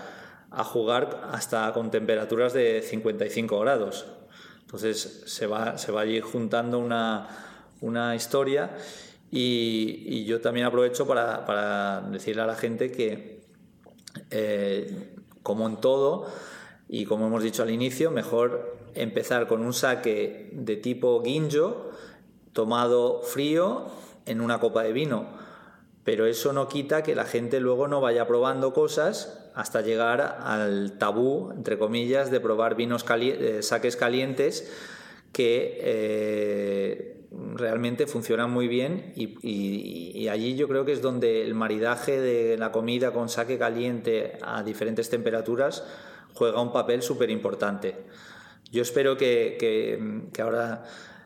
a 0.51 0.65
jugar 0.65 1.29
hasta 1.33 1.73
con 1.73 1.91
temperaturas 1.91 2.53
de 2.53 2.83
55 2.83 3.61
grados. 3.61 4.07
Entonces 4.61 5.23
se 5.27 5.47
va, 5.47 5.79
se 5.79 5.93
va 5.93 6.03
allí 6.03 6.21
juntando 6.21 6.79
una, 6.79 7.29
una 7.81 8.15
historia 8.15 8.77
y, 9.31 10.25
yo 10.25 10.41
también 10.41 10.67
aprovecho 10.67 11.07
para, 11.07 11.45
para, 11.45 12.03
decirle 12.03 12.43
a 12.43 12.47
la 12.47 12.55
gente 12.55 12.91
que, 12.91 13.43
eh, 14.31 15.15
como 15.43 15.67
en 15.69 15.77
todo, 15.77 16.27
y 16.89 17.05
como 17.05 17.27
hemos 17.27 17.43
dicho 17.43 17.63
al 17.63 17.71
inicio, 17.71 18.11
mejor 18.11 18.77
empezar 18.95 19.47
con 19.47 19.63
un 19.63 19.73
saque 19.73 20.51
de 20.53 20.77
tipo 20.77 21.23
guinjo 21.23 21.91
tomado 22.53 23.23
frío 23.23 23.87
en 24.27 24.41
una 24.41 24.59
copa 24.59 24.83
de 24.83 24.93
vino 24.93 25.41
pero 26.05 26.27
eso 26.27 26.53
no 26.53 26.69
quita 26.69 27.03
que 27.03 27.15
la 27.15 27.25
gente 27.25 27.61
luego 27.61 27.89
no 27.89 28.01
vaya 28.01 28.27
probando 28.27 28.73
cosas 28.73 29.40
hasta 29.55 29.81
llegar 29.81 30.39
al 30.43 30.99
tabú, 30.99 31.53
entre 31.53 31.79
comillas, 31.79 32.31
de 32.31 32.41
probar 32.41 32.77
vinos 32.77 33.05
eh, 33.09 33.63
saques 33.63 33.97
calientes 33.97 34.71
que 35.33 35.79
eh, 35.83 37.27
realmente 37.55 38.07
funcionan 38.07 38.51
muy 38.51 38.69
bien 38.69 39.13
y, 39.15 40.29
allí 40.29 40.57
yo 40.57 40.69
creo 40.69 40.85
que 40.85 40.93
es 40.93 41.03
donde 41.03 41.43
el 41.43 41.55
maridaje 41.55 42.21
de 42.21 42.57
la 42.57 42.73
comida 42.73 43.13
con 43.13 43.29
saque 43.29 43.59
caliente 43.59 44.39
a 44.43 44.63
diferentes 44.63 45.11
temperaturas 45.11 45.85
juega 46.35 46.61
un 46.61 46.73
papel 46.73 47.03
súper 47.03 47.31
importante. 47.31 47.97
Yo 48.71 48.83
espero 48.83 49.17
que, 49.17 49.57
que 50.33 50.43
ahora 50.43 50.85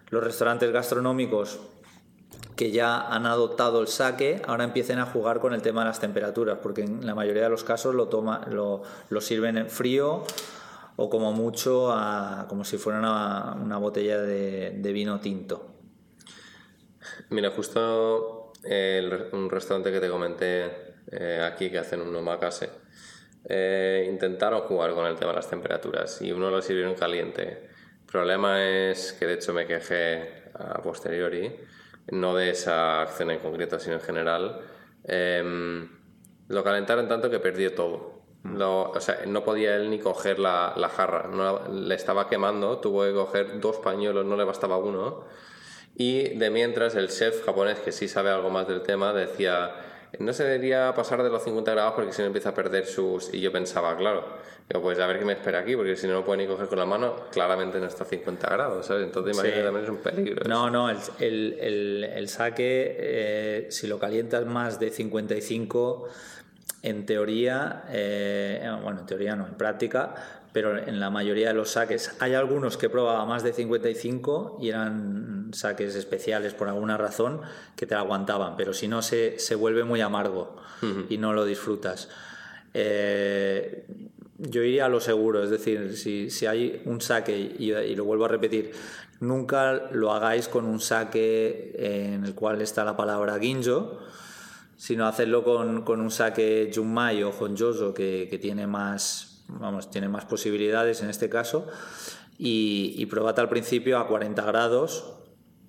los 0.08 0.24
restaurantes 0.24 0.72
gastronómicos 0.72 1.60
que 2.56 2.70
ya 2.70 3.00
han 3.00 3.26
adoptado 3.26 3.80
el 3.80 3.88
saque, 3.88 4.40
ahora 4.46 4.64
empiecen 4.64 4.98
a 4.98 5.06
jugar 5.06 5.40
con 5.40 5.54
el 5.54 5.62
tema 5.62 5.80
de 5.82 5.88
las 5.88 6.00
temperaturas, 6.00 6.58
porque 6.62 6.82
en 6.82 7.04
la 7.04 7.14
mayoría 7.14 7.42
de 7.42 7.48
los 7.48 7.64
casos 7.64 7.94
lo, 7.94 8.08
toma, 8.08 8.46
lo, 8.50 8.82
sirven 9.20 9.58
en 9.58 9.68
frío 9.68 10.24
o 10.96 11.10
como 11.10 11.32
mucho 11.32 11.92
como 12.48 12.64
si 12.64 12.78
fuera 12.78 13.00
una, 13.00 13.76
botella 13.78 14.18
de, 14.20 14.92
vino 14.92 15.20
tinto. 15.20 15.66
Mira, 17.30 17.50
justo 17.50 18.52
un 19.32 19.50
restaurante 19.50 19.90
que 19.90 20.00
te 20.00 20.08
comenté 20.08 20.94
eh, 21.10 21.40
aquí 21.44 21.70
que 21.70 21.78
hacen 21.78 22.00
un 22.00 22.14
omakase, 22.14 22.70
eh, 23.46 24.06
intentaron 24.08 24.62
jugar 24.62 24.94
con 24.94 25.06
el 25.06 25.16
tema 25.16 25.32
de 25.32 25.36
las 25.36 25.50
temperaturas 25.50 26.22
y 26.22 26.32
uno 26.32 26.50
lo 26.50 26.62
sirvieron 26.62 26.94
caliente. 26.94 27.68
El 28.00 28.06
problema 28.06 28.64
es 28.64 29.12
que 29.12 29.26
de 29.26 29.34
hecho 29.34 29.52
me 29.52 29.66
quejé 29.66 30.44
a 30.54 30.80
posteriori 30.80 31.52
no 32.10 32.34
de 32.34 32.50
esa 32.50 33.02
acción 33.02 33.30
en 33.30 33.38
concreto, 33.38 33.78
sino 33.78 33.96
en 33.96 34.00
general, 34.00 34.60
em, 35.04 35.88
lo 36.48 36.64
calentaron 36.64 37.08
tanto 37.08 37.30
que 37.30 37.40
perdió 37.40 37.74
todo. 37.74 38.14
Mm. 38.44 38.60
o 38.60 39.00
sea, 39.00 39.20
no 39.26 39.42
podía 39.42 39.74
él 39.76 39.88
ni 39.88 39.98
coger 39.98 40.38
la, 40.38 40.74
jarra, 40.94 41.28
no, 41.28 41.66
le 41.68 41.94
estaba 41.94 42.28
quemando, 42.28 42.78
tuvo 42.78 43.04
que 43.04 43.12
coger 43.14 43.58
dos 43.58 43.78
pañuelos, 43.78 44.26
no 44.26 44.36
le 44.36 44.44
bastaba 44.44 44.76
uno. 44.76 45.24
Y 45.96 46.36
de 46.36 46.50
mientras 46.50 46.94
el 46.94 47.08
chef 47.08 47.44
japonés, 47.44 47.78
que 47.78 47.92
sí 47.92 48.06
sabe 48.06 48.30
algo 48.30 48.50
más 48.50 48.68
del 48.68 48.82
tema, 48.82 49.12
decía, 49.14 49.74
no 50.20 50.32
se 50.32 50.44
debería 50.44 50.94
pasar 50.94 51.22
de 51.22 51.30
los 51.30 51.42
50 51.42 51.70
grados 51.70 51.94
porque 51.94 52.12
si 52.12 52.22
no 52.22 52.26
empieza 52.26 52.50
a 52.50 52.54
perder 52.54 52.86
sus... 52.86 53.32
Y 53.32 53.40
yo 53.40 53.52
pensaba, 53.52 53.96
claro, 53.96 54.24
Digo, 54.68 54.80
pues 54.80 54.98
a 54.98 55.06
ver 55.06 55.18
qué 55.18 55.26
me 55.26 55.34
espera 55.34 55.58
aquí, 55.58 55.76
porque 55.76 55.94
si 55.94 56.06
no 56.06 56.14
lo 56.14 56.24
puedo 56.24 56.38
ni 56.38 56.46
coger 56.46 56.68
con 56.68 56.78
la 56.78 56.86
mano, 56.86 57.16
claramente 57.30 57.78
no 57.78 57.86
está 57.86 58.04
a 58.04 58.06
50 58.06 58.48
grados, 58.48 58.86
¿sabes? 58.86 59.04
Entonces 59.04 59.34
imagínate 59.34 59.62
también 59.62 59.84
es 59.84 59.90
un 59.90 59.98
peligro. 59.98 60.48
No, 60.48 60.70
no, 60.70 60.88
el, 60.88 60.98
el, 61.20 62.04
el, 62.04 62.28
saque, 62.28 62.96
eh, 62.98 63.66
si 63.68 63.86
lo 63.86 63.98
calientas 63.98 64.46
más 64.46 64.80
de 64.80 64.88
55, 64.88 66.08
en 66.82 67.04
teoría, 67.04 67.84
eh, 67.90 68.66
bueno, 68.82 69.00
en 69.00 69.06
teoría 69.06 69.36
no, 69.36 69.46
en 69.46 69.54
práctica, 69.54 70.14
pero 70.54 70.78
en 70.78 71.00
la 71.00 71.10
mayoría 71.10 71.48
de 71.48 71.54
los 71.54 71.70
saques, 71.70 72.14
hay 72.20 72.34
algunos 72.34 72.76
que 72.76 72.88
probaba 72.88 73.26
más 73.26 73.42
de 73.42 73.52
55 73.52 74.58
y 74.62 74.68
eran 74.68 75.50
saques 75.52 75.96
especiales 75.96 76.54
por 76.54 76.68
alguna 76.68 76.96
razón 76.96 77.40
que 77.74 77.86
te 77.86 77.96
aguantaban, 77.96 78.56
pero 78.56 78.72
si 78.72 78.86
no 78.86 79.02
se, 79.02 79.40
se 79.40 79.56
vuelve 79.56 79.82
muy 79.82 80.00
amargo 80.00 80.54
y 81.08 81.18
no 81.18 81.32
lo 81.32 81.44
disfrutas. 81.44 82.08
Eh, 82.72 83.84
yo 84.38 84.62
iría 84.62 84.84
a 84.84 84.88
lo 84.88 85.00
seguro, 85.00 85.42
es 85.42 85.50
decir, 85.50 85.96
si, 85.96 86.30
si 86.30 86.46
hay 86.46 86.82
un 86.84 87.00
saque, 87.00 87.36
y, 87.36 87.96
lo 87.96 88.04
vuelvo 88.04 88.26
a 88.26 88.28
repetir, 88.28 88.70
nunca 89.18 89.88
lo 89.90 90.12
hagáis 90.12 90.46
con 90.46 90.66
un 90.66 90.78
saque 90.78 91.74
en 91.78 92.24
el 92.24 92.36
cual 92.36 92.62
está 92.62 92.84
la 92.84 92.96
palabra 92.96 93.40
ginjo, 93.40 93.98
sino 94.76 95.08
hacerlo 95.08 95.42
con, 95.42 95.82
con 95.82 96.00
un 96.00 96.12
saque 96.12 96.70
Junmai 96.72 97.24
o 97.24 97.30
Honjoso 97.30 97.92
que, 97.92 98.28
que, 98.30 98.38
tiene, 98.38 98.68
más, 98.68 99.33
vamos, 99.48 99.90
tiene 99.90 100.08
más 100.08 100.24
posibilidades 100.24 101.02
en 101.02 101.10
este 101.10 101.28
caso, 101.28 101.66
y, 102.38 102.94
y 102.96 103.06
probad 103.06 103.38
al 103.38 103.48
principio 103.48 103.98
a 103.98 104.08
40 104.08 104.42
grados, 104.42 105.14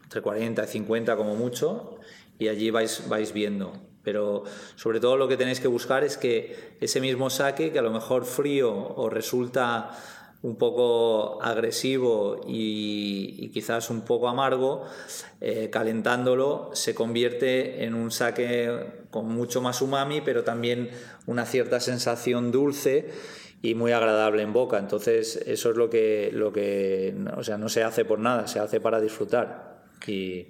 entre 0.04 0.22
40 0.22 0.64
y 0.64 0.68
50 0.68 1.16
como 1.16 1.36
mucho, 1.36 1.98
y 2.40 2.48
allí 2.48 2.70
vais, 2.70 3.08
vais 3.08 3.34
viendo. 3.34 3.74
Pero 4.04 4.44
sobre 4.76 5.00
todo 5.00 5.18
lo 5.18 5.28
que 5.28 5.36
tenéis 5.36 5.60
que 5.60 5.68
buscar 5.68 6.04
es 6.04 6.18
que 6.18 6.78
ese 6.80 7.02
mismo 7.02 7.30
saque, 7.30 7.72
que 7.72 7.80
a 7.80 7.82
lo 7.82 7.92
mejor 7.92 8.26
frío 8.26 8.72
o 8.72 9.10
resulta 9.10 9.98
un 10.44 10.58
poco 10.58 11.42
agresivo 11.42 12.42
y, 12.48 13.50
quizás 13.50 13.90
un 13.90 14.02
poco 14.02 14.30
amargo, 14.30 14.84
eh, 15.42 15.72
calentándolo 15.72 16.70
se 16.74 16.94
convierte 16.94 17.84
en 17.84 17.96
un 17.96 18.12
saque 18.12 19.08
con 19.10 19.28
mucho 19.28 19.60
más 19.62 19.82
umami, 19.82 20.22
pero 20.22 20.44
también 20.44 20.92
una 21.26 21.46
cierta 21.46 21.80
sensación 21.80 22.52
dulce 22.52 23.12
y 23.66 23.76
muy 23.76 23.92
agradable 23.92 24.42
en 24.44 24.54
boca. 24.54 24.78
Entonces 24.78 25.38
eso 25.46 25.72
es 25.72 25.76
lo 25.76 25.90
que, 25.90 26.30
lo 26.34 26.54
que 26.54 27.16
o 27.36 27.44
sea, 27.44 27.58
no 27.58 27.70
se 27.70 27.84
hace 27.84 28.06
por 28.06 28.20
nada, 28.20 28.48
se 28.48 28.60
hace 28.60 28.80
para 28.80 29.00
disfrutar. 29.00 29.76
Y, 30.08 30.48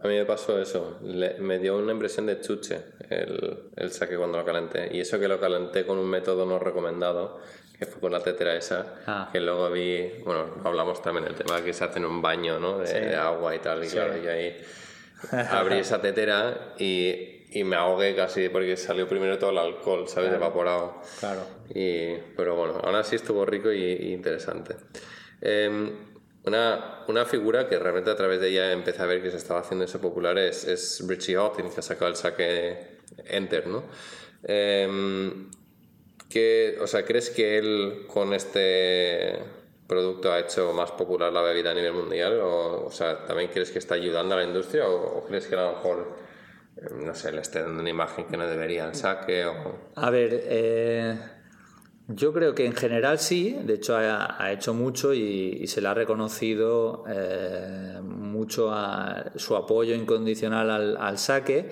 a 0.00 0.06
mí 0.06 0.14
me 0.14 0.24
pasó 0.24 0.60
eso, 0.60 0.98
me 1.40 1.58
dio 1.58 1.76
una 1.76 1.92
impresión 1.92 2.26
de 2.26 2.40
chuche 2.40 2.80
el, 3.10 3.58
el, 3.74 3.90
saque 3.90 4.16
cuando 4.16 4.38
lo 4.38 4.44
calenté. 4.44 4.88
Y 4.92 5.00
eso 5.00 5.18
que 5.18 5.26
lo 5.26 5.40
calenté 5.40 5.84
con 5.84 5.98
un 5.98 6.08
método 6.08 6.46
no 6.46 6.60
recomendado, 6.60 7.40
que 7.78 7.86
fue 7.86 8.00
con 8.00 8.12
la 8.12 8.20
tetera 8.20 8.54
esa, 8.54 8.94
ah. 9.06 9.28
que 9.32 9.40
luego 9.40 9.70
vi, 9.70 10.08
bueno, 10.24 10.54
hablamos 10.64 11.02
también 11.02 11.24
del 11.24 11.34
tema 11.34 11.62
que 11.62 11.72
se 11.72 11.84
hace 11.84 11.98
en 11.98 12.04
un 12.04 12.22
baño 12.22 12.60
¿no? 12.60 12.78
de, 12.78 13.16
agua 13.16 13.54
y 13.54 13.58
tal, 13.58 13.84
y 13.84 13.88
claro, 13.88 14.16
yo 14.16 14.30
ahí 14.30 14.56
abrí 15.50 15.78
esa 15.78 16.00
tetera 16.00 16.74
y, 16.78 17.37
y, 17.50 17.64
me 17.64 17.76
ahogué 17.76 18.14
casi 18.14 18.48
porque 18.48 18.76
salió 18.76 19.08
primero 19.08 19.38
todo 19.38 19.50
el 19.50 19.58
alcohol, 19.58 20.08
¿sabes? 20.08 20.32
Evaporado. 20.32 21.00
Claro. 21.20 21.40
Y, 21.74 22.14
pero 22.36 22.56
bueno, 22.56 22.80
aún 22.82 22.94
así 22.94 23.16
estuvo 23.16 23.44
rico 23.44 23.72
y, 23.72 24.12
interesante. 24.12 24.76
Eh, 25.40 25.90
una, 26.44 27.04
una, 27.08 27.24
figura 27.24 27.68
que 27.68 27.78
realmente 27.78 28.10
a 28.10 28.16
través 28.16 28.40
de 28.40 28.48
ella 28.48 28.72
empecé 28.72 29.02
a 29.02 29.06
ver 29.06 29.22
que 29.22 29.30
se 29.30 29.36
estaba 29.36 29.60
haciendo 29.60 29.84
eso 29.84 30.00
popular 30.00 30.38
es, 30.38 30.64
es 30.64 31.04
Richie 31.06 31.36
Houghton, 31.36 31.70
que 31.70 31.80
ha 31.80 31.82
sacado 31.82 32.10
el 32.10 32.16
saque 32.16 32.98
Enter, 33.26 33.66
¿no? 33.66 33.84
Em, 34.42 35.50
o 36.80 36.86
sea, 36.86 37.04
¿crees 37.04 37.30
que 37.30 37.58
él 37.58 38.04
con 38.06 38.34
este 38.34 39.38
producto 39.86 40.32
ha 40.32 40.40
hecho 40.40 40.72
más 40.72 40.90
popular 40.92 41.32
la 41.32 41.42
bebida 41.42 41.70
a 41.70 41.74
nivel 41.74 41.94
mundial? 41.94 42.38
O, 42.40 42.86
o 42.86 42.90
sea, 42.90 43.24
¿también 43.24 43.50
crees 43.50 43.70
que 43.70 43.78
está 43.78 43.94
ayudando 43.94 44.34
a 44.34 44.38
la 44.38 44.44
industria? 44.44 44.88
¿O, 44.88 45.24
crees 45.24 45.46
que 45.46 45.54
a 45.54 45.62
lo 45.62 45.72
mejor, 45.72 46.06
em, 46.06 46.26
no 47.04 47.14
sé, 47.14 47.32
le 47.32 47.40
está 47.40 47.62
dando 47.62 47.80
una 47.80 47.90
imagen 47.90 48.26
que 48.26 48.36
no 48.36 48.46
debería 48.46 48.92
saque? 48.94 49.46
O... 49.46 49.78
A 49.96 50.10
ver, 50.10 50.30
eh 50.44 51.18
yo 52.08 52.32
creo 52.32 52.54
que 52.54 52.64
en 52.64 52.72
general 52.72 53.18
sí, 53.18 53.54
de 53.64 53.74
hecho 53.74 53.94
ha, 53.94 54.50
hecho 54.50 54.72
mucho 54.72 55.12
y, 55.12 55.66
se 55.66 55.82
le 55.82 55.88
ha 55.88 55.94
reconocido 55.94 57.04
eh, 57.06 58.00
mucho 58.02 58.72
a 58.72 59.32
su 59.36 59.54
apoyo 59.54 59.94
incondicional 59.94 60.96
al, 60.96 61.18
saque. 61.18 61.68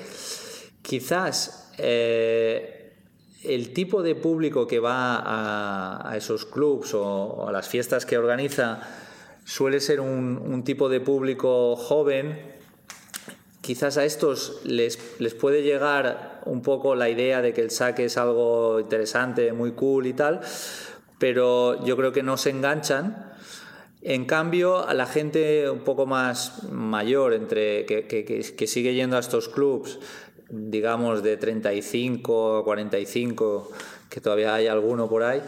Quizás 0.83 1.73
eh, 1.79 2.93
el 3.45 3.73
tipo 3.73 4.03
de 4.03 4.15
público 4.15 4.67
que 4.67 4.79
va 4.79 6.11
a, 6.11 6.15
esos 6.19 6.45
clubs 6.45 6.93
o, 6.93 7.49
a 7.49 7.53
las 7.53 7.67
fiestas 7.67 8.05
que 8.05 8.19
organiza 8.19 8.83
suele 9.43 9.81
ser 9.81 10.01
un 10.01 10.65
tipo 10.65 10.91
de 10.91 11.01
público 11.01 11.77
joven 11.77 12.56
quizás 13.67 13.97
a 13.97 14.05
estos 14.05 14.61
les, 14.63 14.97
les, 15.19 15.35
puede 15.35 15.63
llegar 15.63 16.41
un 16.45 16.63
poco 16.63 16.95
la 16.95 17.11
idea 17.11 17.43
de 17.43 17.53
que 17.53 17.63
el 17.63 17.73
saque 17.73 18.05
es 18.05 18.17
algo 18.17 18.79
interesante, 18.79 19.53
muy 19.53 19.73
cool 19.73 20.07
y 20.07 20.13
tal, 20.13 20.41
pero 21.19 21.85
yo 21.85 21.97
creo 21.97 22.13
que 22.13 22.23
no 22.23 22.37
se 22.37 22.51
enganchan. 22.51 23.35
En 24.03 24.25
cambio, 24.25 24.87
a 24.87 24.95
la 24.95 25.07
gente 25.07 25.69
un 25.69 25.81
poco 25.81 26.07
más 26.07 26.63
mayor, 26.71 27.35
entre, 27.35 27.85
que, 27.87 28.07
que, 28.07 28.25
que 28.25 28.67
sigue 28.69 28.95
yendo 28.95 29.17
a 29.17 29.21
estos 29.21 29.49
clubs, 29.49 29.99
digamos 30.49 31.25
de 31.25 31.37
35 31.37 32.61
o 32.61 32.65
45, 32.65 33.73
que 34.09 34.21
todavía 34.21 34.55
hay 34.55 34.69
alguno 34.69 35.09
por 35.09 35.25
ahí, 35.25 35.43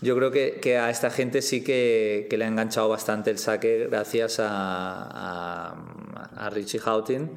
yo 0.00 0.14
creo 0.14 0.30
que, 0.30 0.60
que, 0.60 0.76
a 0.76 0.90
esta 0.90 1.10
gente 1.10 1.40
sí 1.40 1.64
que, 1.64 2.26
que, 2.28 2.36
le 2.36 2.44
ha 2.44 2.48
enganchado 2.48 2.88
bastante 2.88 3.30
el 3.30 3.38
saque 3.38 3.88
gracias 3.90 4.38
a, 4.38 5.08
a, 5.10 5.74
a 6.36 6.50
Richie 6.50 6.80
Houghton 6.80 7.30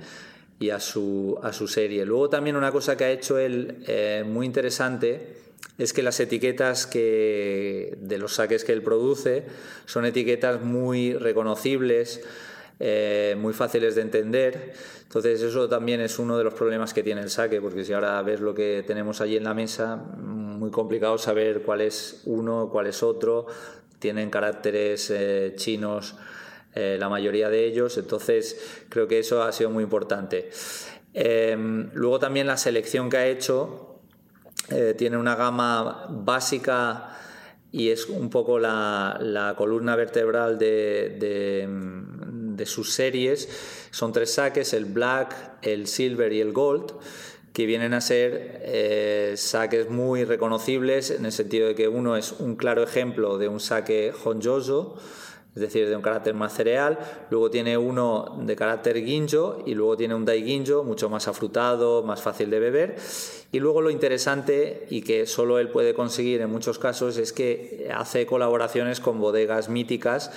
y 0.59 0.69
a 0.71 0.79
su, 0.79 1.37
a 1.41 1.53
su 1.53 1.67
serie. 1.67 2.05
Luego 2.05 2.29
también 2.29 2.55
una 2.55 2.71
cosa 2.71 2.97
que 2.97 3.05
ha 3.05 3.11
hecho 3.11 3.37
él 3.37 3.83
eh, 3.87 4.23
muy 4.25 4.45
interesante 4.45 5.37
es 5.77 5.93
que 5.93 6.01
las 6.01 6.19
etiquetas 6.19 6.87
que, 6.87 7.97
de 8.01 8.17
los 8.17 8.35
saques 8.35 8.63
que 8.63 8.73
él 8.73 8.81
produce 8.81 9.45
son 9.85 10.05
etiquetas 10.05 10.61
muy 10.61 11.13
reconocibles, 11.13 12.21
eh, 12.79 13.35
muy 13.37 13.53
fáciles 13.53 13.95
de 13.95 14.01
entender. 14.01 14.73
Entonces 15.03 15.41
eso 15.41 15.69
también 15.69 16.01
es 16.01 16.17
uno 16.19 16.37
de 16.37 16.43
los 16.43 16.53
problemas 16.53 16.93
que 16.93 17.03
tiene 17.03 17.21
el 17.21 17.29
saque, 17.29 17.61
porque 17.61 17.85
si 17.85 17.93
ahora 17.93 18.21
ves 18.23 18.39
lo 18.39 18.53
que 18.53 18.83
tenemos 18.85 19.21
allí 19.21 19.37
en 19.37 19.43
la 19.43 19.53
mesa, 19.53 19.95
muy 19.95 20.71
complicado 20.71 21.17
saber 21.17 21.61
cuál 21.61 21.81
es 21.81 22.21
uno, 22.25 22.69
cuál 22.71 22.87
es 22.87 23.03
otro. 23.03 23.45
Tienen 23.99 24.29
caracteres 24.29 25.09
eh, 25.11 25.53
chinos 25.55 26.15
eh, 26.79 26.95
la 26.99 27.09
mayoría 27.09 27.49
de 27.49 27.65
ellos, 27.65 27.97
entonces 27.97 28.83
creo 28.89 29.07
que 29.07 29.17
eso 29.17 29.41
ha 29.41 29.51
sido 29.51 29.71
muy 29.71 29.83
importante. 29.83 30.51
Em, 31.11 31.89
luego 31.93 32.19
también 32.19 32.45
la 32.45 32.55
selección 32.55 33.09
que 33.09 33.17
ha 33.17 33.25
hecho 33.25 33.95
eh, 34.69 34.93
tiene 34.95 35.17
una 35.17 35.35
gama 35.35 36.05
básica 36.07 37.17
y 37.71 37.89
es 37.89 38.05
un 38.05 38.29
poco 38.29 38.59
la, 38.59 39.55
columna 39.57 39.95
vertebral 39.95 40.59
de, 40.59 41.67
sus 42.65 42.93
series. 42.93 43.49
Son 43.89 44.13
tres 44.13 44.35
saques, 44.35 44.73
el 44.73 44.85
black, 44.85 45.57
el 45.63 45.87
silver 45.87 46.31
y 46.31 46.41
el 46.41 46.53
gold 46.53 46.93
que 47.53 47.65
vienen 47.65 47.95
a 47.95 48.01
ser 48.01 48.61
eh, 48.65 49.33
saques 49.35 49.89
muy 49.89 50.25
reconocibles 50.25 51.09
en 51.09 51.25
el 51.25 51.31
sentido 51.31 51.69
de 51.69 51.73
que 51.73 51.87
uno 51.87 52.15
es 52.15 52.33
un 52.33 52.55
claro 52.55 52.83
ejemplo 52.83 53.39
de 53.39 53.47
un 53.47 53.59
saque 53.59 54.13
honjoso, 54.25 54.95
es 55.57 55.61
decir, 55.61 55.89
de 55.89 55.95
un 55.95 56.03
carácter 56.03 56.35
más 56.35 56.53
cereal, 56.53 56.99
luego 57.31 57.49
tiene 57.49 57.75
uno 57.79 58.37
de 58.43 58.55
carácter 58.55 59.03
ginjo 59.03 59.63
y 59.65 59.73
luego 59.73 59.97
tiene 59.97 60.13
un 60.13 60.23
dai 60.23 60.43
ginjo 60.43 60.83
mucho 60.83 61.09
más 61.09 61.27
afrutado, 61.27 62.03
más 62.03 62.21
fácil 62.21 62.51
de 62.51 62.59
beber. 62.59 62.95
Y 63.51 63.59
luego 63.59 63.81
lo 63.81 63.89
interesante 63.89 64.85
y 64.91 65.01
que 65.01 65.25
solo 65.25 65.57
él 65.57 65.69
puede 65.69 65.95
conseguir 65.95 66.41
en 66.41 66.51
muchos 66.51 66.77
casos 66.77 67.17
es 67.17 67.33
que 67.33 67.89
hace 67.91 68.27
colaboraciones 68.27 68.99
con 68.99 69.19
bodegas 69.19 69.67
míticas 69.67 70.31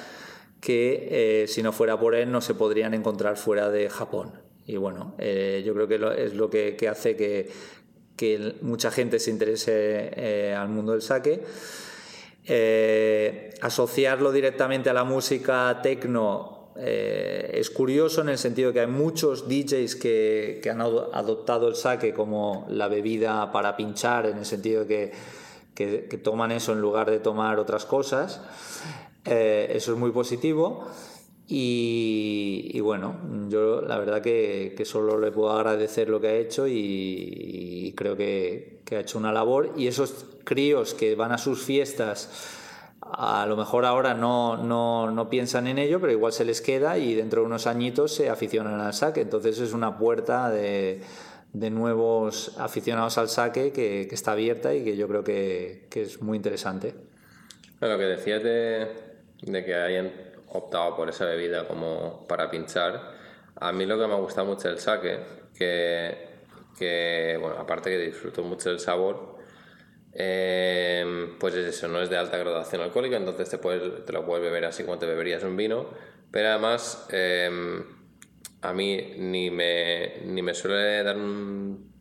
que 0.62 1.43
eh, 1.43 1.49
si 1.49 1.62
no 1.62 1.73
fuera 1.73 2.01
por 2.01 2.14
él 2.14 2.33
no 2.33 2.41
se 2.41 2.55
podrían 2.55 2.95
encontrar 2.95 3.37
fuera 3.37 3.68
de 3.68 3.91
Japón. 3.91 4.33
Y 4.66 4.79
bueno, 4.79 5.14
eh, 5.18 5.62
yo 5.66 5.75
creo 5.75 5.87
que 5.87 6.25
es 6.25 6.35
lo 6.35 6.49
que, 6.49 6.89
hace 6.89 7.14
que, 7.14 7.51
mucha 8.62 8.91
gente 8.91 9.18
se 9.18 9.31
interese 9.31 10.11
eh, 10.16 10.55
al 10.57 10.71
mundo 10.71 10.93
del 10.93 11.03
saque. 11.03 11.43
Eh, 12.45 13.55
asociarlo 13.61 14.32
directamente 14.32 14.91
a 14.91 14.93
la 14.93 15.05
música 15.05 15.80
techno 15.82 16.59
es 16.76 17.68
curioso 17.68 18.22
en 18.22 18.30
el 18.30 18.38
sentido 18.38 18.72
que 18.72 18.80
hay 18.80 18.86
muchos 18.86 19.47
DJs 19.47 19.97
que, 19.97 20.62
han 20.70 20.80
adoptado 20.80 21.68
el 21.68 21.74
saque 21.74 22.14
como 22.14 22.64
la 22.70 22.88
bebida 22.88 23.53
para 23.53 23.76
pinchar, 23.76 24.24
en 24.24 24.38
el 24.38 24.47
sentido 24.47 24.86
de 24.86 25.12
que, 25.74 26.09
que 26.09 26.16
toman 26.16 26.53
eso 26.53 26.72
en 26.72 26.80
lugar 26.80 27.11
de 27.11 27.18
tomar 27.18 27.59
otras 27.59 27.84
cosas. 27.84 28.41
eso 29.26 29.93
es 29.93 29.99
muy 29.99 30.11
positivo. 30.11 30.86
Y, 31.53 32.78
bueno, 32.78 33.16
yo 33.48 33.82
la 33.82 33.98
verdad 33.98 34.22
que, 34.22 34.80
solo 34.84 35.18
le 35.18 35.32
puedo 35.32 35.51
agradecer 35.51 36.09
lo 36.09 36.20
que 36.20 36.28
ha 36.28 36.34
hecho 36.34 36.68
y, 36.68 37.92
creo 37.96 38.16
que, 38.16 38.78
ha 38.92 39.01
hecho 39.01 39.18
una 39.18 39.32
labor. 39.32 39.72
Y 39.76 39.88
esos 39.88 40.26
críos 40.44 40.94
que 40.94 41.16
van 41.16 41.32
a 41.32 41.38
sus 41.38 41.62
fiestas, 41.62 42.30
a 43.01 43.46
lo 43.46 43.57
mejor 43.57 43.84
ahora 43.84 44.14
no, 44.14 44.57
no, 44.59 45.11
no, 45.11 45.28
piensan 45.28 45.66
en 45.66 45.78
ello, 45.78 46.01
pero 46.01 46.12
igual 46.12 46.32
se 46.32 46.44
les 46.44 46.61
queda 46.61 46.98
y 46.98 47.14
dentro 47.14 47.40
de 47.40 47.46
unos 47.48 47.66
añitos 47.66 48.14
se 48.14 48.30
aficionan 48.30 48.80
al 48.80 48.94
saque. 48.94 49.20
Entonces 49.20 49.59
es 49.59 49.72
una 49.72 49.98
puerta 49.98 50.51
de, 50.51 51.01
de 51.53 51.70
nuevos 51.70 52.55
aficionados 52.59 53.18
al 53.18 53.28
saque 53.28 53.72
que, 53.72 54.03
está 54.03 54.32
abierta 54.32 54.72
y 54.72 54.84
que 54.84 54.96
yo 54.96 55.09
creo 55.09 55.24
que, 55.24 55.88
es 55.92 56.22
muy 56.22 56.36
interesante. 56.36 56.94
Lo 57.80 57.98
que 57.98 58.05
decías 58.05 58.42
de, 58.42 58.86
de 59.42 59.64
que 59.64 59.74
hayan 59.74 60.30
optado 60.53 60.96
por 60.96 61.09
esa 61.09 61.24
bebida 61.26 61.66
como 61.66 62.26
para 62.26 62.51
pinchar. 62.51 63.14
A 63.57 63.72
mí 63.72 63.86
lo 63.86 63.98
que 63.98 64.07
me 64.07 64.14
gusta 64.14 64.44
mucho 64.44 64.68
el 64.68 64.78
sake, 64.78 65.20
que, 65.55 66.28
que 66.78 67.38
bueno, 67.40 67.57
aparte 67.59 67.90
que 67.90 67.98
disfruto 67.98 68.42
mucho 68.42 68.70
del 68.70 68.80
sabor, 68.80 69.38
eh, 70.12 71.34
pues 71.38 71.55
es 71.55 71.66
eso, 71.66 71.88
no 71.88 72.01
es 72.01 72.11
de 72.11 72.16
alta 72.16 72.36
graduación 72.36 72.82
alcohólica, 72.82 73.16
entonces 73.16 73.48
te, 73.48 73.59
puedes, 73.59 74.05
te 74.05 74.12
lo 74.12 74.24
puedes 74.24 74.42
beber 74.42 74.64
así 74.64 74.82
como 74.82 74.98
te 74.98 75.07
beberías 75.07 75.44
un 75.44 75.57
vino, 75.57 75.88
pero 76.30 76.48
además 76.48 77.07
eh, 77.11 77.82
a 78.62 78.72
mí 78.72 79.14
ni 79.18 79.51
me, 79.51 80.22
ni 80.24 80.42
me 80.42 80.55
suele 80.55 81.03
dar 81.05 81.16
un, 81.16 81.92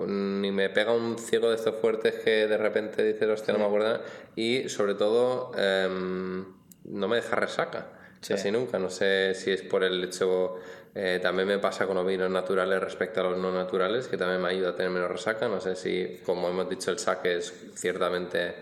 ni 0.00 0.50
me 0.50 0.70
pega 0.70 0.92
un 0.92 1.18
ciego 1.18 1.50
de 1.50 1.56
estos 1.56 1.76
fuertes 1.76 2.14
que 2.24 2.48
de 2.48 2.56
repente 2.56 3.04
dices, 3.04 3.28
hostia, 3.28 3.52
no 3.52 3.60
me 3.60 3.66
acuerdo, 3.66 4.00
y 4.34 4.68
sobre 4.68 4.94
todo... 4.94 5.52
Eh, 5.56 6.44
no 6.84 7.08
me 7.08 7.16
deja 7.16 7.36
resaca. 7.36 7.86
Casi 8.26 8.50
nunca. 8.50 8.78
No 8.78 8.90
sé 8.90 9.34
si 9.34 9.50
es 9.50 9.62
por 9.62 9.84
el 9.84 10.02
hecho. 10.04 10.56
Eh, 10.94 11.18
también 11.20 11.48
me 11.48 11.58
pasa 11.58 11.86
con 11.86 11.96
los 11.96 12.06
vinos 12.06 12.30
naturales 12.30 12.80
respecto 12.80 13.20
a 13.20 13.24
los 13.24 13.38
no 13.38 13.52
naturales, 13.52 14.06
que 14.06 14.16
también 14.16 14.40
me 14.40 14.48
ayuda 14.48 14.70
a 14.70 14.74
tener 14.76 14.90
menos 14.90 15.10
resaca. 15.10 15.48
No 15.48 15.60
sé 15.60 15.76
si, 15.76 16.20
como 16.24 16.48
hemos 16.48 16.68
dicho, 16.68 16.90
el 16.90 16.98
saque 16.98 17.38
es 17.38 17.52
ciertamente 17.74 18.54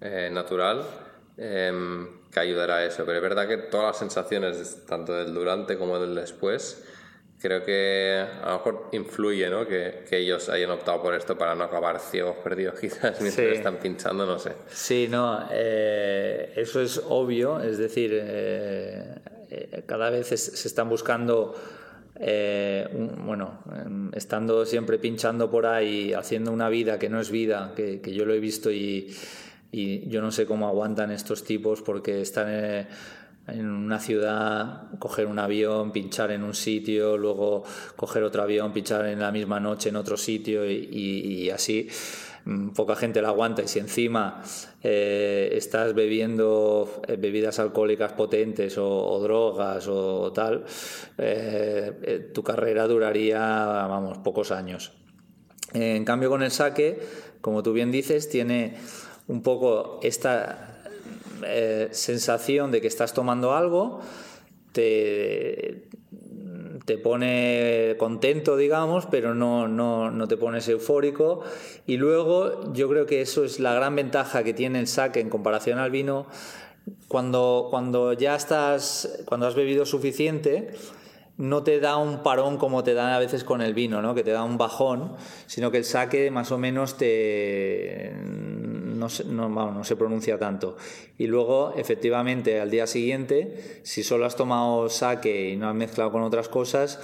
eh, 0.00 0.28
natural, 0.32 0.84
em, 1.36 2.28
que 2.30 2.40
ayudará 2.40 2.76
a 2.76 2.84
eso. 2.84 3.04
Pero 3.06 3.18
es 3.18 3.22
verdad 3.22 3.48
que 3.48 3.56
todas 3.56 3.86
las 3.86 3.98
sensaciones, 3.98 4.84
tanto 4.86 5.14
del 5.14 5.32
durante 5.32 5.78
como 5.78 5.98
del 5.98 6.14
después, 6.14 6.84
creo 7.40 7.64
que 7.64 8.24
a 8.42 8.46
lo 8.46 8.52
mejor 8.54 8.88
influye 8.92 9.48
¿no? 9.48 9.66
que, 9.66 10.04
que, 10.08 10.18
ellos 10.18 10.48
hayan 10.48 10.70
optado 10.70 11.00
por 11.00 11.14
esto 11.14 11.38
para 11.38 11.54
no 11.54 11.64
acabar 11.64 12.00
ciegos 12.00 12.36
perdidos 12.42 12.74
quizás 12.80 13.20
mientras 13.20 13.56
están 13.56 13.78
pinchando, 13.78 14.26
no 14.26 14.38
sé. 14.38 14.52
Sí, 14.66 15.06
no, 15.08 15.48
eh, 15.50 16.52
eso 16.56 16.80
es 16.80 17.00
obvio, 17.08 17.60
es 17.60 17.78
decir, 17.78 18.10
eh, 18.14 19.14
eh, 19.50 19.82
cada 19.86 20.10
vez 20.10 20.28
se 20.28 20.68
están 20.68 20.88
buscando... 20.88 21.54
bueno, 22.18 23.62
em, 23.72 24.10
estando 24.12 24.66
siempre 24.66 24.98
pinchando 24.98 25.48
por 25.48 25.66
ahí, 25.66 26.12
haciendo 26.12 26.50
una 26.50 26.68
vida 26.68 26.98
que 26.98 27.08
no 27.08 27.20
es 27.20 27.30
vida, 27.30 27.72
que, 27.76 28.00
que 28.00 28.12
yo 28.12 28.24
lo 28.24 28.34
he 28.34 28.40
visto 28.40 28.72
y, 28.72 29.14
y, 29.70 30.08
yo 30.08 30.20
no 30.20 30.32
sé 30.32 30.44
cómo 30.44 30.66
aguantan 30.66 31.12
estos 31.12 31.44
tipos 31.44 31.80
porque 31.80 32.20
están 32.20 32.48
en 33.48 33.70
una 33.70 33.98
ciudad, 33.98 34.90
coger 34.98 35.26
un 35.26 35.38
avión, 35.38 35.92
pinchar 35.92 36.30
en 36.30 36.42
un 36.42 36.54
sitio, 36.54 37.16
luego 37.16 37.64
coger 37.96 38.22
otro 38.22 38.42
avión, 38.42 38.72
pinchar 38.72 39.06
en 39.06 39.20
la 39.20 39.32
misma 39.32 39.60
noche 39.60 39.88
en 39.88 39.96
otro 39.96 40.16
sitio 40.16 40.70
y, 40.70 41.50
así 41.50 41.88
mm, 42.44 42.70
poca 42.70 42.94
gente 42.96 43.22
la 43.22 43.28
aguanta 43.28 43.62
y 43.62 43.68
si 43.68 43.78
encima 43.78 44.42
eh, 44.82 45.50
estás 45.52 45.94
bebiendo 45.94 47.02
eh, 47.06 47.16
bebidas 47.16 47.58
alcohólicas 47.58 48.12
potentes 48.12 48.76
o, 48.78 49.18
drogas 49.22 49.86
o 49.88 50.32
tal, 50.32 50.64
eh, 51.16 52.30
tu 52.34 52.42
carrera 52.42 52.86
duraría, 52.86 53.38
vamos, 53.38 54.18
pocos 54.18 54.50
años. 54.50 54.92
En 55.74 56.04
cambio 56.04 56.30
con 56.30 56.42
el 56.42 56.50
saque, 56.50 56.98
como 57.40 57.62
tú 57.62 57.72
bien 57.72 57.90
dices, 57.90 58.28
tiene 58.28 58.76
un 59.26 59.42
poco 59.42 60.00
esta 60.02 60.67
eh, 61.44 61.88
sensación 61.92 62.70
de 62.70 62.80
que 62.80 62.88
estás 62.88 63.14
tomando 63.14 63.54
algo, 63.54 64.00
te, 64.72 65.88
te 66.84 66.98
pone 66.98 67.96
contento, 67.98 68.56
digamos, 68.56 69.06
pero 69.06 69.34
no, 69.34 69.68
no, 69.68 70.10
no, 70.10 70.28
te 70.28 70.36
pones 70.36 70.68
eufórico. 70.68 71.42
Y 71.86 71.96
luego 71.96 72.72
yo 72.72 72.88
creo 72.88 73.06
que 73.06 73.20
eso 73.20 73.44
es 73.44 73.60
la 73.60 73.74
gran 73.74 73.94
ventaja 73.96 74.42
que 74.44 74.54
tiene 74.54 74.80
el 74.80 74.86
saque 74.86 75.20
en 75.20 75.30
comparación 75.30 75.78
al 75.78 75.90
vino. 75.90 76.26
Cuando, 77.06 77.68
cuando 77.70 78.14
ya 78.14 78.34
estás, 78.34 79.22
cuando 79.26 79.46
has 79.46 79.54
bebido 79.54 79.84
suficiente, 79.84 80.72
no 81.38 81.62
te 81.62 81.78
da 81.78 81.96
un 81.96 82.22
parón 82.22 82.58
como 82.58 82.82
te 82.82 82.94
dan 82.94 83.12
a 83.12 83.18
veces 83.18 83.44
con 83.44 83.62
el 83.62 83.72
vino, 83.72 84.02
¿no? 84.02 84.14
que 84.14 84.24
te 84.24 84.32
da 84.32 84.42
un 84.42 84.58
bajón, 84.58 85.14
sino 85.46 85.70
que 85.70 85.78
el 85.78 85.84
saque 85.84 86.30
más 86.30 86.50
o 86.50 86.58
menos 86.58 86.96
te 86.96 88.12
no 88.98 89.84
se, 89.84 89.96
pronuncia 89.96 90.38
tanto. 90.38 90.76
Y 91.16 91.26
luego, 91.26 91.74
efectivamente, 91.76 92.60
al 92.60 92.70
día 92.70 92.86
siguiente, 92.86 93.80
si 93.82 94.02
solo 94.02 94.26
has 94.26 94.36
tomado 94.36 94.88
saque 94.88 95.50
y 95.50 95.56
no 95.56 95.68
has 95.68 95.74
mezclado 95.74 96.12
con 96.12 96.22
otras 96.22 96.48
cosas, 96.48 97.00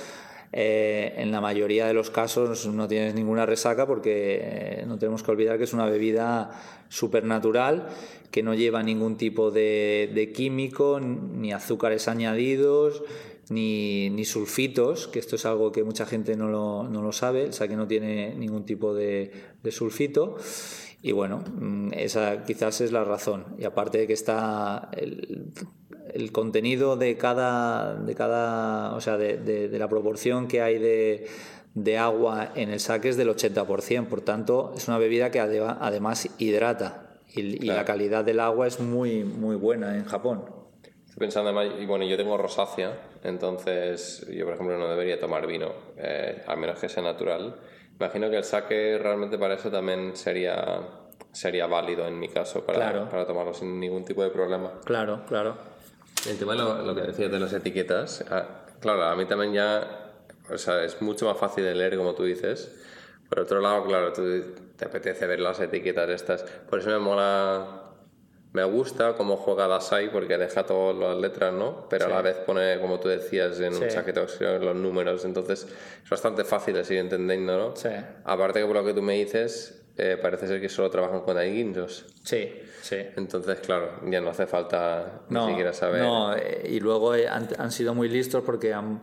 eh, 0.57 1.15
en 1.17 1.33
la 1.33 1.41
mayoría 1.41 1.87
de 1.87 1.95
los 1.95 2.11
casos 2.11 2.67
no 2.67 2.87
tienes 2.87 3.13
ninguna 3.17 3.45
resaca 3.45 3.89
porque 3.89 4.39
eh, 4.41 4.85
no 4.87 4.99
tenemos 4.99 5.25
que 5.25 5.33
olvidar 5.33 5.59
que 5.59 5.65
es 5.65 5.73
una 5.73 5.87
bebida 5.87 6.53
supernatural 6.89 7.89
que 8.31 8.45
no 8.45 8.55
lleva 8.55 8.81
ningún 8.85 9.17
tipo 9.17 9.51
de, 9.51 10.33
químico, 10.35 11.01
ni 11.01 11.53
azúcares 11.53 12.09
añadidos, 12.09 13.03
ni, 13.49 14.25
sulfitos, 14.25 15.09
que 15.09 15.19
esto 15.21 15.37
es 15.37 15.47
algo 15.47 15.71
que 15.71 15.85
mucha 15.85 16.05
gente 16.05 16.37
no 16.37 16.49
lo, 16.49 17.13
sabe, 17.13 17.45
el 17.45 17.53
saque 17.53 17.77
no 17.77 17.87
tiene 17.87 18.35
ningún 18.35 18.65
tipo 18.65 18.93
de 18.95 19.31
sulfito. 19.71 20.37
Y 21.05 21.13
bueno, 21.13 21.45
mm, 21.47 21.91
esa 21.93 22.45
quizás 22.45 22.81
es 22.81 22.91
la 22.91 23.05
razón. 23.05 23.45
Y 23.59 23.65
aparte 23.65 23.99
de 23.99 24.07
que 24.07 24.15
está 24.15 24.89
el, 24.97 25.53
el 26.15 26.33
contenido 26.33 26.97
de 26.97 27.19
cada, 27.19 27.95
de 27.95 28.15
cada, 28.15 28.95
o 28.95 29.03
sea, 29.03 29.19
de, 29.19 29.37
de, 29.37 29.79
la 29.79 29.87
proporción 29.87 30.49
que 30.49 30.63
hay 30.63 30.79
de, 30.79 31.27
de, 31.75 31.99
agua 31.99 32.53
en 32.55 32.71
el 32.71 32.81
saque 32.81 33.11
es 33.11 33.19
del 33.19 33.29
80%. 33.29 34.07
Por 34.07 34.23
tanto, 34.23 34.73
es 34.75 34.89
una 34.89 34.97
bebida 34.97 35.31
que 35.31 35.41
además 35.41 36.27
hidrata. 36.39 37.19
Y, 37.37 37.67
la 37.67 37.85
calidad 37.85 38.25
del 38.25 38.41
agua 38.41 38.67
es 38.67 38.81
muy, 38.81 39.25
muy 39.25 39.57
buena 39.57 39.99
en 39.99 40.07
Japón. 40.07 40.47
Estoy 41.05 41.19
pensando 41.19 41.51
además, 41.51 41.79
y 41.83 41.85
bueno, 41.85 42.07
yo 42.07 42.17
tengo 42.17 42.39
rosácea, 42.39 42.99
entonces 43.23 44.27
yo, 44.33 44.47
por 44.47 44.55
ejemplo, 44.55 44.79
no 44.79 44.89
debería 44.89 45.21
tomar 45.21 45.47
vino, 45.47 45.71
eh, 45.99 46.43
a 46.47 46.57
menos 46.57 46.79
que 46.79 46.89
sea 46.89 47.03
natural 47.03 47.57
Imagino 47.99 48.31
que 48.31 48.37
el 48.39 48.45
saque 48.45 48.99
realmente 48.99 49.39
para 49.39 49.55
eso 49.55 49.71
también 49.71 50.17
sería, 50.17 50.81
sería 51.33 51.67
válido 51.67 52.07
en 52.07 52.19
mi 52.19 52.29
caso, 52.29 52.65
para, 52.65 53.09
para 53.09 53.27
tomarlo 53.27 53.55
sin 53.55 53.79
ningún 53.79 54.05
tipo 54.05 54.23
de 54.23 54.31
problema. 54.31 54.73
Claro, 54.85 55.25
claro. 55.27 55.57
El 56.29 56.39
tema 56.39 56.53
de 56.53 56.59
lo, 56.59 56.95
que 56.95 57.03
decías 57.03 57.31
de 57.31 57.39
las 57.39 57.53
etiquetas, 57.53 58.25
ah, 58.31 58.65
claro, 58.81 59.05
a 59.05 59.15
mí 59.15 59.27
también 59.27 59.53
ya 59.53 60.05
o 60.51 60.59
sea, 60.59 60.85
es 60.85 61.01
mucho 61.01 61.27
más 61.27 61.39
fácil 61.39 61.65
de 61.65 61.75
leer, 61.75 61.97
como 61.97 62.15
tú 62.15 62.25
dices. 62.25 62.75
Por 63.29 63.41
otro 63.41 63.61
lado, 63.61 63.85
claro, 63.85 64.13
tú 64.13 64.23
te 64.77 64.85
apetece 64.85 65.27
ver 65.27 65.41
las 65.41 65.59
etiquetas 65.61 66.09
estas. 66.11 66.43
Por 66.43 66.81
eso 66.81 66.91
me 66.91 66.99
mola 66.99 67.84
me 68.55 68.63
gusta 68.63 69.15
cómo 69.17 69.37
juega 69.37 69.67
Dasai 69.67 70.13
porque 70.13 70.39
deja 70.39 70.65
todas 70.65 70.97
las 70.97 71.17
letras, 71.17 71.53
¿no? 71.53 71.89
Pero 71.91 72.07
a 72.07 72.09
la 72.09 72.23
vez 72.23 72.37
pone, 72.37 72.79
como 72.81 73.01
tú 73.01 73.09
decías, 73.09 73.59
en 73.59 73.75
un 73.75 73.89
chaqueto 73.89 74.27
los 74.41 74.77
números. 74.77 75.25
Entonces 75.25 75.67
es 76.05 76.09
bastante 76.09 76.45
fácil 76.45 76.75
de 76.75 76.85
seguir 76.85 77.03
entendiendo, 77.03 77.59
¿no? 77.59 77.75
Sí. 77.75 77.89
Aparte 78.25 78.61
que 78.61 78.67
por 78.67 78.77
lo 78.77 78.85
que 78.85 78.95
tú 78.95 79.03
me 79.03 79.15
dices, 79.15 79.85
eh, 79.97 80.17
parece 80.23 80.47
ser 80.47 80.61
que 80.61 80.69
solo 80.69 80.89
trabajan 80.89 81.23
con 81.23 81.37
Aiguinjos. 81.37 82.07
Sí, 82.23 82.53
sí. 82.81 82.99
Entonces, 83.17 83.59
claro, 83.59 84.01
ya 84.09 84.21
no 84.21 84.31
hace 84.31 84.47
falta 84.47 85.23
ni 85.31 85.47
siquiera 85.49 85.73
saber. 85.73 86.03
No, 86.03 86.37
eh, 86.37 86.63
y 86.65 86.79
luego 86.79 87.17
eh, 87.17 87.27
han, 87.27 87.49
han, 87.59 87.73
sido 87.73 87.93
muy 87.93 88.09
listos 88.09 88.45
porque 88.47 88.73
han, 88.73 89.03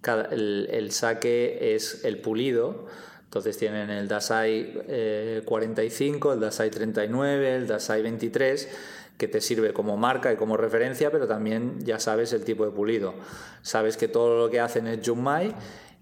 cada, 0.00 0.24
el, 0.34 0.68
el 0.68 0.90
saque 0.90 1.76
es 1.76 2.04
el 2.04 2.20
pulido 2.20 2.86
entonces 3.30 3.56
tienen 3.56 3.90
el 3.90 4.08
Dasai 4.08 5.42
45, 5.44 6.32
eh, 6.32 6.34
el 6.34 6.40
Dasai 6.40 6.68
39, 6.68 7.54
el 7.54 7.68
Dasai 7.68 8.02
23, 8.02 8.68
que 9.16 9.28
te 9.28 9.40
sirve 9.40 9.72
como 9.72 9.96
marca 9.96 10.32
y 10.32 10.36
como 10.36 10.56
referencia, 10.56 11.12
pero 11.12 11.28
también 11.28 11.78
ya 11.84 12.00
sabes 12.00 12.32
el 12.32 12.42
tipo 12.42 12.64
de 12.64 12.72
pulido. 12.72 13.14
Sabes 13.62 13.96
que 13.96 14.08
todo 14.08 14.36
lo 14.36 14.50
que 14.50 14.58
hacen 14.58 14.88
es 14.88 15.08
Junmai 15.08 15.54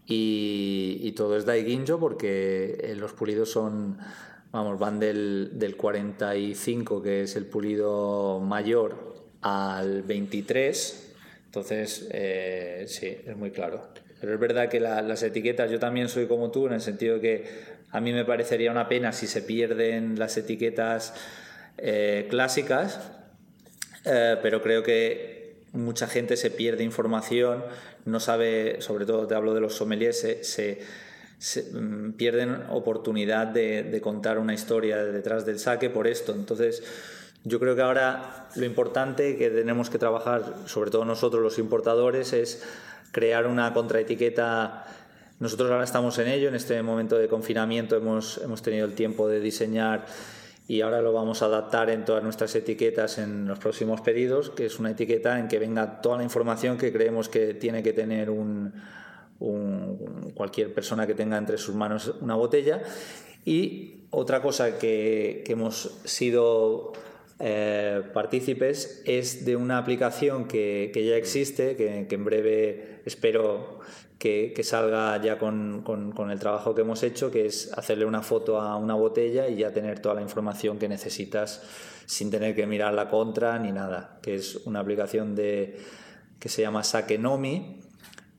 y, 0.07 1.12
todo 1.18 1.37
es 1.37 1.45
Daiginjo 1.45 2.01
porque 2.01 2.79
eh, 2.81 2.95
los 2.95 3.12
pulidos 3.12 3.51
son, 3.51 3.99
vamos, 4.51 4.79
van 4.79 4.99
del, 4.99 5.51
del 5.53 5.76
45, 5.76 7.03
que 7.03 7.24
es 7.24 7.37
el 7.37 7.45
pulido 7.45 8.41
mayor, 8.41 9.18
al 9.43 10.03
23. 10.03 11.14
Entonces, 11.45 12.09
eh, 12.11 12.87
sí, 12.89 13.18
es 13.26 13.37
muy 13.37 13.51
claro. 13.51 13.83
Pero 14.20 14.34
es 14.34 14.40
verdad 14.40 14.68
que 14.68 14.80
las 14.80 15.22
etiquetas, 15.22 15.70
yo 15.70 15.78
también 15.78 16.08
soy 16.08 16.26
como 16.26 16.50
tú, 16.50 16.66
en 16.66 16.72
el 16.74 16.80
sentido 16.80 17.20
que 17.20 17.46
a 17.90 18.00
mí 18.00 18.12
me 18.12 18.24
parecería 18.24 18.70
una 18.70 18.88
pena 18.88 19.12
si 19.12 19.26
se 19.26 19.42
pierden 19.42 20.18
las 20.18 20.36
etiquetas 20.36 21.14
eh, 21.78 22.26
clásicas, 22.28 23.00
eh, 24.04 24.36
pero 24.42 24.62
creo 24.62 24.82
que 24.82 25.62
mucha 25.72 26.08
gente 26.08 26.36
se 26.36 26.50
pierde 26.50 26.82
información, 26.82 27.62
no 28.04 28.20
sabe, 28.20 28.80
sobre 28.80 29.06
todo 29.06 29.26
te 29.26 29.34
hablo 29.34 29.54
de 29.54 29.60
los 29.60 29.74
sommeliers, 29.74 30.26
se, 30.40 30.80
mm, 31.72 32.12
pierden 32.12 32.64
oportunidad 32.70 33.46
de, 33.46 33.84
de 33.84 34.00
contar 34.00 34.38
una 34.38 34.54
historia 34.54 35.04
detrás 35.04 35.46
del 35.46 35.60
saque 35.60 35.90
por 35.90 36.08
esto. 36.08 36.32
Entonces, 36.32 36.82
yo 37.44 37.60
creo 37.60 37.76
que 37.76 37.82
ahora 37.82 38.48
lo 38.56 38.64
importante 38.64 39.36
que 39.36 39.50
tenemos 39.50 39.90
que 39.90 39.98
trabajar, 39.98 40.54
sobre 40.66 40.90
todo 40.90 41.04
nosotros 41.04 41.42
los 41.42 41.58
importadores, 41.58 42.32
es 42.32 42.64
crear 43.12 43.46
una 43.46 43.72
contraetiqueta. 43.72 44.84
Nosotros 45.40 45.70
ahora 45.70 45.84
estamos 45.84 46.18
en 46.18 46.28
ello, 46.28 46.48
en 46.48 46.54
este 46.54 46.82
momento 46.82 47.16
de 47.16 47.28
confinamiento 47.28 47.96
hemos, 47.96 48.38
hemos 48.38 48.62
tenido 48.62 48.86
el 48.86 48.94
tiempo 48.94 49.28
de 49.28 49.40
diseñar 49.40 50.06
y 50.68 50.82
ahora 50.82 51.00
lo 51.00 51.14
vamos 51.14 51.40
a 51.42 51.46
adaptar 51.46 51.88
en 51.88 52.04
todas 52.04 52.22
nuestras 52.22 52.54
etiquetas 52.54 53.16
en 53.16 53.48
los 53.48 53.59
próximos 53.59 54.02
pedidos, 54.02 54.50
que 54.50 54.66
es 54.66 54.78
una 54.78 54.90
etiqueta 54.90 55.38
en 55.38 55.48
que 55.48 55.59
venga 55.59 56.02
toda 56.02 56.18
la 56.18 56.24
información 56.24 56.76
que 56.76 56.92
creemos 56.92 57.30
que 57.30 57.54
tiene 57.54 57.82
que 57.82 57.94
tener 57.94 58.28
un, 58.28 58.74
cualquier 60.34 60.74
persona 60.74 61.06
que 61.06 61.14
tenga 61.14 61.38
entre 61.38 61.56
sus 61.56 61.74
manos 61.74 62.12
una 62.20 62.34
botella. 62.34 62.82
Y 63.46 64.02
otra 64.11 64.42
cosa 64.42 64.78
que, 64.78 65.42
que 65.46 65.52
hemos 65.52 66.00
sido 66.04 66.92
eh, 67.41 68.03
partícipes 68.12 69.03
es 69.05 69.45
de 69.45 69.57
una 69.57 69.78
aplicación 69.78 70.47
que, 70.47 70.91
que 70.93 71.07
ya 71.07 71.16
existe, 71.16 71.76
que, 71.76 72.07
que, 72.09 72.14
en 72.14 72.24
breve 72.24 73.01
espero 73.05 73.78
que, 74.18 74.53
que 74.55 74.64
salga 74.64 75.20
ya 75.22 75.39
con, 75.39 75.82
con, 75.82 76.12
con, 76.12 76.30
el 76.30 76.41
trabajo 76.41 76.74
que 76.74 76.80
hemos 76.80 77.03
hecho, 77.03 77.30
que 77.30 77.47
es 77.47 77.72
hacerle 77.78 78.05
una 78.05 78.22
foto 78.22 78.61
a 78.61 78.76
una 78.76 78.95
botella 78.95 79.49
y 79.49 79.57
ya 79.57 79.72
tener 79.72 80.01
toda 80.01 80.16
la 80.16 80.22
información 80.22 80.78
que 80.78 80.89
necesitas 80.89 81.62
sin 82.07 82.30
tener 82.30 82.57
que 82.57 82.66
mirar 82.66 82.95
la 82.95 83.09
contra 83.09 83.59
ni 83.59 83.70
nada, 83.70 84.18
que 84.22 84.34
es 84.34 84.57
una 84.66 84.80
aplicación 84.80 85.36
de, 85.36 85.76
que 86.41 86.49
se 86.49 86.62
llama 86.62 86.82
Sakenomi 86.82 87.80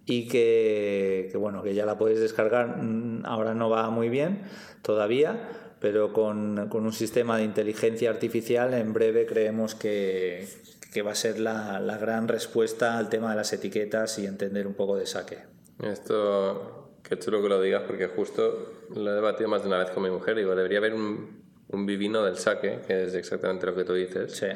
y 0.05 0.27
que, 0.27 1.31
bueno, 1.35 1.61
que 1.61 1.75
ya 1.75 1.85
la 1.85 1.97
puedes 1.97 2.19
descargar, 2.19 2.81
mm, 2.81 3.25
ahora 3.25 3.53
no 3.53 3.69
va 3.69 3.89
muy 3.91 4.09
bien 4.09 4.41
todavía, 4.81 5.49
pero 5.79 6.13
con, 6.13 6.67
con, 6.69 6.85
un 6.85 6.93
sistema 6.93 7.37
de 7.37 7.43
inteligencia 7.43 8.09
artificial 8.09 8.73
en 8.73 8.93
breve 8.93 9.25
creemos 9.25 9.75
que, 9.75 10.47
que 10.91 11.01
va 11.01 11.11
a 11.11 11.15
ser 11.15 11.39
la, 11.39 11.79
la, 11.79 11.97
gran 11.97 12.27
respuesta 12.27 12.97
al 12.97 13.09
tema 13.09 13.31
de 13.31 13.37
las 13.37 13.53
etiquetas 13.53 14.19
y 14.19 14.25
entender 14.25 14.67
un 14.67 14.73
poco 14.73 14.97
de 14.97 15.05
saque. 15.05 15.39
Esto, 15.81 16.91
qué 17.03 17.17
chulo 17.17 17.41
que 17.41 17.49
lo 17.49 17.61
digas 17.61 17.83
porque 17.87 18.07
justo 18.07 18.85
lo 18.95 19.11
he 19.11 19.13
debatido 19.13 19.49
más 19.49 19.61
de 19.61 19.67
una 19.67 19.77
vez 19.77 19.91
con 19.91 20.03
mi 20.03 20.09
mujer. 20.09 20.35
Digo, 20.35 20.55
debería 20.55 20.79
haber 20.79 20.93
un, 20.93 21.43
un 21.69 21.85
vivino 21.85 22.23
del 22.23 22.37
saque, 22.37 22.81
que 22.85 23.05
es 23.05 23.13
exactamente 23.13 23.65
lo 23.65 23.75
que 23.75 23.83
tú 23.83 23.93
dices. 23.93 24.35
Sí. 24.35 24.47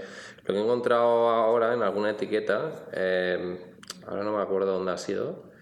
Lo 0.46 0.54
que 0.54 0.60
he 0.60 0.64
encontrado 0.64 1.30
ahora 1.30 1.74
en 1.74 1.84
alguna 1.84 2.12
etiqueta, 2.12 2.88
eh, 2.92 3.58
ahora 4.08 4.24
no 4.24 4.36
me 4.36 4.42
acuerdo 4.42 4.74
dónde 4.74 4.92
ha 4.92 4.98
sido, 4.98 5.53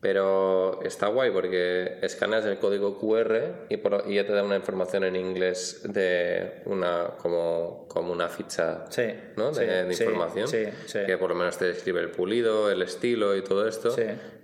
pero 0.00 0.80
está 0.82 1.08
guay 1.08 1.32
porque 1.32 1.98
escaneas 2.02 2.44
el 2.44 2.58
código 2.58 2.98
QR 2.98 3.66
y, 3.68 3.78
por, 3.78 4.04
y, 4.06 4.14
ya 4.14 4.26
te 4.26 4.32
da 4.32 4.44
una 4.44 4.54
información 4.54 5.02
en 5.02 5.16
inglés 5.16 5.82
de 5.84 6.62
una 6.66 7.14
como, 7.18 7.86
como 7.88 8.12
una 8.12 8.28
ficha 8.28 8.84
sí, 8.90 9.12
¿no? 9.36 9.50
de, 9.50 9.92
sí, 9.92 10.04
de 10.04 10.04
información 10.04 10.46
sí, 10.46 10.66
que 11.04 11.18
por 11.18 11.30
lo 11.30 11.34
menos 11.34 11.58
te 11.58 11.64
describe 11.64 12.00
el 12.00 12.10
pulido, 12.10 12.70
el 12.70 12.82
estilo 12.82 13.36
y 13.36 13.42
todo 13.42 13.66
esto. 13.66 13.94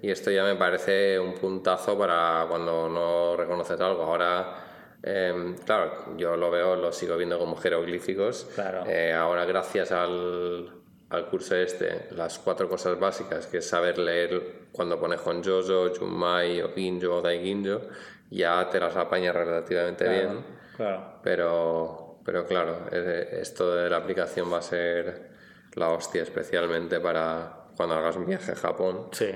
Y 0.02 0.10
esto 0.10 0.30
ya 0.30 0.44
me 0.44 0.56
parece 0.56 1.18
un 1.18 1.34
puntazo 1.34 1.96
para 1.96 2.46
cuando 2.48 2.88
no 2.88 3.36
reconoces 3.36 3.80
algo. 3.80 4.02
Ahora, 4.02 4.64
eh, 5.02 5.54
claro, 5.64 6.16
yo 6.16 6.36
lo 6.36 6.50
veo, 6.50 6.76
lo 6.76 6.92
sigo 6.92 7.16
viendo 7.16 7.38
como 7.38 7.56
jeroglíficos. 7.56 8.48
Claro. 8.54 8.84
Eh, 8.86 9.12
ahora, 9.12 9.44
gracias 9.44 9.92
al, 9.92 10.83
al 11.10 11.28
curso 11.28 11.56
este, 11.56 12.08
las 12.12 12.38
cuatro 12.38 12.68
cosas 12.68 12.98
básicas, 12.98 13.46
que 13.46 13.58
es 13.58 13.68
saber 13.68 13.98
leer 13.98 14.68
cuando 14.72 14.98
pones 14.98 15.20
Honjoso, 15.24 15.92
Junmai 15.94 16.60
o 16.62 16.72
Ginjo 16.72 17.16
o 17.16 17.22
Daiginjo, 17.22 17.82
ya 18.30 18.68
te 18.70 18.80
las 18.80 18.96
apañas 18.96 19.34
relativamente 19.34 20.04
claro, 20.04 20.20
bien. 20.20 20.44
Claro. 20.76 21.20
Pero, 21.22 22.20
pero 22.24 22.46
claro, 22.46 22.88
esto 22.90 23.74
de 23.74 23.88
la 23.88 23.98
aplicación 23.98 24.52
va 24.52 24.58
a 24.58 24.62
ser 24.62 25.30
la 25.74 25.90
hostia, 25.90 26.22
especialmente 26.22 27.00
para 27.00 27.68
cuando 27.76 27.94
hagas 27.96 28.16
un 28.16 28.26
viaje 28.26 28.52
a 28.52 28.56
Japón. 28.56 29.08
Sí, 29.12 29.30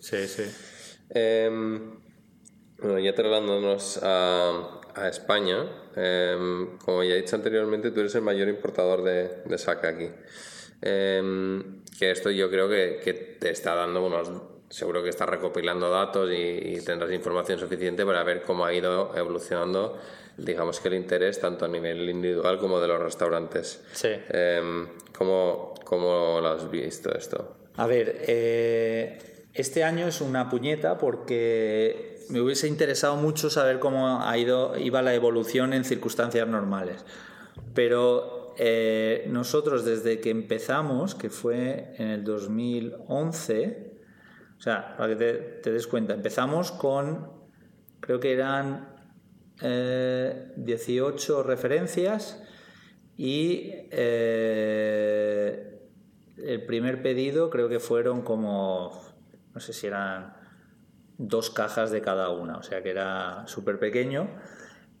sí, 0.00 0.26
sí. 0.28 0.44
eh, 1.10 1.48
bueno, 2.78 2.98
ya 2.98 3.14
trasladándonos 3.14 4.00
a, 4.02 4.80
a 4.94 5.08
España, 5.08 5.64
eh, 5.96 6.68
como 6.84 7.02
ya 7.02 7.14
he 7.14 7.22
dicho 7.22 7.36
anteriormente, 7.36 7.90
tú 7.90 8.00
eres 8.00 8.14
el 8.14 8.22
mayor 8.22 8.48
importador 8.48 9.02
de, 9.02 9.42
de 9.44 9.58
saca 9.58 9.88
aquí. 9.88 10.10
Eh, 10.82 11.62
que 11.98 12.10
esto 12.10 12.30
yo 12.30 12.50
creo 12.50 12.68
que, 12.68 13.00
que, 13.02 13.14
te 13.14 13.50
está 13.50 13.74
dando 13.74 14.04
unos 14.04 14.30
seguro 14.68 15.02
que 15.02 15.10
estás 15.10 15.28
recopilando 15.28 15.90
datos 15.90 16.30
y, 16.30 16.76
y, 16.76 16.80
tendrás 16.84 17.12
información 17.12 17.58
suficiente 17.58 18.04
para 18.04 18.22
ver 18.24 18.42
cómo 18.42 18.64
ha 18.64 18.74
ido 18.74 19.16
evolucionando 19.16 19.98
digamos 20.36 20.80
que 20.80 20.88
el 20.88 20.94
interés 20.94 21.40
tanto 21.40 21.64
a 21.64 21.68
nivel 21.68 22.08
individual 22.08 22.58
como 22.58 22.80
de 22.80 22.88
los 22.88 23.00
restaurantes 23.00 23.82
sí. 23.92 24.08
eh, 24.10 24.86
¿cómo, 25.16 25.74
¿cómo, 25.84 26.40
lo 26.40 26.48
has 26.48 26.70
visto 26.70 27.14
esto? 27.16 27.56
A 27.76 27.86
ver 27.86 28.22
eh, 28.26 29.46
este 29.54 29.84
año 29.84 30.08
es 30.08 30.20
una 30.20 30.50
puñeta 30.50 30.98
porque 30.98 32.18
me 32.28 32.40
hubiese 32.40 32.66
interesado 32.66 33.16
mucho 33.16 33.48
saber 33.50 33.78
cómo 33.78 34.20
ha 34.22 34.36
ido 34.36 34.76
iba 34.76 35.00
la 35.00 35.14
evolución 35.14 35.72
en 35.72 35.84
circunstancias 35.84 36.46
normales 36.48 37.04
pero 37.72 38.45
eh, 38.58 39.26
nosotros 39.28 39.84
desde 39.84 40.20
que 40.20 40.30
empezamos, 40.30 41.14
que 41.14 41.28
fue 41.28 41.94
en 41.98 42.08
el 42.08 42.24
2011, 42.24 43.92
o 44.56 44.60
sea, 44.60 44.96
para 44.96 45.16
que 45.16 45.60
te, 45.62 45.70
des 45.70 45.86
cuenta, 45.86 46.14
empezamos 46.14 46.72
con, 46.72 47.30
creo 48.00 48.18
que 48.18 48.32
eran 48.32 48.88
eh, 49.60 50.52
18 50.56 51.42
referencias 51.42 52.42
y 53.18 53.72
eh, 53.90 55.78
el 56.38 56.64
primer 56.64 57.02
pedido 57.02 57.50
creo 57.50 57.68
que 57.68 57.78
fueron 57.78 58.22
como, 58.22 59.02
no 59.52 59.60
sé 59.60 59.74
si 59.74 59.86
eran 59.86 60.34
dos 61.18 61.50
cajas 61.50 61.90
de 61.90 62.00
cada 62.00 62.30
una, 62.30 62.56
o 62.56 62.62
sea 62.62 62.82
que 62.82 62.88
era 62.90 63.46
súper 63.46 63.78
pequeño 63.78 64.28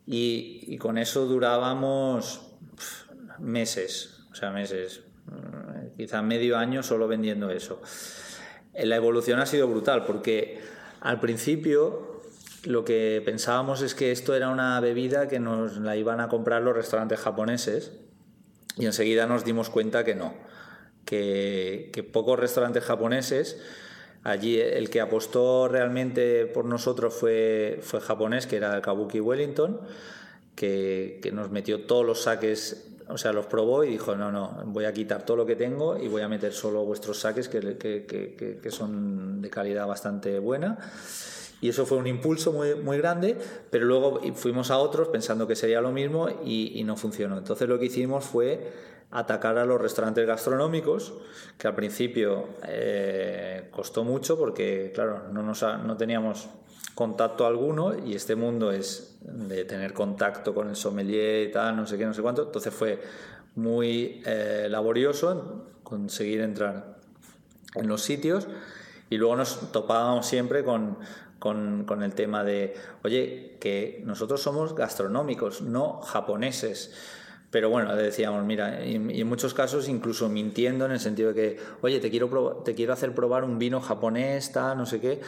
y 0.08 0.76
con 0.78 0.98
eso 0.98 1.26
durábamos 1.26 2.46
meses, 3.38 4.26
o 4.30 4.34
sea, 4.34 4.50
meses, 4.50 5.02
mm, 5.26 5.96
quizá 5.96 6.22
medio 6.22 6.56
año 6.56 6.82
solo 6.82 7.08
vendiendo 7.08 7.50
eso. 7.50 7.80
La 8.74 8.96
evolución 8.96 9.40
ha 9.40 9.46
sido 9.46 9.68
brutal 9.68 10.04
porque 10.04 10.60
al 11.00 11.20
principio 11.20 12.20
lo 12.64 12.84
que 12.84 13.22
pensábamos 13.24 13.82
es 13.82 13.94
que 13.94 14.12
esto 14.12 14.34
era 14.34 14.48
una 14.48 14.78
bebida 14.80 15.28
que 15.28 15.38
nos 15.38 15.78
la 15.78 15.96
iban 15.96 16.20
a 16.20 16.28
comprar 16.28 16.62
los 16.62 16.74
restaurantes 16.74 17.20
japoneses 17.20 17.92
y 18.76 18.86
enseguida 18.86 19.26
nos 19.26 19.44
dimos 19.44 19.70
cuenta 19.70 20.04
que 20.04 20.14
no, 20.14 20.34
que, 21.04 21.90
que 21.92 22.02
pocos 22.02 22.38
restaurantes 22.38 22.84
japoneses 22.84 23.56
Allí 24.26 24.58
el 24.60 24.90
que 24.90 25.00
apostó 25.00 25.68
realmente 25.68 26.46
por 26.46 26.64
nosotros 26.64 27.14
fue, 27.14 27.78
fue 27.80 28.00
japonés, 28.00 28.48
que 28.48 28.56
era 28.56 28.74
el 28.74 28.82
Kabuki 28.82 29.20
Wellington, 29.20 29.82
que, 30.56 31.20
que 31.22 31.30
nos 31.30 31.52
metió 31.52 31.82
todos 31.82 32.04
los 32.04 32.22
saques 32.22 32.95
o 33.08 33.18
sea, 33.18 33.32
los 33.32 33.46
probó 33.46 33.84
y 33.84 33.90
dijo, 33.90 34.16
no, 34.16 34.32
no, 34.32 34.62
voy 34.66 34.84
a 34.84 34.92
quitar 34.92 35.24
todo 35.24 35.36
lo 35.36 35.46
que 35.46 35.54
tengo 35.54 35.96
y 35.96 36.08
voy 36.08 36.22
a 36.22 36.28
meter 36.28 36.52
solo 36.52 36.84
vuestros 36.84 37.20
saques 37.20 37.48
que, 37.48 37.78
que, 37.78 38.58
que, 38.60 38.70
son 38.70 39.40
de 39.40 39.48
calidad 39.48 39.86
bastante 39.86 40.38
buena. 40.40 40.78
Y 41.60 41.68
eso 41.68 41.86
fue 41.86 41.98
un 41.98 42.06
impulso 42.06 42.52
muy, 42.52 42.74
muy 42.74 42.98
grande, 42.98 43.36
pero 43.70 43.86
luego 43.86 44.20
fuimos 44.34 44.70
a 44.70 44.78
otros 44.78 45.08
pensando 45.08 45.46
que 45.46 45.54
sería 45.54 45.80
lo 45.80 45.92
mismo 45.92 46.28
y, 46.44 46.82
no 46.84 46.96
funcionó. 46.96 47.38
Entonces 47.38 47.68
lo 47.68 47.78
que 47.78 47.86
hicimos 47.86 48.24
fue 48.24 48.72
atacar 49.12 49.56
a 49.56 49.64
los 49.64 49.80
restaurantes 49.80 50.26
gastronómicos, 50.26 51.14
que 51.56 51.68
al 51.68 51.76
principio 51.76 52.48
eh, 52.66 53.68
costó 53.70 54.02
mucho 54.02 54.36
porque, 54.36 54.90
claro, 54.92 55.28
no, 55.32 55.42
nos 55.42 55.62
no 55.62 55.96
teníamos 55.96 56.48
contacto 56.96 57.46
alguno 57.46 57.94
y 57.94 58.14
este 58.14 58.36
mundo 58.36 58.72
es 58.72 59.18
de 59.20 59.66
tener 59.66 59.92
contacto 59.92 60.54
con 60.54 60.70
el 60.70 60.76
sommelier 60.76 61.46
y 61.46 61.52
tal, 61.52 61.76
no 61.76 61.86
sé 61.86 61.98
qué, 61.98 62.06
no 62.06 62.14
sé 62.14 62.22
cuánto. 62.22 62.44
Entonces 62.44 62.72
fue 62.72 63.02
muy 63.54 64.22
eh, 64.24 64.66
laborioso 64.70 65.66
conseguir 65.82 66.40
entrar 66.40 66.96
en 67.74 67.86
los 67.86 68.00
sitios 68.00 68.48
y 69.10 69.18
luego 69.18 69.36
nos 69.36 69.72
topábamos 69.72 70.26
siempre 70.26 70.64
con, 70.64 70.96
con, 71.38 71.84
con, 71.84 72.02
el 72.02 72.14
tema 72.14 72.42
de, 72.44 72.74
oye, 73.04 73.58
que 73.60 74.02
nosotros 74.06 74.40
somos 74.40 74.74
gastronómicos, 74.74 75.60
no 75.60 76.00
japoneses. 76.00 76.94
Pero 77.56 77.70
bueno, 77.70 77.96
decíamos, 77.96 78.44
mira, 78.44 78.84
y, 78.84 78.96
en 78.96 79.26
muchos 79.26 79.54
casos 79.54 79.88
incluso 79.88 80.28
mintiendo 80.28 80.84
en 80.84 80.92
el 80.92 81.00
sentido 81.00 81.32
de 81.32 81.34
que, 81.34 81.60
oye, 81.80 82.00
te 82.00 82.10
quiero, 82.10 82.62
te 82.66 82.74
quiero 82.74 82.92
hacer 82.92 83.14
probar 83.14 83.44
un 83.44 83.58
vino 83.58 83.80
japonés, 83.80 84.52
tal, 84.52 84.76
no 84.76 84.84
sé 84.84 85.00
qué 85.00 85.22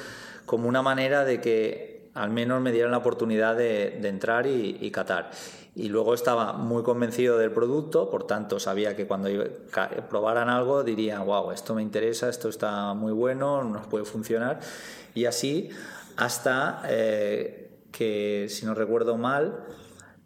como 0.48 0.68
una 0.68 0.82
manera 0.82 1.24
de 1.24 1.40
que 1.40 2.10
al 2.14 2.30
menos 2.30 2.60
me 2.60 2.72
dieran 2.72 2.90
la 2.90 2.98
oportunidad 2.98 3.54
de, 3.54 4.06
entrar 4.08 4.46
y, 4.46 4.90
catar. 4.90 5.30
Y 5.76 5.88
luego 5.88 6.14
estaba 6.14 6.54
muy 6.54 6.82
convencido 6.82 7.38
del 7.38 7.52
producto, 7.52 8.10
por 8.10 8.26
tanto 8.26 8.58
sabía 8.58 8.96
que 8.96 9.06
cuando 9.06 9.28
probaran 10.10 10.48
algo 10.48 10.82
diría, 10.82 11.20
wow, 11.20 11.52
esto 11.52 11.74
me 11.74 11.82
interesa, 11.82 12.28
esto 12.28 12.48
está 12.48 12.92
muy 12.94 13.12
bueno, 13.12 13.62
nos 13.62 13.86
puede 13.86 14.04
funcionar. 14.04 14.58
Y 15.14 15.26
así 15.26 15.70
hasta 16.16 16.82
eh, 16.88 17.70
que, 17.92 18.48
si 18.48 18.66
no 18.66 18.74
recuerdo 18.74 19.16
mal, 19.16 19.64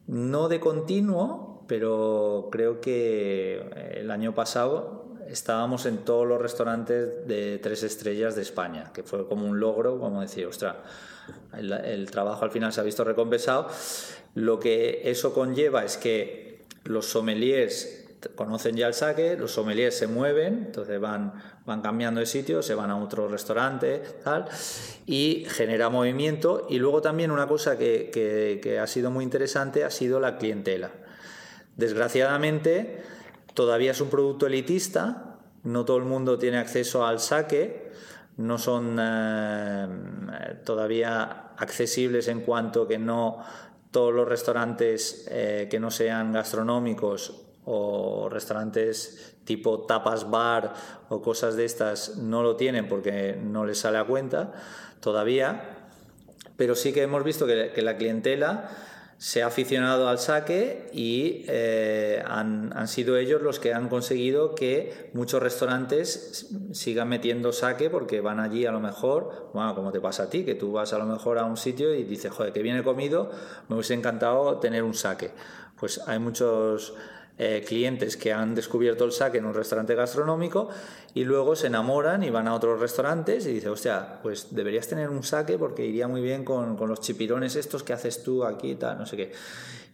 no 0.06 0.48
de 0.48 0.60
continuo, 0.60 1.51
pero 1.72 2.50
creo 2.52 2.82
que 2.82 3.94
el 3.94 4.10
año 4.10 4.34
pasado 4.34 5.06
estábamos 5.26 5.86
en 5.86 6.04
todos 6.04 6.28
los 6.28 6.38
restaurantes 6.38 7.26
de 7.26 7.58
tres 7.62 7.82
estrellas 7.82 8.36
de 8.36 8.42
España, 8.42 8.90
que 8.92 9.02
fue 9.02 9.26
como 9.26 9.46
un 9.46 9.58
logro, 9.58 9.98
como 9.98 10.20
decir, 10.20 10.44
ostras, 10.44 10.76
el, 11.56 12.10
trabajo 12.10 12.44
al 12.44 12.50
final 12.50 12.74
se 12.74 12.82
ha 12.82 12.84
visto 12.84 13.04
recompensado. 13.04 13.68
Lo 14.34 14.60
que 14.60 15.00
eso 15.10 15.32
conlleva 15.32 15.82
es 15.82 15.96
que 15.96 16.66
los 16.84 17.06
sommeliers 17.06 18.04
conocen 18.34 18.76
ya 18.76 18.86
el 18.86 18.92
saque, 18.92 19.38
los 19.38 19.52
sommeliers 19.52 19.96
se 19.96 20.08
mueven, 20.08 20.64
entonces 20.66 21.00
van, 21.00 21.32
van 21.64 21.80
cambiando 21.80 22.20
de 22.20 22.26
sitio, 22.26 22.62
se 22.62 22.74
van 22.74 22.90
a 22.90 23.02
otro 23.02 23.28
restaurante, 23.28 24.02
tal, 24.22 24.44
y 25.06 25.46
genera 25.48 25.88
movimiento. 25.88 26.66
Y 26.68 26.78
luego 26.78 27.00
también 27.00 27.30
una 27.30 27.48
cosa 27.48 27.78
que, 27.78 28.10
que 28.62 28.78
ha 28.78 28.86
sido 28.86 29.10
muy 29.10 29.24
interesante 29.24 29.84
ha 29.84 29.90
sido 29.90 30.20
la 30.20 30.36
clientela. 30.36 30.90
Desgraciadamente, 31.76 33.02
Todavía 33.54 33.90
es 33.90 34.00
un 34.00 34.08
producto 34.08 34.46
elitista, 34.46 35.36
no 35.64 35.84
todo 35.84 35.98
el 35.98 36.04
mundo 36.04 36.38
tiene 36.38 36.58
acceso 36.58 37.06
al 37.06 37.20
saque, 37.20 37.92
no 38.38 38.56
son 38.56 38.96
eh, 38.98 39.86
todavía 40.64 41.52
accesibles 41.58 42.28
en 42.28 42.40
cuanto 42.40 42.88
que 42.88 42.98
no 42.98 43.44
todos 43.90 44.14
los 44.14 44.26
restaurantes 44.26 45.28
eh, 45.30 45.68
que 45.70 45.78
no 45.78 45.90
sean 45.90 46.32
gastronómicos 46.32 47.42
o 47.66 48.30
restaurantes 48.30 49.36
tipo 49.44 49.82
tapas 49.82 50.30
bar 50.30 50.72
o 51.10 51.20
cosas 51.20 51.54
de 51.54 51.66
estas 51.66 52.16
no 52.16 52.42
lo 52.42 52.56
tienen 52.56 52.88
porque 52.88 53.38
no 53.38 53.66
les 53.66 53.78
sale 53.78 53.98
a 53.98 54.04
cuenta 54.04 54.52
todavía, 55.00 55.90
pero 56.56 56.74
sí 56.74 56.94
que 56.94 57.02
hemos 57.02 57.22
visto 57.22 57.46
que, 57.46 57.70
que 57.74 57.82
la 57.82 57.98
clientela 57.98 58.70
se 59.22 59.44
ha 59.44 59.46
aficionado 59.46 60.08
al 60.08 60.18
saque 60.18 60.90
y 60.92 61.44
eh, 61.46 62.24
han, 62.26 62.88
sido 62.88 63.16
ellos 63.16 63.40
los 63.40 63.60
que 63.60 63.72
han 63.72 63.88
conseguido 63.88 64.56
que 64.56 65.12
muchos 65.14 65.40
restaurantes 65.40 66.48
sigan 66.72 67.08
metiendo 67.08 67.52
saque 67.52 67.88
porque 67.88 68.20
van 68.20 68.40
allí 68.40 68.66
a 68.66 68.72
lo 68.72 68.80
mejor, 68.80 69.52
bueno, 69.54 69.76
como 69.76 69.92
te 69.92 70.00
pasa 70.00 70.24
a 70.24 70.28
ti, 70.28 70.44
que 70.44 70.56
tú 70.56 70.72
vas 70.72 70.92
a 70.92 70.98
lo 70.98 71.06
mejor 71.06 71.38
a 71.38 71.44
un 71.44 71.56
sitio 71.56 71.94
y 71.94 72.02
dices, 72.02 72.32
joder, 72.32 72.52
que 72.52 72.62
viene 72.62 72.82
comido, 72.82 73.30
me 73.68 73.76
hubiese 73.76 73.94
encantado 73.94 74.58
tener 74.58 74.82
un 74.82 74.92
saque. 74.92 75.30
Pues 75.78 76.00
hay 76.08 76.18
muchos 76.18 76.92
eh, 77.38 77.64
clientes 77.66 78.16
que 78.16 78.32
han 78.32 78.54
descubierto 78.54 79.04
el 79.04 79.12
saque 79.12 79.38
en 79.38 79.46
un 79.46 79.54
restaurante 79.54 79.94
gastronómico 79.94 80.68
y 81.14 81.24
luego 81.24 81.56
se 81.56 81.68
enamoran 81.68 82.22
y 82.22 82.30
van 82.30 82.46
a 82.46 82.54
otros 82.54 82.78
restaurantes 82.78 83.46
y 83.46 83.54
dicen, 83.54 83.70
hostia, 83.70 84.20
pues 84.22 84.48
deberías 84.54 84.86
tener 84.86 85.08
un 85.08 85.22
saque 85.22 85.58
porque 85.58 85.84
iría 85.84 86.08
muy 86.08 86.20
bien 86.20 86.44
con, 86.44 86.76
con 86.76 86.88
los 86.88 87.00
chipirones 87.00 87.56
estos 87.56 87.82
que 87.82 87.94
haces 87.94 88.22
tú 88.22 88.44
aquí 88.44 88.72
y 88.72 88.74
tal, 88.74 88.98
no 88.98 89.06
sé 89.06 89.16
qué. 89.16 89.32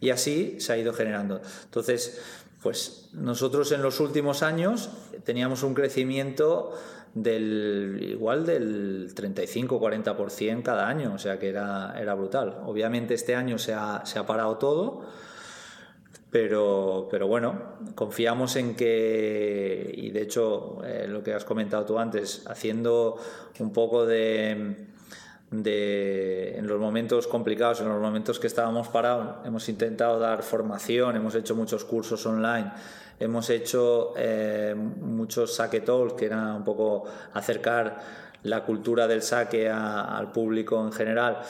Y 0.01 0.09
así 0.09 0.59
se 0.59 0.73
ha 0.73 0.77
ido 0.77 0.93
generando. 0.93 1.41
Entonces, 1.63 2.21
pues 2.61 3.09
nosotros 3.13 3.71
en 3.71 3.81
los 3.81 3.99
últimos 3.99 4.43
años 4.43 4.89
teníamos 5.23 5.63
un 5.63 5.73
crecimiento 5.73 6.73
del 7.13 7.99
igual 8.11 8.45
del 8.45 9.13
35-40% 9.15 10.61
cada 10.61 10.87
año, 10.87 11.13
o 11.13 11.17
sea 11.17 11.39
que 11.39 11.49
era, 11.49 11.95
era 11.99 12.13
brutal. 12.13 12.59
Obviamente 12.65 13.13
este 13.13 13.35
año 13.35 13.57
se 13.57 13.73
ha, 13.73 14.05
se 14.05 14.19
ha 14.19 14.25
parado 14.25 14.57
todo 14.57 15.05
pero, 16.31 17.07
pero 17.09 17.27
bueno, 17.27 17.59
confiamos 17.95 18.55
en 18.55 18.75
que, 18.75 19.91
y 19.95 20.11
de 20.11 20.21
hecho, 20.21 20.79
eh, 20.85 21.07
lo 21.07 21.23
que 21.23 21.33
has 21.33 21.43
comentado 21.43 21.85
tú 21.85 21.97
antes, 21.97 22.45
haciendo 22.47 23.17
un 23.57 23.73
poco 23.73 24.05
de, 24.05 24.87
de, 25.49 26.55
en 26.57 26.67
los 26.67 26.79
momentos 26.79 27.25
complicados, 27.25 27.81
en 27.81 27.89
los 27.89 27.99
momentos 27.99 28.39
que 28.39 28.45
estábamos 28.45 28.89
parados, 28.89 29.37
hemos 29.45 29.67
intentado 29.69 30.19
dar 30.19 30.43
formación, 30.43 31.15
hemos 31.15 31.33
hecho 31.33 31.55
muchos 31.55 31.83
cursos 31.83 32.23
online, 32.27 32.71
hemos 33.19 33.49
hecho 33.49 34.13
eh, 34.15 34.75
muchos 34.75 35.55
saque 35.55 35.81
talks, 35.81 36.13
que 36.13 36.25
era 36.27 36.53
un 36.53 36.63
poco 36.63 37.05
acercar 37.33 38.29
la 38.43 38.63
cultura 38.63 39.07
del 39.07 39.23
saque 39.23 39.67
al 39.67 40.31
público 40.31 40.81
en 40.85 40.91
general 40.91 41.41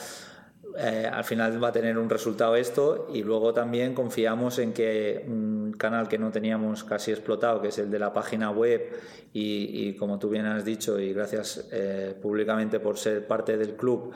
eh, 0.78 1.08
al 1.10 1.24
final 1.24 1.62
va 1.62 1.68
a 1.68 1.72
tener 1.72 1.98
un 1.98 2.08
resultado 2.08 2.56
esto 2.56 3.08
y 3.12 3.22
luego 3.22 3.52
también 3.52 3.94
confiamos 3.94 4.58
en 4.58 4.72
que 4.72 5.24
un 5.26 5.74
canal 5.76 6.08
que 6.08 6.18
no 6.18 6.30
teníamos 6.30 6.84
casi 6.84 7.10
explotado, 7.10 7.60
que 7.60 7.68
es 7.68 7.78
el 7.78 7.90
de 7.90 7.98
la 7.98 8.12
página 8.12 8.50
web 8.50 8.92
y, 9.32 9.94
como 9.94 10.18
tú 10.18 10.28
bien 10.28 10.46
has 10.46 10.64
dicho 10.64 10.98
y 10.98 11.12
gracias 11.12 11.68
eh, 11.72 12.14
públicamente 12.20 12.80
por 12.80 12.98
ser 12.98 13.26
parte 13.26 13.56
del 13.56 13.76
club, 13.76 14.12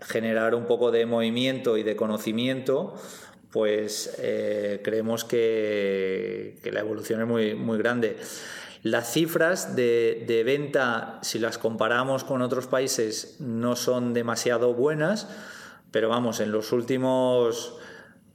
generar 0.00 0.54
un 0.54 0.66
poco 0.66 0.90
de 0.90 1.06
movimiento 1.06 1.76
y 1.76 1.82
de 1.82 1.96
conocimiento, 1.96 2.94
pues 3.50 4.16
eh, 4.18 4.80
creemos 4.84 5.24
que, 5.24 6.58
la 6.70 6.80
evolución 6.80 7.20
es 7.22 7.26
muy, 7.26 7.54
muy 7.54 7.78
grande. 7.78 8.16
Las 8.82 9.12
cifras 9.12 9.74
de, 9.74 10.42
venta, 10.46 11.18
si 11.22 11.38
las 11.38 11.58
comparamos 11.58 12.24
con 12.24 12.42
otros 12.42 12.66
países, 12.66 13.36
no 13.40 13.74
son 13.74 14.14
demasiado 14.14 14.72
buenas, 14.72 15.28
pero 15.90 16.08
vamos, 16.08 16.40
en 16.40 16.52
los 16.52 16.72
últimos 16.72 17.74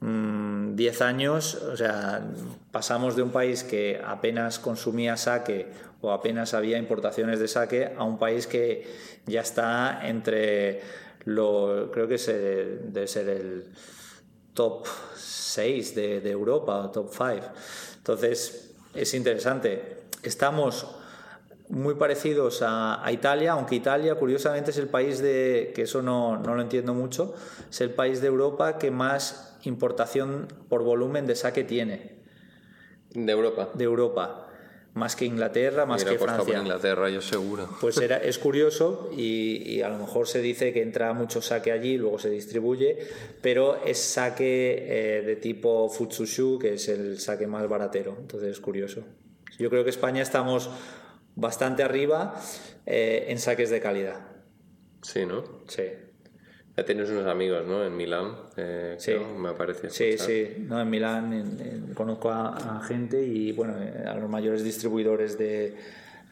mm, 0.00 1.02
años, 1.02 1.54
o 1.54 1.76
sea, 1.76 2.22
pasamos 2.70 3.16
de 3.16 3.22
un 3.22 3.30
país 3.30 3.64
que 3.64 4.00
apenas 4.04 4.58
consumía 4.58 5.16
saque 5.16 5.68
o 6.00 6.12
apenas 6.12 6.52
había 6.52 6.76
importaciones 6.78 7.38
de 7.38 7.48
saque 7.48 7.94
a 7.96 8.04
un 8.04 8.18
país 8.18 8.46
que 8.46 8.86
ya 9.26 9.40
está 9.40 10.06
entre 10.06 10.82
lo, 11.24 11.90
creo 11.90 12.06
que 12.06 12.18
debe 12.18 13.06
ser 13.06 13.28
el 13.28 13.64
top 14.52 14.86
6 15.16 15.94
de, 15.94 16.20
de 16.20 16.30
Europa 16.30 16.76
o 16.78 16.90
top 16.90 17.10
5. 17.10 17.46
Entonces, 17.96 18.74
es 18.94 19.14
interesante. 19.14 20.04
Estamos 20.22 20.86
muy 21.68 21.94
parecidos 21.94 22.62
a, 22.62 23.02
Italia, 23.10 23.52
aunque 23.52 23.74
Italia 23.74 24.14
curiosamente 24.16 24.70
es 24.70 24.78
el 24.78 24.88
país 24.88 25.20
de, 25.20 25.72
que 25.74 25.82
eso 25.82 26.02
no, 26.02 26.38
no, 26.38 26.54
lo 26.54 26.62
entiendo 26.62 26.94
mucho, 26.94 27.34
es 27.70 27.80
el 27.80 27.90
país 27.90 28.20
de 28.20 28.28
Europa 28.28 28.78
que 28.78 28.90
más 28.90 29.56
importación 29.62 30.48
por 30.68 30.82
volumen 30.82 31.26
de 31.26 31.36
saque 31.36 31.64
tiene. 31.64 32.18
De 33.10 33.32
Europa. 33.32 33.70
De 33.74 33.84
Europa. 33.84 34.40
Más 34.92 35.16
que 35.16 35.24
Inglaterra, 35.24 35.86
más 35.86 36.04
que 36.04 36.18
Francia. 36.18 36.44
Por 36.44 36.62
Inglaterra, 36.62 37.10
yo 37.10 37.20
seguro. 37.20 37.68
Pues 37.80 37.98
era, 37.98 38.16
es 38.18 38.38
curioso 38.38 39.10
y, 39.16 39.80
a 39.82 39.88
lo 39.88 39.98
mejor 39.98 40.28
se 40.28 40.40
dice 40.40 40.72
que 40.72 40.82
entra 40.82 41.12
mucho 41.14 41.42
saque 41.42 41.72
allí, 41.72 41.98
luego 41.98 42.20
se 42.20 42.30
distribuye, 42.30 42.98
pero 43.42 43.82
es 43.84 43.98
saque 43.98 44.86
eh, 44.88 45.22
de 45.22 45.34
tipo 45.34 45.88
Futsushu, 45.88 46.60
que 46.60 46.74
es 46.74 46.88
el 46.88 47.18
saque 47.18 47.48
más 47.48 47.68
baratero. 47.68 48.16
Entonces 48.20 48.50
es 48.50 48.60
curioso. 48.60 49.02
Yo 49.58 49.68
creo 49.68 49.82
que 49.82 49.90
España 49.90 50.22
estamos 50.22 50.70
bastante 51.36 51.82
arriba 51.82 52.34
eh, 52.86 53.26
en 53.28 53.38
saques 53.38 53.70
de 53.70 53.80
calidad. 53.80 54.20
Sí, 55.02 55.26
¿no? 55.26 55.44
Sí. 55.68 55.82
Ya 56.76 56.84
tienes 56.84 57.08
unos 57.10 57.26
amigos, 57.26 57.64
¿no? 57.66 57.84
En 57.84 57.96
Milán, 57.96 58.34
eh, 58.56 58.96
Sí. 58.98 59.12
creo, 59.12 59.34
me 59.34 59.52
parece. 59.52 59.90
Sí, 59.90 60.18
sí, 60.18 60.56
no, 60.66 60.80
en 60.80 60.90
Milán 60.90 61.32
en- 61.32 61.60
en- 61.60 61.94
conozco 61.94 62.30
a, 62.30 62.78
a 62.78 62.80
gente 62.84 63.22
y 63.24 63.52
bueno, 63.52 63.74
eh, 63.80 64.04
a 64.06 64.14
los 64.16 64.28
mayores 64.28 64.64
distribuidores 64.64 65.38
de, 65.38 65.76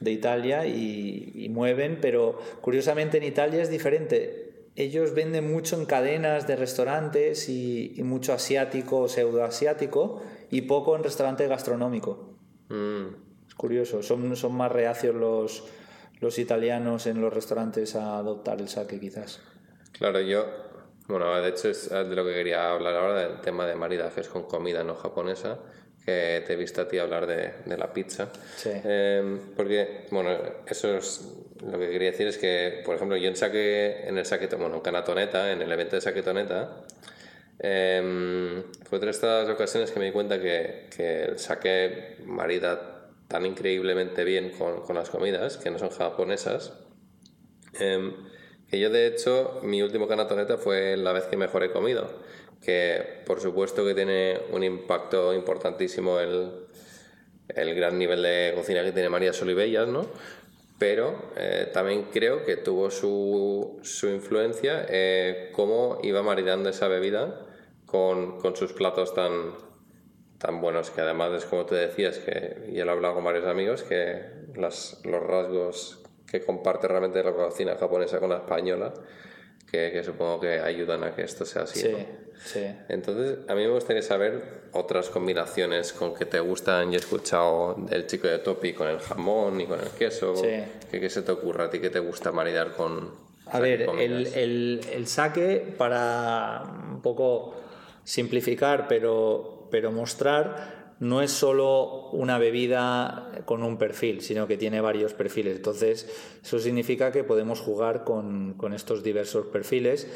de 0.01 0.11
Italia 0.11 0.67
y, 0.67 1.31
y 1.35 1.49
mueven, 1.49 1.99
pero 2.01 2.41
curiosamente 2.61 3.19
en 3.19 3.23
Italia 3.25 3.63
es 3.63 3.71
diferente. 3.71 4.67
Ellos 4.75 5.15
venden 5.15 5.53
mucho 5.53 5.79
en 5.79 5.85
cadenas 5.87 6.47
de 6.49 6.57
restaurantes 6.57 7.49
y, 7.49 7.93
y 7.95 8.03
mucho 8.03 8.33
asiático 8.33 9.01
o 9.03 9.09
pseudoasiático 9.09 10.23
y 10.51 10.63
poco 10.63 10.97
en 10.97 11.05
restaurante 11.05 11.47
gastronómico. 11.47 12.37
Mm, 12.69 13.15
curioso, 13.55 14.03
son, 14.03 14.37
son 14.37 14.55
más 14.55 14.71
reacios 14.73 15.15
los, 15.15 15.65
los 16.21 16.39
italianos 16.39 17.07
en 17.07 17.21
los 17.21 17.33
restaurantes 17.33 17.95
a 17.97 18.19
adoptar 18.19 18.61
el 18.61 18.69
sake 18.69 18.99
quizás. 18.99 19.41
Claro, 19.93 20.21
yo, 20.21 20.47
bueno, 21.09 21.35
de 21.41 21.49
hecho 21.49 21.69
es 21.69 21.91
de 21.91 22.15
lo 22.17 22.25
que 22.25 22.35
quería 22.35 22.71
hablar 22.71 22.95
ahora, 22.95 23.29
del 23.29 23.41
tema 23.41 23.67
de 23.67 23.75
maridajes 23.75 24.29
con 24.29 24.45
comida 24.45 24.83
no 24.83 24.95
japonesa, 24.95 25.59
que 26.05 26.43
te 26.47 26.55
he 26.55 26.57
visto 26.57 26.81
a 26.81 26.89
ti 26.89 26.99
hablar 26.99 27.27
de, 27.27 27.53
de 27.65 27.79
la 27.79 27.93
pizza. 27.93 28.29
Sí. 28.57 28.71
Eh, 28.73 29.39
porque, 29.55 30.07
bueno, 30.11 30.37
eso 30.67 30.97
es 30.97 31.29
lo 31.65 31.79
que 31.79 31.91
quería 31.91 32.11
decir 32.11 32.27
es 32.27 32.39
que, 32.39 32.83
por 32.85 32.97
ejemplo, 32.97 33.17
yo 33.17 33.29
en 33.29 33.37
saque, 33.37 34.09
en 34.09 34.19
el 34.19 34.27
saque, 34.27 34.49
bueno, 34.57 34.77
en 34.77 34.81
Canatoneta, 34.81 35.53
en 35.53 35.63
el 35.63 35.71
evento 35.71 35.95
de 35.95 36.03
Saquetoneta, 36.03 36.85
eh, 37.61 38.65
fue 38.83 38.99
otra 38.99 39.07
de 39.07 39.13
estas 39.13 39.49
ocasiones 39.49 39.93
que 39.93 40.01
me 40.01 40.07
di 40.07 40.11
cuenta 40.11 40.41
que, 40.41 40.89
que 40.97 41.23
el 41.25 41.39
saque 41.39 42.17
marida 42.27 42.92
tan 43.33 43.47
increíblemente 43.47 44.23
bien 44.23 44.51
con, 44.51 44.83
con 44.83 44.95
las 44.95 45.11
comidas, 45.11 45.57
que 45.57 45.73
no 45.73 45.81
son 45.81 45.91
japonesas, 45.91 46.73
Em, 47.79 48.13
que 48.69 48.79
yo 48.79 48.91
de 48.91 49.07
hecho 49.07 49.61
mi 49.63 49.83
último 49.83 50.07
canatoneta 50.07 50.59
fue 50.59 50.97
la 50.97 51.13
vez 51.13 51.25
que 51.25 51.37
mejor 51.37 51.65
he 51.65 51.73
comido 51.73 52.07
que 52.63 53.23
por 53.27 53.41
supuesto 53.41 53.85
que 53.85 53.95
tiene 53.95 54.39
un 54.51 54.63
impacto 54.63 55.35
importantísimo 55.35 56.21
el, 56.21 56.67
el 57.49 57.75
gran 57.75 57.99
nivel 57.99 58.23
de 58.23 58.53
cocina 58.55 58.85
que 58.85 58.93
tiene 58.93 59.09
María 59.09 59.33
Solibellas 59.33 59.89
¿no? 59.89 60.07
pero 60.79 61.31
eh, 61.37 61.71
también 61.73 62.09
creo 62.13 62.45
que 62.45 62.57
tuvo 62.57 62.91
su, 62.91 63.81
su 63.83 64.09
influencia 64.09 64.87
eh, 64.89 65.51
cómo 65.53 65.99
iba 66.03 66.23
maridando 66.23 66.69
esa 66.69 66.89
bebida 66.89 67.47
con, 67.87 68.39
con 68.39 68.55
sus 68.55 68.73
platos 68.75 69.15
tan, 69.15 69.55
tan 70.43 70.61
buenos 70.61 70.91
que 70.91 71.01
además 71.01 71.33
es 71.35 71.45
como 71.45 71.65
te 71.67 71.77
decías 71.77 72.19
que 72.19 72.69
ya 72.73 72.85
lo 72.85 72.91
he 72.91 72.95
hablado 72.97 73.15
con 73.15 73.25
varios 73.25 73.47
amigos 73.47 73.85
que 73.85 74.23
las, 74.57 75.01
los 75.05 75.23
rasgos 75.23 76.01
que 76.29 76.41
comparte 76.45 76.89
realmente 76.89 77.23
la 77.23 77.33
cocina 77.33 77.77
japonesa 77.77 78.19
con 78.19 78.31
la 78.31 78.39
española 78.39 78.93
que, 79.71 79.93
que 79.93 80.03
supongo 80.03 80.41
que 80.41 80.59
ayudan 80.61 81.05
a 81.05 81.15
que 81.15 81.23
esto 81.23 81.45
sea 81.45 81.63
así 81.63 81.81
Sí, 81.81 81.93
¿no? 81.93 81.99
sí. 82.45 82.67
entonces 82.89 83.39
a 83.49 83.55
mí 83.55 83.63
me 83.63 83.71
gustaría 83.71 84.03
saber 84.03 84.63
otras 84.73 85.11
combinaciones 85.11 85.93
con 85.93 86.13
que 86.13 86.25
te 86.27 86.41
gustan 86.41 86.91
y 86.93 86.97
he 86.97 86.99
escuchado 86.99 87.77
del 87.79 88.07
chico 88.09 88.27
de 88.27 88.39
topi 88.41 88.73
con 88.73 88.89
el 88.89 88.99
jamón 88.99 89.61
y 89.61 89.67
con 89.67 89.79
el 89.81 89.91
queso 89.91 90.35
Sí. 90.35 90.65
¿Qué, 90.91 90.99
qué 91.01 91.09
se 91.09 91.23
te 91.23 91.31
ocurra 91.31 91.67
a 91.67 91.71
ti 91.71 91.79
que 91.79 91.91
te 91.91 92.01
gusta 92.01 92.33
maridar 92.33 92.73
con 92.73 93.11
A 93.47 93.61
ver, 93.61 93.83
el, 93.83 94.27
el, 94.35 94.81
el 94.93 95.07
sake, 95.07 95.75
para 95.79 96.63
un 96.91 97.01
poco 97.03 97.55
simplificar, 98.05 98.89
pero, 98.89 99.62
pero 99.73 99.91
mostrar, 99.91 100.95
no 101.01 101.21
es 101.23 101.33
solo 101.33 102.11
una 102.11 102.39
bebida 102.39 103.33
con 103.45 103.65
un 103.65 103.79
perfil, 103.79 104.21
sino 104.21 104.47
que 104.47 104.57
tiene 104.57 104.81
varios 104.81 105.15
perfiles. 105.15 105.57
Entonces, 105.57 106.09
eso 106.41 106.61
significa 106.61 107.11
que 107.11 107.25
podemos 107.25 107.61
jugar 107.61 108.05
con, 108.05 108.55
con 108.55 108.73
estos 108.73 109.03
diversos 109.03 109.47
perfiles. 109.47 110.07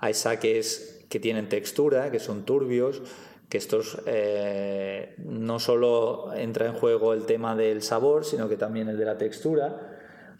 Hay 0.00 0.12
sakes 0.12 1.06
que 1.08 1.20
tienen 1.20 1.48
textura, 1.48 2.10
que 2.10 2.18
son 2.18 2.44
turbios, 2.44 3.00
que 3.48 3.58
estos 3.58 3.98
eh, 4.06 5.14
no 5.18 5.60
solo 5.60 6.34
entra 6.34 6.66
en 6.66 6.72
juego 6.74 7.14
el 7.14 7.24
tema 7.24 7.54
del 7.54 7.80
sabor, 7.82 8.24
sino 8.24 8.48
que 8.48 8.56
también 8.56 8.88
el 8.88 8.98
de 8.98 9.04
la 9.04 9.16
textura. 9.16 9.95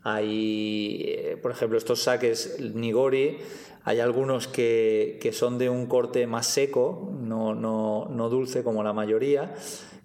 Hay, 0.08 1.02
eh, 1.04 1.36
por 1.42 1.50
ejemplo, 1.50 1.76
estos 1.76 2.00
saques 2.00 2.60
Nigori, 2.60 3.38
hay 3.82 3.98
algunos 3.98 4.46
que, 4.46 5.18
que 5.20 5.32
son 5.32 5.58
de 5.58 5.68
un 5.68 5.86
corte 5.86 6.28
más 6.28 6.46
seco, 6.46 7.12
no, 7.18 7.56
no, 7.56 8.06
no 8.08 8.28
dulce 8.28 8.62
como 8.62 8.84
la 8.84 8.92
mayoría, 8.92 9.52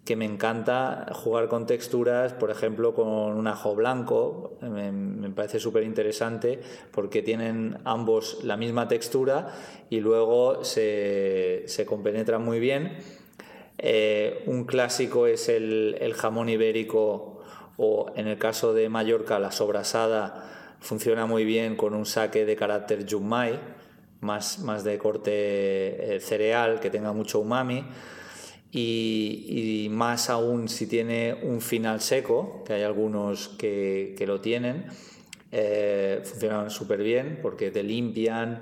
que 0.04 0.16
me 0.16 0.26
encanta 0.26 1.06
jugar 1.14 1.50
con 1.50 1.68
texturas, 1.68 2.34
por 2.34 2.50
ejemplo, 2.50 2.96
con 2.96 3.08
un 3.10 3.46
ajo 3.46 3.76
blanco, 3.76 4.58
me, 4.62 5.30
parece 5.30 5.60
súper 5.60 5.84
interesante 5.84 6.60
porque 6.90 7.22
tienen 7.22 7.78
ambos 7.86 8.44
la 8.44 8.58
misma 8.58 8.88
textura 8.88 9.54
y 9.92 10.00
luego 10.00 10.64
se, 10.64 11.62
se 11.68 11.86
compenetran 11.86 12.44
muy 12.44 12.60
bien. 12.60 12.98
Eh, 13.78 14.44
un 14.48 14.66
clásico 14.66 15.28
es 15.28 15.48
el, 15.48 15.96
el 16.02 16.16
jamón 16.16 16.50
ibérico 16.50 17.31
o 17.84 18.12
en 18.16 18.28
el 18.28 18.38
caso 18.38 18.74
de 18.76 18.90
Mallorca 18.90 19.40
la 19.40 19.52
sobrasada 19.52 20.76
funciona 20.80 21.26
muy 21.26 21.46
bien 21.46 21.76
con 21.76 21.96
un 21.96 22.06
saque 22.06 22.46
de 22.46 22.56
carácter 22.56 23.06
yumai, 23.08 23.60
más, 24.20 24.60
más 24.60 24.84
de 24.84 25.00
corte 25.00 25.32
eh, 26.16 26.20
cereal, 26.20 26.80
que 26.80 26.92
tenga 26.92 27.12
mucho 27.12 27.40
umami. 27.40 27.84
Y, 28.72 29.84
y 29.86 29.90
más 29.90 30.30
aún 30.30 30.70
si 30.70 30.86
tiene 30.88 31.34
un 31.44 31.60
final 31.60 32.02
seco, 32.02 32.64
que 32.66 32.74
hay 32.74 32.84
algunos 32.84 33.50
que, 33.50 34.14
que 34.18 34.26
lo 34.28 34.40
tienen, 34.42 34.86
eh, 35.52 36.22
funcionan 36.24 36.70
súper 36.70 37.02
bien 37.04 37.40
porque 37.42 37.72
te 37.72 37.84
limpian, 37.84 38.62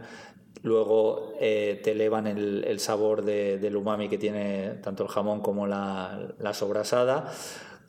luego 0.63 1.33
eh, 1.39 1.79
te 1.83 1.91
elevan 1.91 2.25
el, 2.25 2.63
el 2.65 2.79
sabor 2.79 3.23
de- 3.23 3.59
del 3.59 3.75
umami 3.75 4.07
que 4.09 4.17
tiene 4.17 4.75
tanto 4.81 5.03
el 5.03 5.09
jamón 5.09 5.41
como 5.41 5.67
la, 5.67 6.33
la 6.39 6.53
sobrasada. 6.53 7.31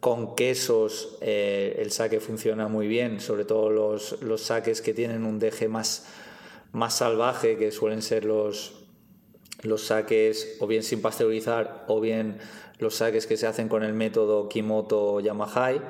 Con 0.00 0.34
quesos 0.34 1.18
eh, 1.20 1.76
el 1.78 1.90
saque 1.92 2.20
funciona 2.20 2.68
muy 2.68 2.88
bien, 2.88 3.20
sobre 3.20 3.44
todo 3.44 3.68
los, 3.68 4.22
los 4.22 4.40
saques 4.40 4.80
que 4.80 4.94
tienen 4.94 5.24
un 5.24 5.38
deje 5.38 5.68
más, 5.68 6.06
más 6.72 6.96
salvaje, 6.96 7.58
que 7.58 7.70
suelen 7.70 8.00
ser 8.00 8.24
los, 8.24 8.72
los 9.62 9.82
saques 9.82 10.56
o 10.60 10.66
bien 10.66 10.82
sin 10.82 11.02
pasteurizar 11.02 11.84
o 11.86 12.00
bien 12.00 12.38
los 12.78 12.94
saques 12.94 13.26
que 13.26 13.36
se 13.36 13.46
hacen 13.46 13.68
con 13.68 13.82
el 13.82 13.92
método 13.92 14.48
Kimoto 14.48 15.20
Yamahai. 15.20 15.82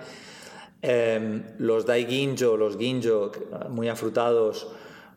Eh, 0.82 1.42
los 1.58 1.86
dai 1.86 2.06
ginjo, 2.06 2.56
los 2.56 2.76
ginjo 2.78 3.30
muy 3.68 3.88
afrutados, 3.88 4.68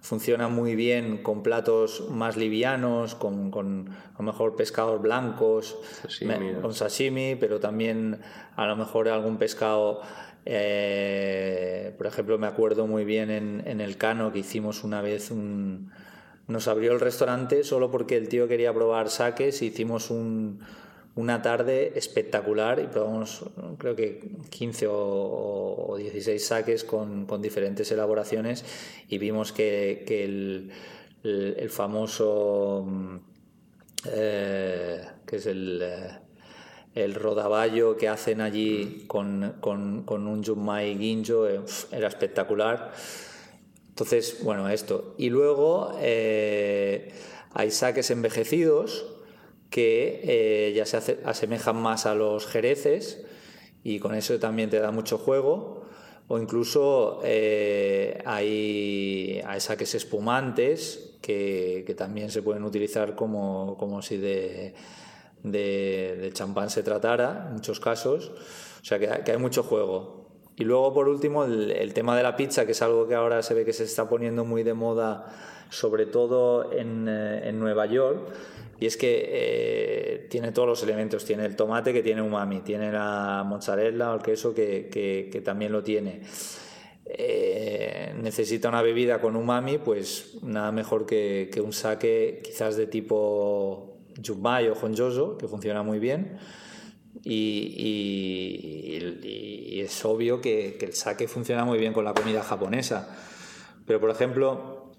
funcionan 0.03 0.53
muy 0.53 0.75
bien 0.75 1.23
con 1.23 1.41
platos 1.43 2.07
más 2.11 2.35
livianos, 2.37 3.15
con, 3.15 3.49
con 3.51 3.87
a 3.89 4.17
lo 4.19 4.23
mejor 4.25 4.55
pescados 4.57 5.01
blancos, 5.01 5.77
con 6.61 6.73
sashimi, 6.73 7.35
pero 7.39 7.59
también 7.61 8.19
a 8.57 8.67
lo 8.67 8.75
mejor 8.75 9.07
algún 9.07 9.37
pescado. 9.37 10.01
eh, 10.45 11.93
por 11.97 12.05
ejemplo, 12.07 12.37
me 12.37 12.47
acuerdo 12.47 12.85
muy 12.85 13.05
bien 13.05 13.31
en, 13.31 13.63
en 13.65 13.79
el 13.81 13.95
Cano 13.97 14.31
que 14.33 14.39
hicimos 14.39 14.83
una 14.83 15.01
vez 15.01 15.31
un, 15.31 15.89
nos 16.47 16.67
abrió 16.67 16.91
el 16.91 16.99
restaurante 16.99 17.63
solo 17.63 17.89
porque 17.89 18.17
el 18.17 18.27
tío 18.27 18.47
quería 18.49 18.73
probar 18.73 19.09
saques 19.09 19.61
e 19.61 19.65
hicimos 19.65 20.09
un- 20.11 20.59
una 21.15 21.41
tarde 21.43 21.93
espectacular 21.95 22.79
y 22.79 22.87
probamos 22.87 23.45
creo 23.77 23.95
que 23.95 24.31
15 24.49 24.87
o, 24.87 25.85
o 25.89 25.97
16 25.97 26.43
saques 26.43 26.83
con, 26.83 27.25
con 27.27 27.41
diferentes 27.41 27.91
elaboraciones 27.91 28.65
y 29.07 29.19
vimos 29.19 29.51
que, 29.51 30.03
que 30.07 30.23
el, 30.25 30.71
el- 31.23 31.69
famoso 31.69 32.83
mm, 32.87 33.15
eh, 34.05 35.01
que 35.25 35.35
es 35.35 35.45
el, 35.45 35.81
eh, 35.83 36.09
el 36.95 37.13
rodaballo 37.13 37.95
que 37.95 38.09
hacen 38.09 38.41
allí 38.41 39.05
con, 39.07 39.55
con, 39.61 40.03
un 40.09 40.43
Junmai 40.43 40.97
Ginjo 40.97 41.47
eh, 41.47 41.61
era 41.91 42.07
espectacular. 42.07 42.91
Entonces, 43.89 44.39
bueno, 44.43 44.67
esto. 44.69 45.13
Y 45.19 45.29
luego 45.29 45.91
hay 45.99 47.69
saques 47.69 48.09
envejecidos 48.09 49.12
que 49.73 50.21
eh, 50.23 50.73
ya 50.75 50.85
se 50.85 50.97
hace- 50.97 51.19
asemejan 51.25 51.75
más 51.81 52.05
a 52.05 52.13
los 52.13 52.45
jereces 52.45 53.25
y 53.83 53.97
con 53.97 54.13
eso 54.13 54.37
también 54.37 54.69
te 54.69 54.79
da 54.79 54.91
mucho 54.91 55.17
juego. 55.17 55.81
O 56.27 56.37
incluso 56.37 57.21
eh, 57.23 58.21
hay, 58.23 59.41
hay 59.43 59.59
saques 59.59 59.95
espumantes 59.95 61.17
que, 61.23 61.91
también 61.97 62.29
se 62.29 62.43
pueden 62.43 62.63
utilizar 62.63 63.15
como, 63.15 63.75
como 63.79 64.03
si 64.03 64.17
de, 64.17 64.75
champán 66.33 66.69
se 66.69 66.83
tratara, 66.83 67.47
en 67.47 67.55
muchos 67.55 67.79
casos. 67.79 68.31
O 68.79 68.85
sea 68.85 68.99
que 68.99 69.31
hay 69.31 69.37
mucho 69.39 69.63
juego. 69.63 70.29
Y 70.55 70.65
luego, 70.65 70.93
por 70.93 71.09
último, 71.09 71.45
el, 71.45 71.71
el 71.71 71.95
tema 71.95 72.15
de 72.15 72.21
la 72.21 72.35
pizza, 72.35 72.67
que 72.67 72.73
es 72.73 72.81
algo 72.83 73.07
que 73.07 73.15
ahora 73.15 73.41
se 73.41 73.55
ve 73.55 73.65
que 73.65 73.73
se 73.73 73.85
está 73.85 74.07
poniendo 74.07 74.45
muy 74.45 74.61
de 74.61 74.75
moda, 74.75 75.33
sobre 75.71 76.05
todo 76.05 76.71
en, 76.71 77.07
eh, 77.09 77.49
en 77.49 77.59
Nueva 77.59 77.87
York, 77.87 78.21
Y 78.79 78.85
es 78.85 78.97
que 78.97 79.23
eh, 79.27 80.27
tiene 80.29 80.51
todos 80.51 80.67
los 80.67 80.83
elementos. 80.83 81.25
Tiene 81.25 81.45
el 81.45 81.55
tomate 81.55 81.93
que 81.93 82.01
tiene 82.01 82.21
umami, 82.21 82.61
tiene 82.61 82.91
la 82.91 83.43
mozzarella 83.45 84.11
o 84.11 84.15
el 84.15 84.21
queso 84.21 84.53
que, 84.53 84.89
que, 84.91 85.41
también 85.41 85.71
lo 85.71 85.83
tiene. 85.83 86.21
Eh, 87.05 88.13
necesita 88.21 88.69
una 88.69 88.81
bebida 88.81 89.21
con 89.21 89.35
umami, 89.35 89.77
pues 89.77 90.37
nada 90.41 90.71
mejor 90.71 91.05
que, 91.05 91.49
que 91.51 91.61
un 91.61 91.73
sake 91.73 92.41
quizás 92.43 92.75
de 92.75 92.87
tipo 92.87 93.99
Jumbai 94.25 94.69
o 94.69 94.73
Honjoso, 94.73 95.37
que 95.37 95.47
funciona 95.47 95.83
muy 95.83 95.99
bien. 95.99 96.37
Y, 97.23 97.75
y, 98.97 99.79
es 99.79 100.03
obvio 100.05 100.41
que, 100.41 100.77
que, 100.79 100.85
el 100.85 100.93
sake 100.93 101.27
funciona 101.27 101.65
muy 101.65 101.77
bien 101.77 101.93
con 101.93 102.05
la 102.05 102.13
comida 102.13 102.41
japonesa. 102.41 103.15
Pero, 103.85 103.99
por 103.99 104.09
ejemplo, 104.09 104.91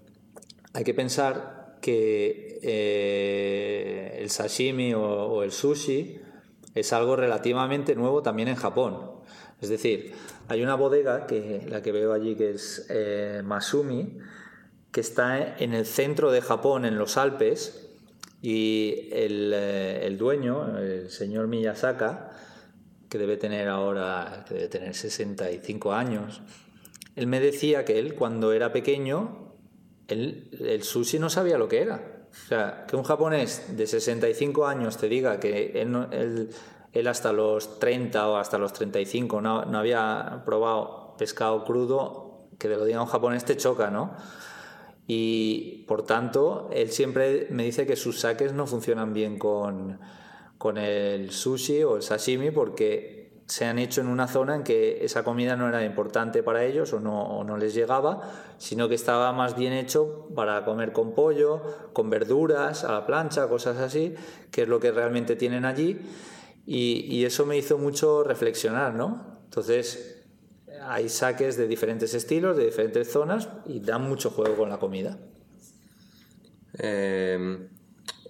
hay 0.73 0.83
que 0.83 0.93
pensar 0.93 1.54
que 1.85 2.57
eh, 2.63 4.17
el 4.19 4.31
sashimi 4.31 4.95
o, 4.95 5.43
el 5.43 5.51
sushi 5.51 6.19
es 6.73 6.93
algo 6.93 7.15
relativamente 7.15 7.93
nuevo 7.93 8.23
también 8.23 8.47
en 8.47 8.55
Japón. 8.55 9.11
Es 9.61 9.69
decir, 9.69 10.13
hay 10.47 10.63
una 10.63 10.73
bodega, 10.73 11.27
que 11.27 11.61
la 11.69 11.83
que 11.83 11.91
veo 11.91 12.11
allí, 12.11 12.33
que 12.33 12.49
es 12.49 12.87
eh, 12.89 13.43
Masumi, 13.45 14.17
que 14.91 14.99
está 14.99 15.57
en 15.59 15.75
el 15.75 15.85
centro 15.85 16.31
de 16.31 16.41
Japón, 16.41 16.85
en 16.85 16.97
los 16.97 17.17
Alpes, 17.17 17.87
y 18.41 19.09
eh, 19.11 19.99
el, 20.05 20.17
dueño, 20.17 20.79
el 20.79 21.11
señor 21.11 21.45
Miyazaka, 21.45 22.31
que 23.09 23.19
debe 23.19 23.37
tener 23.37 23.67
ahora, 23.67 24.43
que 24.47 24.55
debe 24.55 24.69
tener 24.69 24.95
65 24.95 25.93
años, 25.93 26.41
él 27.15 27.27
me 27.27 27.39
decía 27.39 27.85
que 27.85 27.99
él 27.99 28.15
cuando 28.15 28.53
era 28.53 28.73
pequeño, 28.73 29.44
el 30.07 30.83
sushi 30.83 31.19
no 31.19 31.29
sabía 31.29 31.57
lo 31.57 31.67
que 31.67 31.81
era. 31.81 32.15
O 32.43 32.47
sea, 32.47 32.85
que 32.87 32.95
un 32.95 33.03
japonés 33.03 33.75
de 33.75 33.87
65 33.87 34.67
años 34.67 34.97
te 34.97 35.07
diga 35.07 35.39
que 35.39 35.81
él, 35.81 36.49
él, 36.93 37.07
hasta 37.07 37.31
los 37.31 37.79
30 37.79 38.29
o 38.29 38.37
hasta 38.37 38.57
los 38.57 38.73
35 38.73 39.41
no, 39.41 39.65
no 39.65 39.79
había 39.79 40.43
probado 40.45 41.15
pescado 41.17 41.63
crudo, 41.63 42.49
que 42.59 42.67
te 42.67 42.75
lo 42.75 42.85
diga 42.85 43.01
un 43.01 43.07
japonés 43.07 43.45
te 43.45 43.57
choca, 43.57 43.89
¿no? 43.89 44.15
Y 45.07 45.85
por 45.87 46.03
tanto, 46.03 46.69
él 46.73 46.91
siempre 46.91 47.47
me 47.51 47.63
dice 47.63 47.85
que 47.87 47.95
sus 47.95 48.19
saques 48.19 48.53
no 48.53 48.67
funcionan 48.67 49.13
bien 49.13 49.39
con, 49.39 49.99
con 50.57 50.77
el 50.77 51.31
sushi 51.31 51.83
o 51.83 51.95
el 51.95 52.01
sashimi 52.01 52.51
porque 52.51 53.24
se 53.47 53.65
han 53.65 53.77
hecho 53.77 54.01
en 54.01 54.07
una 54.07 54.27
zona 54.27 54.55
en 54.55 54.63
que 54.63 55.03
esa 55.05 55.23
comida 55.23 55.55
no 55.55 55.69
era 55.69 55.83
importante 55.83 56.41
para 56.41 56.63
ellos 56.63 56.93
o 56.93 56.99
no, 56.99 57.43
no, 57.43 57.57
les 57.57 57.73
llegaba, 57.73 58.21
sino 58.57 58.89
que 58.89 58.95
estaba 58.95 59.31
más 59.33 59.55
bien 59.55 59.73
hecho 59.73 60.27
para 60.35 60.65
comer 60.65 60.91
con 60.91 61.13
pollo, 61.13 61.61
con 61.93 62.09
verduras, 62.09 62.83
a 62.83 62.91
la 62.91 63.05
plancha, 63.05 63.47
cosas 63.47 63.77
así, 63.77 64.15
que 64.51 64.63
es 64.63 64.67
lo 64.67 64.79
que 64.79 64.91
realmente 64.91 65.35
tienen 65.35 65.65
allí. 65.65 65.99
Y, 66.65 67.05
y 67.07 67.25
eso 67.25 67.45
me 67.45 67.57
hizo 67.57 67.77
mucho 67.77 68.23
reflexionar, 68.23 68.95
¿no? 68.95 69.39
Entonces, 69.43 70.23
hay 70.81 71.09
saques 71.09 71.57
de 71.57 71.67
diferentes 71.67 72.13
estilos, 72.13 72.57
de 72.57 72.65
diferentes 72.65 73.11
zonas 73.11 73.49
y 73.65 73.79
dan 73.79 74.03
mucho 74.07 74.29
juego 74.29 74.55
con 74.55 74.69
la 74.69 74.77
comida. 74.77 75.17
Em, 76.77 77.69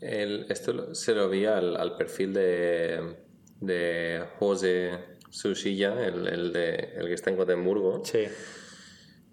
esto 0.02 0.94
se 0.94 1.16
lo 1.16 1.30
vi 1.30 1.46
al, 1.46 1.96
perfil 1.98 2.34
de, 2.34 3.16
de 3.60 4.24
José 4.40 4.92
Susilla, 5.30 6.06
el, 6.06 6.28
el, 6.28 6.54
de, 6.54 6.94
el 6.96 7.08
que 7.08 7.14
está 7.14 7.30
en 7.30 7.38
Gotemburgo, 7.38 8.04
sí. 8.06 8.26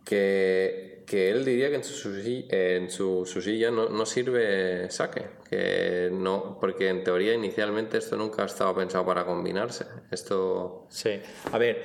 que, 0.04 1.04
que, 1.06 1.30
él 1.30 1.44
diría 1.44 1.70
que 1.70 1.76
en 1.76 1.84
su, 1.84 2.08
en 2.50 2.90
su 2.90 3.24
no, 3.72 3.88
no, 3.88 4.06
sirve 4.06 4.90
saque, 4.90 5.26
que 5.48 6.10
no, 6.12 6.58
porque 6.60 6.88
en 6.88 7.04
teoría 7.04 7.34
inicialmente 7.34 7.98
esto 7.98 8.16
nunca 8.16 8.44
estaba 8.44 8.74
pensado 8.74 9.06
para 9.06 9.24
combinarse. 9.24 9.86
Esto... 10.10 10.86
Sí, 10.90 11.20
a 11.52 11.58
ver, 11.58 11.82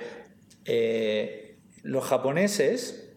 eh, 0.66 1.58
los 1.84 2.04
japoneses, 2.04 3.14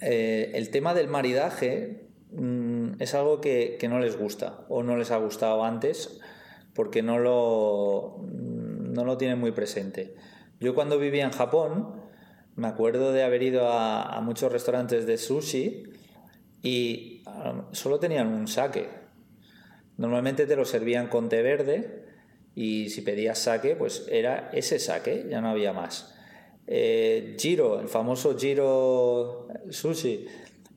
eh, 0.00 0.50
el 0.54 0.70
tema 0.70 0.94
del 0.94 1.08
maridaje 1.08 2.08
mm, 2.32 3.00
es 3.00 3.14
algo 3.14 3.40
que, 3.40 3.78
no 3.88 4.00
les 4.00 4.16
gusta 4.16 4.64
o 4.68 4.82
no 4.82 4.96
les 4.96 5.10
ha 5.10 5.18
gustado 5.18 5.64
antes 5.64 6.20
porque 6.74 7.02
no 7.02 7.18
lo, 7.18 8.24
no 8.32 9.04
lo 9.04 9.16
tienen 9.18 9.38
muy 9.38 9.52
presente. 9.52 10.14
Yo 10.60 10.74
cuando 10.74 10.98
vivía 10.98 11.24
en 11.24 11.32
Japón 11.32 12.00
me 12.56 12.68
acuerdo 12.68 13.12
de 13.12 13.22
haber 13.22 13.42
ido 13.42 13.68
a, 13.70 14.20
muchos 14.20 14.52
restaurantes 14.52 15.06
de 15.06 15.16
sushi 15.16 15.84
y 16.62 17.22
um, 17.26 17.72
solo 17.72 17.98
tenían 17.98 18.28
un 18.28 18.46
sake. 18.46 18.88
Normalmente 19.96 20.46
te 20.46 20.56
lo 20.56 20.64
servían 20.64 21.08
con 21.08 21.28
té 21.28 21.42
verde 21.42 22.04
y 22.54 22.90
si 22.90 23.02
pedías 23.02 23.38
sake, 23.38 23.76
pues 23.76 24.06
era 24.10 24.50
ese 24.52 24.78
sake, 24.78 25.26
ya 25.28 25.40
no 25.40 25.48
había 25.48 25.72
más 25.72 26.14
eh, 26.72 27.36
Giro, 27.36 27.80
el 27.80 27.88
famoso 27.88 28.38
Giro 28.38 29.48
Sushi, 29.68 30.24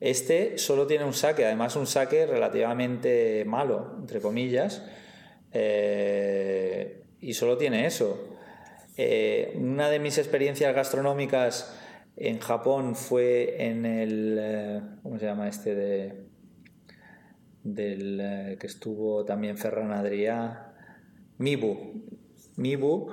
este 0.00 0.58
solo 0.58 0.88
tiene 0.88 1.04
un 1.04 1.14
saque, 1.14 1.46
además 1.46 1.76
un 1.76 1.86
saque 1.86 2.26
relativamente 2.26 3.44
malo, 3.46 3.96
entre 4.00 4.20
comillas, 4.20 4.84
eh, 5.54 7.04
y 7.20 7.32
solo 7.32 7.56
tiene 7.56 7.86
eso. 7.86 8.36
Eh, 8.96 9.52
una 9.56 9.88
de 9.88 9.98
mis 9.98 10.18
experiencias 10.18 10.74
gastronómicas 10.74 11.74
en 12.16 12.38
Japón 12.40 12.94
fue 12.94 13.64
en 13.66 13.86
el. 13.86 14.38
Eh, 14.38 14.80
¿Cómo 15.02 15.18
se 15.18 15.26
llama 15.26 15.48
este? 15.48 15.74
De, 15.74 16.24
del 17.62 18.58
que 18.60 18.66
estuvo 18.66 19.24
también 19.24 19.56
Ferran 19.56 19.92
Adrià. 19.92 20.72
Mibu. 21.38 22.04
Mibu 22.56 23.10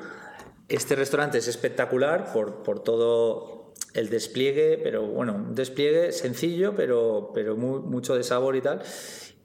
este 0.71 0.95
restaurante 0.95 1.37
es 1.37 1.47
espectacular 1.47 2.31
por, 2.31 2.63
por 2.63 2.81
todo 2.81 3.73
el 3.93 4.09
despliegue, 4.09 4.79
pero 4.81 5.05
bueno, 5.05 5.35
un 5.35 5.53
despliegue 5.55 6.13
sencillo, 6.13 6.75
pero, 6.75 7.31
pero 7.33 7.57
mucho 7.57 8.15
de 8.15 8.23
sabor 8.23 8.55
y 8.55 8.61
tal. 8.61 8.81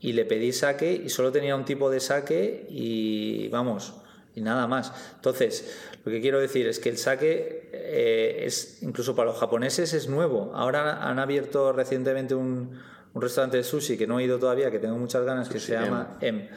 Y 0.07 0.13
le 0.13 0.25
pedí 0.25 0.53
saque 0.53 0.93
y 0.93 1.09
solo 1.09 1.33
tenía 1.33 1.57
un 1.57 1.65
tipo 1.65 1.91
de 1.91 1.99
saque 1.99 2.65
y 2.71 3.49
vamos, 3.49 3.95
y 4.37 4.41
nada 4.41 4.69
más. 4.69 4.93
Entonces, 5.17 5.77
lo 6.05 6.13
que 6.13 6.21
quiero 6.21 6.39
decir 6.39 6.69
es 6.69 6.79
que 6.79 6.91
el 6.91 6.97
saque 6.97 7.69
eh, 7.73 8.45
es, 8.47 8.85
incluso 8.85 9.17
para 9.17 9.31
los 9.31 9.41
japoneses, 9.41 9.95
es 9.95 10.09
nuevo. 10.09 10.53
Ahora 10.55 11.03
han 11.03 11.19
abierto 11.19 11.73
recientemente 11.73 12.37
un, 12.37 12.79
un 13.15 13.21
restaurante 13.21 13.57
de 13.57 13.65
sushi 13.65 13.97
que 13.97 14.07
no 14.07 14.21
he 14.21 14.25
ido 14.25 14.39
todavía, 14.39 14.71
que 14.71 14.79
tengo 14.79 14.97
muchas 14.97 15.25
ganas, 15.25 15.49
que 15.49 15.59
se 15.59 15.73
llama 15.73 16.19
M 16.21 16.49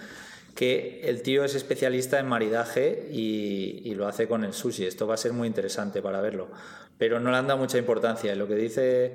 que 0.53 0.99
el 1.05 1.21
tío 1.21 1.45
es 1.45 1.55
especialista 1.55 2.19
en 2.19 2.27
maridaje 2.27 3.07
y, 3.11 3.93
lo 3.95 4.07
hace 4.07 4.27
con 4.27 4.43
el 4.43 4.51
sushi. 4.53 4.85
Esto 4.85 5.07
va 5.07 5.13
a 5.13 5.17
ser 5.17 5.31
muy 5.31 5.47
interesante 5.47 6.01
para 6.01 6.19
verlo. 6.19 6.49
Pero 6.97 7.21
no 7.21 7.31
le 7.31 7.37
han 7.37 7.47
dado 7.47 7.59
mucha 7.59 7.77
importancia. 7.77 8.35
Lo 8.35 8.45
que 8.45 8.55
dice 8.55 9.13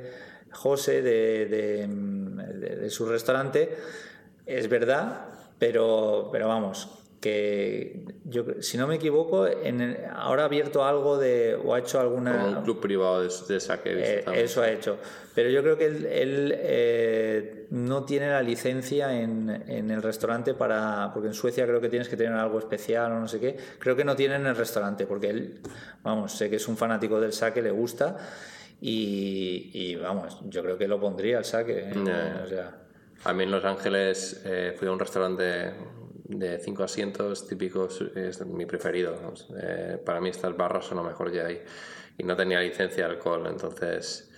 José 0.52 1.02
de 1.02 2.88
su 2.88 3.04
restaurante 3.04 3.76
es 4.46 4.68
verdad, 4.68 5.26
pero, 5.58 6.28
pero 6.32 6.48
vamos, 6.48 6.88
que 7.24 8.04
yo, 8.26 8.44
si 8.60 8.76
no 8.76 8.86
me 8.86 8.96
equivoco, 8.96 9.46
en 9.46 9.96
ahora 10.14 10.42
ha 10.42 10.44
abierto 10.44 10.84
algo 10.84 11.16
de, 11.16 11.54
o 11.54 11.72
ha 11.72 11.78
hecho 11.78 11.98
alguna... 11.98 12.32
Como 12.32 12.58
un 12.58 12.64
club 12.64 12.80
privado 12.80 13.22
de, 13.22 13.60
saque. 13.60 13.92
Eh, 13.96 14.24
eso 14.34 14.60
ha 14.60 14.70
hecho. 14.70 14.98
Pero 15.34 15.48
yo 15.48 15.62
creo 15.62 15.78
que 15.78 15.86
él, 15.86 16.54
eh, 16.54 17.66
no 17.70 18.04
tiene 18.04 18.28
la 18.28 18.42
licencia 18.42 19.18
en, 19.18 19.48
en, 19.66 19.90
el 19.90 20.02
restaurante 20.02 20.52
para... 20.52 21.12
Porque 21.14 21.28
en 21.28 21.34
Suecia 21.34 21.66
creo 21.66 21.80
que 21.80 21.88
tienes 21.88 22.10
que 22.10 22.18
tener 22.18 22.34
algo 22.34 22.58
especial 22.58 23.12
o 23.12 23.20
no 23.20 23.26
sé 23.26 23.40
qué. 23.40 23.56
Creo 23.78 23.96
que 23.96 24.04
no 24.04 24.14
tiene 24.14 24.34
en 24.34 24.44
el 24.44 24.54
restaurante, 24.54 25.06
porque 25.06 25.30
él, 25.30 25.60
vamos, 26.02 26.36
sé 26.36 26.50
que 26.50 26.56
es 26.56 26.68
un 26.68 26.76
fanático 26.76 27.18
del 27.22 27.32
saque, 27.32 27.62
le 27.62 27.70
gusta. 27.70 28.18
Y, 28.82 29.96
vamos, 29.96 30.40
yo 30.44 30.62
creo 30.62 30.76
que 30.76 30.86
lo 30.86 31.00
pondría 31.00 31.38
el 31.38 31.46
saque. 31.46 31.88
¿eh? 31.88 31.94
A 33.22 33.32
mí 33.32 33.44
en 33.44 33.50
Los 33.50 33.64
Ángeles 33.64 34.42
fui 34.76 34.88
a 34.88 34.92
un 34.92 34.98
restaurante 34.98 35.72
de 36.24 36.58
cinco 36.58 36.84
asientos 36.84 37.46
típicos 37.46 38.00
es 38.14 38.44
mi 38.46 38.66
preferido. 38.66 39.34
Eh, 39.60 39.98
para 40.04 40.20
mí 40.20 40.30
estas 40.30 40.56
barras 40.56 40.86
son 40.86 40.98
lo 40.98 41.04
mejor 41.04 41.30
que 41.30 41.40
hay. 41.40 41.62
Y 42.16 42.22
no 42.22 42.36
tenía 42.36 42.60
licencia 42.60 43.06
de 43.06 43.14
alcohol, 43.14 43.46
entonces 43.48 44.30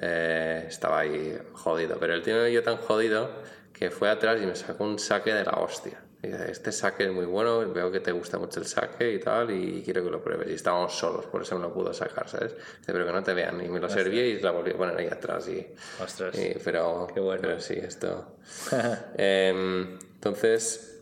eh, 0.00 0.64
estaba 0.68 1.00
ahí 1.00 1.36
jodido. 1.52 1.96
Pero 1.98 2.14
el 2.14 2.22
tío 2.22 2.46
yo 2.48 2.62
tan 2.62 2.76
jodido 2.76 3.30
que 3.72 3.90
fue 3.90 4.10
atrás 4.10 4.40
y 4.42 4.46
me 4.46 4.54
sacó 4.54 4.84
un 4.84 4.98
saque 4.98 5.32
de 5.32 5.44
la 5.44 5.52
hostia. 5.52 6.00
Y 6.24 6.30
dice, 6.30 6.50
este 6.50 6.72
saque 6.72 7.04
es 7.04 7.12
muy 7.12 7.26
bueno, 7.26 7.60
veo 7.72 7.90
que 7.90 8.00
te 8.00 8.12
gusta 8.12 8.38
mucho 8.38 8.60
el 8.60 8.66
saque 8.66 9.12
y 9.12 9.20
tal, 9.20 9.50
y 9.50 9.82
quiero 9.82 10.02
que 10.02 10.10
lo 10.10 10.22
pruebes. 10.22 10.50
Y 10.50 10.54
estábamos 10.54 10.96
solos, 10.96 11.26
por 11.26 11.42
eso 11.42 11.54
no 11.56 11.68
lo 11.68 11.72
pudo 11.72 11.92
sacar, 11.92 12.28
¿sabes? 12.28 12.54
pero 12.84 13.06
que 13.06 13.12
no 13.12 13.22
te 13.22 13.34
vean. 13.34 13.64
Y 13.64 13.68
me 13.68 13.80
lo 13.80 13.88
serví 13.88 14.18
y 14.18 14.40
la 14.40 14.50
volví 14.50 14.72
a 14.72 14.76
poner 14.76 14.96
ahí 14.96 15.06
atrás. 15.06 15.48
Y, 15.48 15.66
Ostras. 16.02 16.36
pero, 16.64 17.06
Qué 17.12 17.20
bueno. 17.20 17.40
pero 17.42 17.60
sí, 17.60 17.74
esto. 17.74 18.36
Em, 19.16 19.98
entonces, 20.14 20.94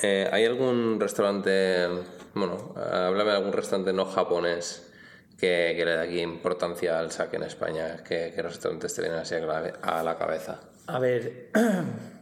eh, 0.00 0.28
¿Hay 0.32 0.44
algún 0.44 0.98
restaurante, 0.98 1.86
bueno, 2.34 2.74
háblame 2.76 3.30
de 3.30 3.36
algún 3.36 3.52
restaurante 3.52 3.92
no 3.92 4.06
japonés 4.06 4.90
que, 5.38 5.74
le 5.76 5.94
da 5.94 6.02
aquí 6.02 6.20
importancia 6.20 6.98
al 6.98 7.12
saque 7.12 7.36
en 7.36 7.42
España? 7.44 8.02
¿Qué, 8.02 8.32
restaurantes 8.42 8.94
te 8.94 9.02
vienen 9.02 9.20
así 9.20 9.34
a 9.34 10.02
la 10.02 10.16
cabeza? 10.16 10.60
A 10.86 10.98
ver, 10.98 11.50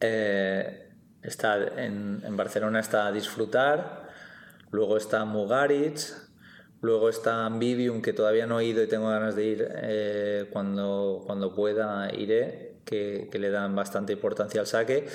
Eh, 0.00 0.88
está 1.22 1.56
en, 1.76 2.36
Barcelona 2.36 2.80
está 2.80 3.12
Disfrutar, 3.12 4.08
luego 4.70 4.96
está 4.96 5.24
Mugaritz, 5.24 6.30
luego 6.80 7.08
está 7.08 7.44
Ambivium, 7.46 8.00
que 8.00 8.12
todavía 8.12 8.46
no 8.46 8.60
he 8.60 8.64
ido 8.64 8.82
y 8.82 8.88
tengo 8.88 9.08
ganas 9.08 9.36
de 9.36 9.44
ir, 9.44 9.68
eh, 9.70 10.46
cuando, 10.50 11.22
cuando 11.26 11.54
pueda 11.54 12.12
iré, 12.14 12.76
que, 12.84 13.28
que, 13.30 13.38
le 13.38 13.50
dan 13.50 13.74
bastante 13.76 14.14
importancia 14.14 14.60
al 14.60 14.66
saque. 14.66 15.06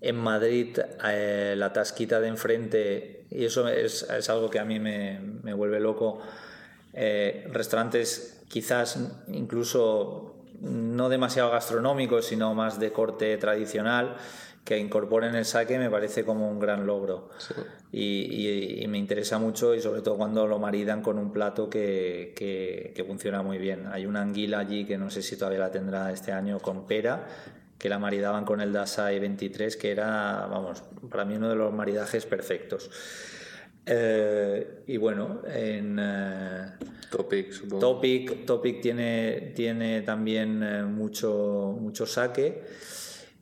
En 0.00 0.16
Madrid, 0.16 0.78
eh, 1.04 1.54
la 1.56 1.72
tasquita 1.72 2.20
de 2.20 2.28
enfrente, 2.28 3.26
y 3.30 3.44
eso 3.44 3.68
es, 3.68 4.02
es 4.02 4.28
algo 4.28 4.50
que 4.50 4.58
a 4.58 4.64
mí 4.64 4.80
me, 4.80 5.20
me 5.42 5.54
vuelve 5.54 5.80
loco, 5.80 6.20
restaurantes 6.92 8.42
quizás 8.48 8.98
incluso 9.28 10.35
no 10.60 11.08
demasiado 11.08 11.50
gastronómicos, 11.50 12.26
sino 12.26 12.54
más 12.54 12.78
de 12.78 12.92
corte 12.92 13.36
tradicional, 13.38 14.16
que 14.66 14.78
incorporen 14.78 15.36
el 15.36 15.44
saque 15.44 15.78
me 15.78 15.88
parece 15.88 16.24
como 16.24 16.50
un 16.50 16.58
gran 16.58 16.86
logro. 16.86 17.30
Y, 17.92 18.84
me 18.88 18.98
interesa 18.98 19.38
mucho 19.38 19.74
y 19.74 19.80
sobre 19.80 20.02
todo 20.02 20.16
cuando 20.16 20.46
lo 20.46 20.58
maridan 20.58 21.02
con 21.02 21.18
un 21.18 21.32
plato 21.32 21.70
que, 21.70 22.32
que, 22.34 23.04
funciona 23.04 23.42
muy 23.42 23.58
bien. 23.58 23.86
Hay 23.92 24.06
una 24.06 24.22
anguila 24.22 24.58
allí 24.58 24.84
que 24.84 24.98
no 24.98 25.08
sé 25.08 25.22
si 25.22 25.36
todavía 25.36 25.60
la 25.60 25.70
tendrá 25.70 26.10
este 26.12 26.32
año 26.32 26.58
con 26.58 26.84
pera, 26.84 27.26
que 27.78 27.88
la 27.88 27.98
maridaban 27.98 28.44
con 28.44 28.60
el 28.60 28.72
Dasai 28.72 29.20
23, 29.20 29.76
que 29.76 29.92
era, 29.92 30.46
vamos, 30.50 30.82
para 31.10 31.24
mí 31.24 31.36
uno 31.36 31.48
de 31.48 31.56
los 31.56 31.72
maridajes 31.72 32.26
perfectos. 32.26 32.90
Eh, 33.86 34.82
y 34.88 34.96
bueno, 34.96 35.42
en 35.46 35.96
eh, 36.00 36.72
Topic, 37.10 37.68
Topic, 37.78 38.44
Topic 38.44 38.80
tiene, 38.80 39.52
tiene 39.54 40.02
también 40.02 40.62
eh, 40.62 40.82
mucho, 40.82 41.76
mucho 41.80 42.04
saque. 42.04 42.64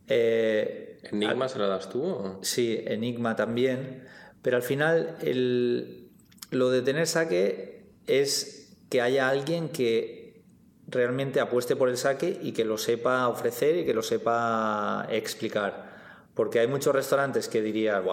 ¿Enigma 0.06 1.48
se 1.48 1.58
lo 1.58 1.66
das 1.66 1.88
tú? 1.88 2.38
Sí, 2.42 2.78
Enigma 2.86 3.34
también. 3.36 4.04
Pero 4.42 4.58
al 4.58 4.62
final, 4.62 5.16
el, 5.22 6.10
lo 6.50 6.68
de 6.68 6.82
tener 6.82 7.06
saque 7.06 7.86
es 8.06 8.76
que 8.90 9.00
haya 9.00 9.28
alguien 9.28 9.70
que 9.70 10.42
realmente 10.86 11.40
apueste 11.40 11.76
por 11.76 11.88
el 11.88 11.96
saque 11.96 12.38
y 12.42 12.52
que 12.52 12.64
lo 12.64 12.78
sepa 12.78 13.28
ofrecer 13.28 13.76
y 13.78 13.84
que 13.84 13.94
lo 13.94 14.02
sepa 14.02 15.06
explicar. 15.10 15.94
Porque 16.34 16.60
hay 16.60 16.68
muchos 16.68 16.94
restaurantes 16.94 17.48
que 17.48 17.62
dirían, 17.62 18.04
eh, 18.04 18.10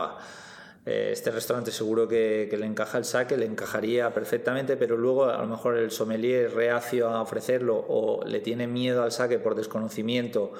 este 0.86 1.30
restaurante 1.30 1.72
seguro 1.72 2.08
que, 2.08 2.50
le 2.58 2.66
encaja 2.66 2.98
el 2.98 3.06
saque, 3.06 3.38
le 3.38 3.46
encajaría 3.46 4.14
perfectamente, 4.14 4.78
pero 4.78 4.98
luego 4.98 5.26
a 5.26 5.38
lo 5.42 5.48
mejor 5.48 5.78
el 5.78 5.92
sommelier 5.92 6.48
es 6.48 6.54
reacio 6.54 7.10
a 7.10 7.22
ofrecerlo 7.22 7.86
o 7.88 8.26
le 8.26 8.40
tiene 8.40 8.66
miedo 8.66 9.04
al 9.04 9.12
saque 9.12 9.38
por 9.38 9.54
desconocimiento 9.54 10.54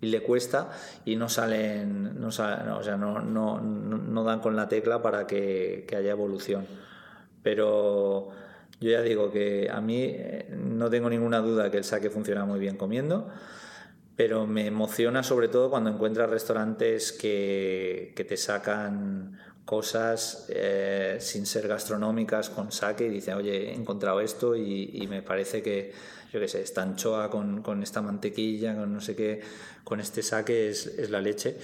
y 0.00 0.06
le 0.06 0.22
cuesta 0.22 0.70
y 1.04 1.16
no 1.16 1.28
salen, 1.28 2.20
no, 2.20 2.28
o 2.28 2.30
sea, 2.30 2.62
no, 2.96 3.20
no, 3.20 3.60
no, 3.60 4.24
dan 4.24 4.38
con 4.40 4.54
la 4.54 4.68
tecla 4.68 5.02
para 5.02 5.26
que, 5.26 5.84
que, 5.88 5.96
haya 5.96 6.12
evolución. 6.12 6.64
Pero 7.42 8.28
yo 8.80 8.90
ya 8.90 9.02
digo 9.02 9.32
que 9.32 9.68
a 9.72 9.80
mí 9.80 10.04
eh, 10.04 10.54
no 10.56 10.88
tengo 10.88 11.10
ninguna 11.10 11.40
duda 11.40 11.68
que 11.68 11.78
el 11.78 11.84
saque 11.84 12.10
funciona 12.10 12.44
muy 12.44 12.60
bien 12.60 12.76
comiendo 12.76 13.28
pero 14.18 14.48
me 14.48 14.66
emociona 14.66 15.22
sobre 15.22 15.46
todo 15.46 15.70
cuando 15.70 15.90
encuentras 15.90 16.28
restaurantes 16.28 17.12
que, 17.12 18.12
que 18.16 18.24
te 18.24 18.36
sacan 18.36 19.38
cosas 19.64 20.46
eh, 20.48 21.18
sin 21.20 21.46
ser 21.46 21.68
gastronómicas 21.68 22.50
con 22.50 22.72
saque 22.72 23.06
y 23.06 23.10
dice, 23.10 23.32
oye, 23.34 23.70
he 23.70 23.74
encontrado 23.74 24.20
esto 24.20 24.56
y, 24.56 25.06
me 25.08 25.22
parece 25.22 25.62
que, 25.62 25.92
yo 26.32 26.40
qué 26.40 26.48
sé, 26.48 26.62
esta 26.62 26.82
anchoa 26.82 27.30
con, 27.30 27.62
con, 27.62 27.80
esta 27.80 28.02
mantequilla, 28.02 28.74
con 28.74 28.92
no 28.92 29.00
sé 29.00 29.14
qué, 29.14 29.40
con 29.84 30.00
este 30.00 30.24
saque 30.24 30.68
es, 30.70 30.86
es 30.86 31.10
la 31.10 31.20
leche. 31.20 31.56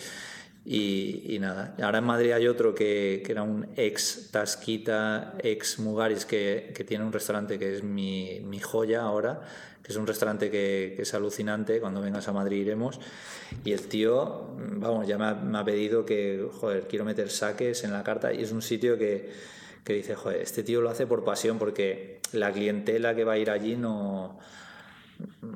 Y, 0.67 1.35
y, 1.35 1.39
nada, 1.41 1.75
ahora 1.83 1.99
en 1.99 2.05
Madrid 2.05 2.33
hay 2.33 2.47
otro 2.49 2.75
que, 2.75 3.23
que, 3.25 3.33
era 3.33 3.43
un 3.43 3.69
ex 3.77 4.31
Tasquita, 4.31 5.35
ex 5.43 5.79
Mugaris, 5.79 6.25
que, 6.25 6.73
que 6.75 6.85
tiene 6.85 7.05
un 7.05 7.13
restaurante 7.13 7.59
que 7.59 7.75
es 7.75 7.83
mi, 7.83 8.41
mi 8.41 8.61
joya 8.61 9.03
ahora, 9.03 9.43
que 9.83 9.93
es 9.93 9.99
un 9.99 10.07
restaurante 10.07 10.51
que, 10.51 10.97
es 10.99 11.13
alucinante, 11.13 11.81
cuando 11.81 12.01
vengas 12.01 12.27
a 12.29 12.33
Madrid 12.33 12.63
iremos, 12.63 12.99
y 13.63 13.73
el 13.73 13.83
tío, 13.89 14.49
vamos, 14.57 15.07
ya 15.07 15.19
me 15.19 15.27
ha, 15.27 15.35
me 15.35 15.59
ha, 15.59 15.65
pedido 15.65 16.07
que, 16.07 16.49
joder, 16.51 16.89
quiero 16.89 17.05
meter 17.05 17.29
saques 17.29 17.85
en 17.85 17.93
la 17.93 18.03
carta, 18.03 18.33
y 18.33 18.43
es 18.43 18.51
un 18.51 18.63
sitio 18.63 18.97
que, 18.97 19.31
que 19.85 19.93
dice, 19.93 20.15
joder, 20.15 20.41
este 20.41 20.63
tío 20.63 20.81
lo 20.81 20.89
hace 20.89 21.07
por 21.07 21.25
pasión, 21.25 21.59
porque 21.59 22.21
la 22.33 22.51
clientela 22.51 23.15
que 23.15 23.25
va 23.25 23.35
a 23.35 23.39
ir 23.39 23.51
allí 23.51 23.77
no... 23.77 24.39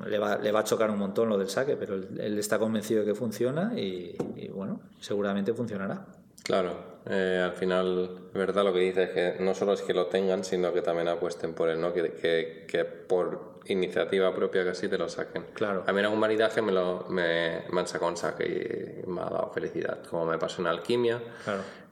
Le 0.05 0.17
va, 0.17 0.37
le 0.37 0.51
va 0.51 0.61
a 0.61 0.63
chocar 0.63 0.89
un 0.89 0.97
montón 0.97 1.29
lo 1.29 1.37
del 1.37 1.49
saque, 1.49 1.75
pero 1.75 1.95
él, 1.95 2.37
está 2.39 2.57
convencido 2.57 3.01
de 3.01 3.07
que 3.07 3.15
funciona 3.15 3.73
y, 3.77 4.15
y 4.35 4.47
bueno, 4.47 4.79
seguramente 5.01 5.53
funcionará. 5.53 6.05
Claro, 6.43 6.88
eh, 7.07 7.41
al 7.43 7.53
final, 7.53 8.29
verdad 8.33 8.63
lo 8.63 8.73
que 8.73 8.79
dices, 8.79 9.09
que 9.09 9.35
no 9.39 9.53
solo 9.53 9.73
es 9.73 9.81
que 9.81 9.93
lo 9.93 10.07
tengan, 10.07 10.43
sino 10.43 10.73
que 10.73 10.81
también 10.81 11.07
apuesten 11.07 11.53
por 11.53 11.69
él, 11.69 11.79
¿no? 11.79 11.93
Que, 11.93 12.13
que, 12.13 12.65
que 12.67 12.85
por 12.85 13.59
iniciativa 13.65 14.33
propia 14.33 14.65
casi 14.65 14.87
te 14.87 14.97
lo 14.97 15.07
saquen. 15.07 15.45
Claro. 15.53 15.83
A 15.85 15.93
mí 15.93 15.99
en 15.99 16.05
algún 16.05 16.19
maridaje 16.19 16.61
me, 16.61 16.71
lo, 16.71 17.05
me, 17.09 17.63
me 17.71 17.79
han 17.81 17.87
sacado 17.87 18.09
un 18.09 18.17
saque 18.17 19.03
y 19.03 19.07
me 19.07 19.21
ha 19.21 19.25
dado 19.25 19.51
felicidad. 19.53 20.03
Como 20.09 20.25
me 20.25 20.37
pasó 20.37 20.61
en 20.61 20.67
Alquimia, 20.67 21.21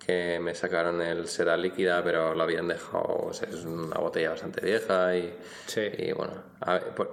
que 0.03 0.39
me 0.39 0.55
sacaron 0.55 1.01
el 1.01 1.27
seda 1.27 1.55
líquida, 1.55 2.03
pero 2.03 2.33
lo 2.33 2.43
habían 2.43 2.67
dejado, 2.67 3.29
es 3.31 3.65
una 3.65 3.97
botella 3.99 4.31
bastante 4.31 4.61
vieja 4.61 5.15
y, 5.15 5.37
y 5.97 6.11
bueno, 6.13 6.33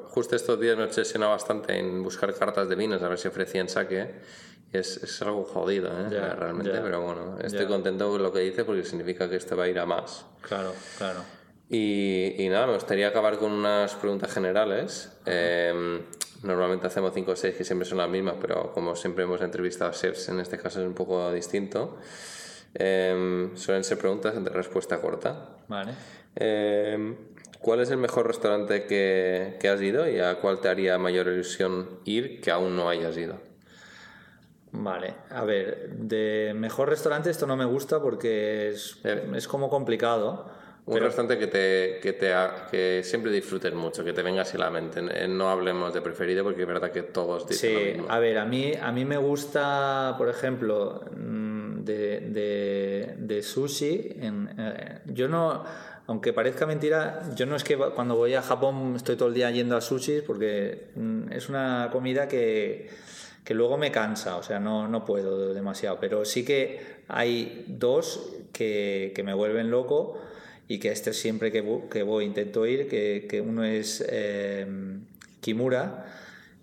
justo 0.09 0.37
estos 0.37 0.59
días 0.59 0.77
me 0.77 0.85
obsesionado 0.85 1.33
bastante 1.33 1.79
en 1.79 2.03
buscar 2.03 2.33
cartas 2.35 2.69
de 2.69 2.75
vinos 2.75 3.03
a 3.03 3.09
ver 3.09 3.19
si 3.19 3.29
ofrecían 3.29 3.69
saque. 3.69 4.15
Es, 4.75 4.97
es, 4.97 5.23
algo 5.23 5.45
jodido, 5.45 5.89
¿eh? 5.89 6.09
realmente, 6.11 6.73
pero 6.83 7.01
bueno, 7.01 7.39
estoy 7.41 7.67
contento 7.67 8.11
con 8.11 8.21
lo 8.21 8.33
que 8.33 8.41
dice 8.41 8.65
porque 8.65 8.83
significa 8.85 9.31
que 9.31 9.37
esto 9.37 9.57
va 9.57 9.65
a 9.65 9.69
ir 9.69 9.79
a 9.79 9.87
más. 9.87 10.27
Claro, 10.43 10.75
claro. 10.99 11.21
Y, 11.71 12.47
nada, 12.51 12.67
me 12.67 12.75
gustaría 12.75 13.09
acabar 13.09 13.39
con 13.39 13.53
unas 13.53 13.95
preguntas 13.95 14.33
generales. 14.33 15.13
Em, 15.27 16.03
normalmente 16.43 16.89
hacemos 16.89 17.15
5 17.15 17.31
o 17.31 17.37
6 17.37 17.55
que 17.55 17.65
siempre 17.65 17.89
son 17.89 17.99
las 17.99 18.09
mismas, 18.09 18.35
pero 18.41 18.73
como 18.73 18.97
siempre 18.97 19.25
hemos 19.25 19.41
entrevistado 19.43 19.91
a 19.91 19.95
chefs, 19.95 20.29
en 20.29 20.41
este 20.41 20.59
caso 20.59 20.81
es 20.81 20.87
un 20.87 20.95
poco 20.95 21.33
distinto. 21.33 21.99
Em, 22.75 23.57
suelen 23.57 23.85
ser 23.85 23.99
preguntas 23.99 24.43
de 24.43 24.51
respuesta 24.51 25.01
corta. 25.01 25.57
Vale. 25.69 25.93
Em, 26.35 27.17
¿Cuál 27.61 27.81
es 27.81 27.91
el 27.91 27.99
mejor 27.99 28.27
restaurante 28.27 28.87
que, 28.87 29.57
que 29.59 29.69
has 29.69 29.81
ido 29.81 30.09
y 30.09 30.19
a 30.19 30.41
cuál 30.41 30.61
te 30.61 30.69
haría 30.69 30.99
mayor 30.99 31.29
ilusión 31.29 32.01
ir 32.05 32.41
que 32.41 32.51
aún 32.51 32.77
no 32.77 32.89
hayas 32.89 33.17
ido? 33.17 33.54
Vale, 34.77 35.15
a 35.31 35.45
ver, 35.45 35.91
de 35.91 36.53
mejor 36.55 36.89
restaurante 36.89 37.31
esto 37.31 37.47
no 37.47 37.57
me 37.57 37.65
gusta 37.65 38.03
porque 38.03 38.71
es, 38.71 38.99
eh. 39.05 39.31
es 39.35 39.47
como 39.47 39.71
complicado. 39.71 40.51
Un 40.87 40.99
restaurante 40.99 41.39
que, 41.39 41.47
te, 41.47 42.01
que, 42.03 42.13
te 42.13 42.35
que 42.71 43.03
siempre 43.05 43.31
disfrutes 43.31 43.73
mucho, 43.73 44.05
que 44.05 44.13
te 44.13 44.23
venga 44.23 44.43
así 44.43 44.59
la 44.59 44.71
mente. 44.71 45.01
Eh, 45.01 45.29
no 45.29 45.49
hablemos 45.49 45.95
de 45.95 46.03
preferido 46.03 46.43
porque 46.45 46.63
es 46.63 46.69
verdad 46.69 46.91
que 46.91 47.03
todos 47.03 47.47
dicen 47.47 47.71
sí, 47.71 47.75
lo 47.75 47.93
mismo. 47.93 48.07
a 48.11 48.19
ver, 48.19 48.37
a 48.37 48.45
mí, 48.45 48.73
a 48.75 48.93
mí 48.93 49.05
me 49.05 49.17
gusta, 49.17 50.17
por 50.19 50.29
ejemplo, 50.29 51.03
mm, 51.17 51.85
de, 51.85 52.21
de, 52.21 53.15
de 53.17 53.43
sushi. 53.43 54.17
En, 54.21 54.51
eh, 54.59 54.99
yo 55.07 55.29
no, 55.29 55.65
aunque 56.09 56.33
parezca 56.33 56.67
mentira, 56.67 57.23
yo 57.35 57.47
no 57.47 57.57
es 57.57 57.65
que 57.65 57.77
cuando 57.77 58.17
voy 58.17 58.35
a 58.35 58.43
Japón 58.43 58.95
estoy 58.97 59.17
todo 59.17 59.29
el 59.29 59.35
día 59.35 59.51
yendo 59.53 59.77
a 59.77 59.81
sushi 59.81 60.21
porque 60.21 60.91
mm, 60.97 61.33
es 61.33 61.49
una 61.49 61.89
comida 61.93 62.29
que, 62.29 62.91
que 63.45 63.55
luego 63.55 63.77
me 63.77 63.93
cansa, 63.93 64.37
o 64.37 64.43
sea, 64.43 64.59
no, 64.59 64.89
no 64.89 65.05
puedo 65.05 65.53
demasiado. 65.53 65.99
Pero 66.01 66.25
sí 66.25 66.45
que 66.45 66.81
hay 67.09 67.67
dos 67.69 68.35
que, 68.53 69.13
que 69.15 69.23
me 69.23 69.35
vuelven 69.35 69.71
loco 69.71 70.19
y 70.67 70.79
que 70.79 70.91
este 70.91 71.13
siempre 71.13 71.53
que, 71.53 71.63
que 71.91 72.03
voy 72.03 72.25
intento 72.25 72.67
ir, 72.67 72.89
que, 72.89 73.27
que 73.29 73.43
uno 73.43 73.65
es 73.65 74.05
eh, 74.09 74.67
Kimura, 75.41 76.07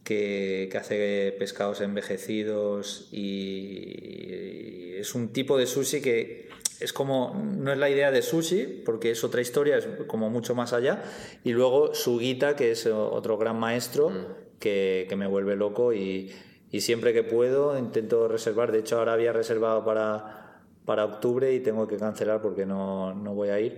que, 0.03 0.69
que, 0.71 0.77
hace 0.77 1.35
pescados 1.37 1.81
envejecidos 1.81 3.09
y, 3.11 4.95
es 4.97 5.13
un 5.13 5.33
tipo 5.33 5.57
de 5.57 5.67
sushi 5.67 6.01
que 6.01 6.49
es 6.79 6.93
como, 6.93 7.39
no 7.57 7.71
es 7.71 7.77
la 7.77 7.91
idea 7.91 8.11
de 8.11 8.23
sushi, 8.23 8.81
porque 8.83 9.11
es 9.11 9.23
otra 9.23 9.41
historia, 9.41 9.77
es 9.77 9.87
como 10.07 10.31
mucho 10.31 10.55
más 10.55 10.73
allá, 10.73 11.03
y 11.43 11.51
luego 11.51 11.93
Sugita, 11.93 12.55
que 12.55 12.71
es 12.71 12.87
otro 12.87 13.37
gran 13.37 13.59
maestro, 13.59 14.09
mm. 14.09 14.25
que, 14.59 15.05
que, 15.07 15.15
me 15.15 15.27
vuelve 15.27 15.55
loco 15.55 15.93
y, 15.93 16.31
y 16.71 16.81
siempre 16.81 17.13
que 17.13 17.23
puedo 17.23 17.77
intento 17.77 18.27
reservar, 18.27 18.71
de 18.71 18.79
hecho 18.79 18.97
ahora 18.97 19.13
había 19.13 19.33
reservado 19.33 19.83
para 19.83 20.41
para 20.85 21.05
octubre 21.05 21.53
y 21.53 21.59
tengo 21.59 21.87
que 21.87 21.97
cancelar 21.97 22.41
porque 22.41 22.65
no, 22.65 23.13
no 23.13 23.33
voy 23.33 23.49
a 23.49 23.59
ir. 23.59 23.77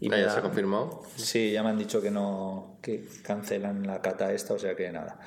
Y 0.00 0.10
¿Ya 0.10 0.28
se 0.28 0.40
confirmó? 0.40 1.02
Sí, 1.16 1.52
ya 1.52 1.62
me 1.62 1.70
han 1.70 1.78
dicho 1.78 2.02
que 2.02 2.10
no 2.10 2.78
que 2.82 3.04
cancelan 3.22 3.86
la 3.86 4.02
cata 4.02 4.32
esta, 4.32 4.54
o 4.54 4.58
sea 4.58 4.74
que 4.74 4.90
nada. 4.90 5.18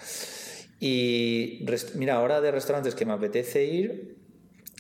Y 0.80 1.66
mira, 1.96 2.16
ahora 2.16 2.42
de 2.42 2.52
restaurantes 2.52 2.94
que 2.94 3.06
me 3.06 3.14
apetece 3.14 3.66
ir, 3.66 4.18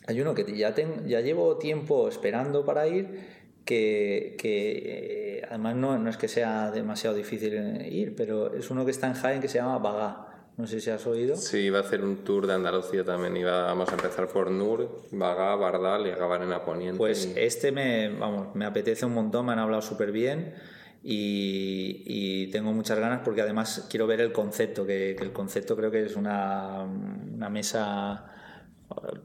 hay 0.06 0.22
uno 0.22 0.36
que 0.36 0.44
ya, 0.56 0.76
ya 0.76 1.22
llevo 1.22 1.58
tiempo 1.58 2.08
esperando 2.08 2.66
para 2.66 2.88
ir, 2.88 3.38
que, 3.66 4.36
que 4.38 5.44
además 5.50 5.76
no, 5.76 5.98
no, 5.98 6.10
es 6.10 6.18
que 6.18 6.28
sea 6.28 6.70
demasiado 6.72 7.16
difícil 7.16 7.54
ir, 7.92 8.16
pero 8.16 8.54
es 8.54 8.70
uno 8.70 8.86
que 8.86 8.92
está 8.92 9.08
en 9.08 9.14
Jaén 9.14 9.42
que 9.42 9.48
se 9.48 9.58
llama 9.58 9.80
Bagá. 9.80 10.27
No 10.58 10.66
sé 10.66 10.82
si 10.82 10.90
has 10.90 11.06
oído. 11.06 11.36
Sí, 11.36 11.60
iba 11.60 11.78
a 11.78 11.82
hacer 11.82 12.04
un 12.04 12.24
tour 12.24 12.48
de 12.48 12.54
Andalucía 12.54 13.04
también. 13.04 13.38
Íbamos 13.38 13.90
a 13.90 13.92
empezar 13.92 14.28
por 14.28 14.50
Nur, 14.50 15.04
Bagá, 15.12 15.56
Bardal 15.56 16.08
y 16.08 16.10
acabar 16.10 16.42
en 16.42 16.52
Aponiente. 16.52 16.98
Pues 16.98 17.32
este 17.36 17.72
me, 17.72 18.10
vamos, 18.10 18.56
me 18.56 18.66
apetece 18.66 19.06
un 19.06 19.14
montón, 19.14 19.46
me 19.46 19.52
han 19.52 19.60
hablado 19.60 19.84
súper 19.84 20.12
bien 20.12 20.56
y, 21.04 22.48
tengo 22.52 22.74
muchas 22.74 22.98
ganas 22.98 23.22
porque 23.24 23.42
además 23.42 23.86
quiero 23.88 24.08
ver 24.08 24.20
el 24.20 24.32
concepto, 24.32 24.84
que, 24.86 25.12
el 25.12 25.32
concepto 25.32 25.76
creo 25.76 25.92
que 25.92 26.04
es 26.04 26.16
una, 26.16 26.82
una 26.82 27.50
mesa 27.50 28.26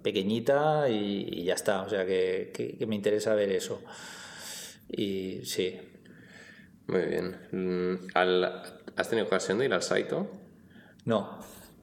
pequeñita 0.02 0.90
y, 0.90 1.44
ya 1.44 1.54
está. 1.54 1.80
O 1.80 1.88
sea 1.88 2.04
que, 2.04 2.52
que, 2.52 2.86
me 2.86 2.94
interesa 2.94 3.34
ver 3.34 3.52
eso. 3.52 3.80
Y 4.90 5.40
sí. 5.46 5.80
Muy 6.88 7.02
bien. 7.02 7.36
Mm, 7.52 8.08
¿Has 8.96 9.08
tenido 9.08 9.26
ocasión 9.26 9.58
de 9.58 9.64
ir 9.64 9.72
al 9.72 9.82
Saito? 9.82 10.41
No, 11.04 11.38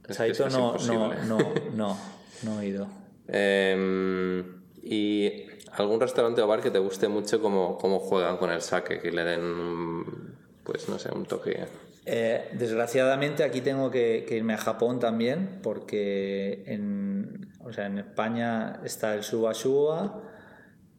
Saito 0.10 0.50
no, 0.50 0.78
no, 0.78 1.14
no, 1.26 1.40
no, 1.76 1.98
no, 2.44 2.62
he 2.62 2.68
ido. 2.68 2.88
Em, 3.28 4.62
¿Y 4.82 5.44
algún 5.74 6.00
restaurante 6.00 6.41
o 6.41 6.48
bar 6.48 6.62
que 6.62 6.72
te 6.72 6.80
guste 6.80 7.08
mucho 7.08 7.41
cómo, 7.41 7.78
cómo 7.78 8.00
juegan 8.00 8.38
con 8.38 8.50
el 8.50 8.62
sake? 8.62 9.02
Que 9.02 9.12
le 9.12 9.24
den, 9.24 10.36
pues 10.64 10.90
no 10.90 10.98
sé, 10.98 11.10
un 11.14 11.26
toque. 11.26 11.66
Eh, 12.06 12.50
desgraciadamente 12.54 13.44
aquí 13.44 13.62
tengo 13.62 13.91
que, 13.91 14.26
irme 14.32 14.54
a 14.54 14.58
Japón 14.58 15.00
también, 15.00 15.60
porque 15.62 16.64
en, 16.66 17.52
o 17.60 17.72
sea, 17.72 17.86
en 17.86 18.00
España 18.00 18.80
está 18.84 19.14
el 19.14 19.24
Suba 19.24 19.54
Suba, 19.54 20.24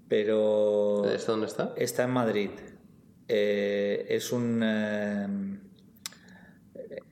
pero... 0.08 1.04
¿Esto 1.10 1.32
dónde 1.32 1.46
está? 1.48 1.72
Está 1.76 2.04
en 2.04 2.10
Madrid. 2.10 2.50
Eh, 3.26 4.06
es 4.08 4.30
un... 4.30 5.69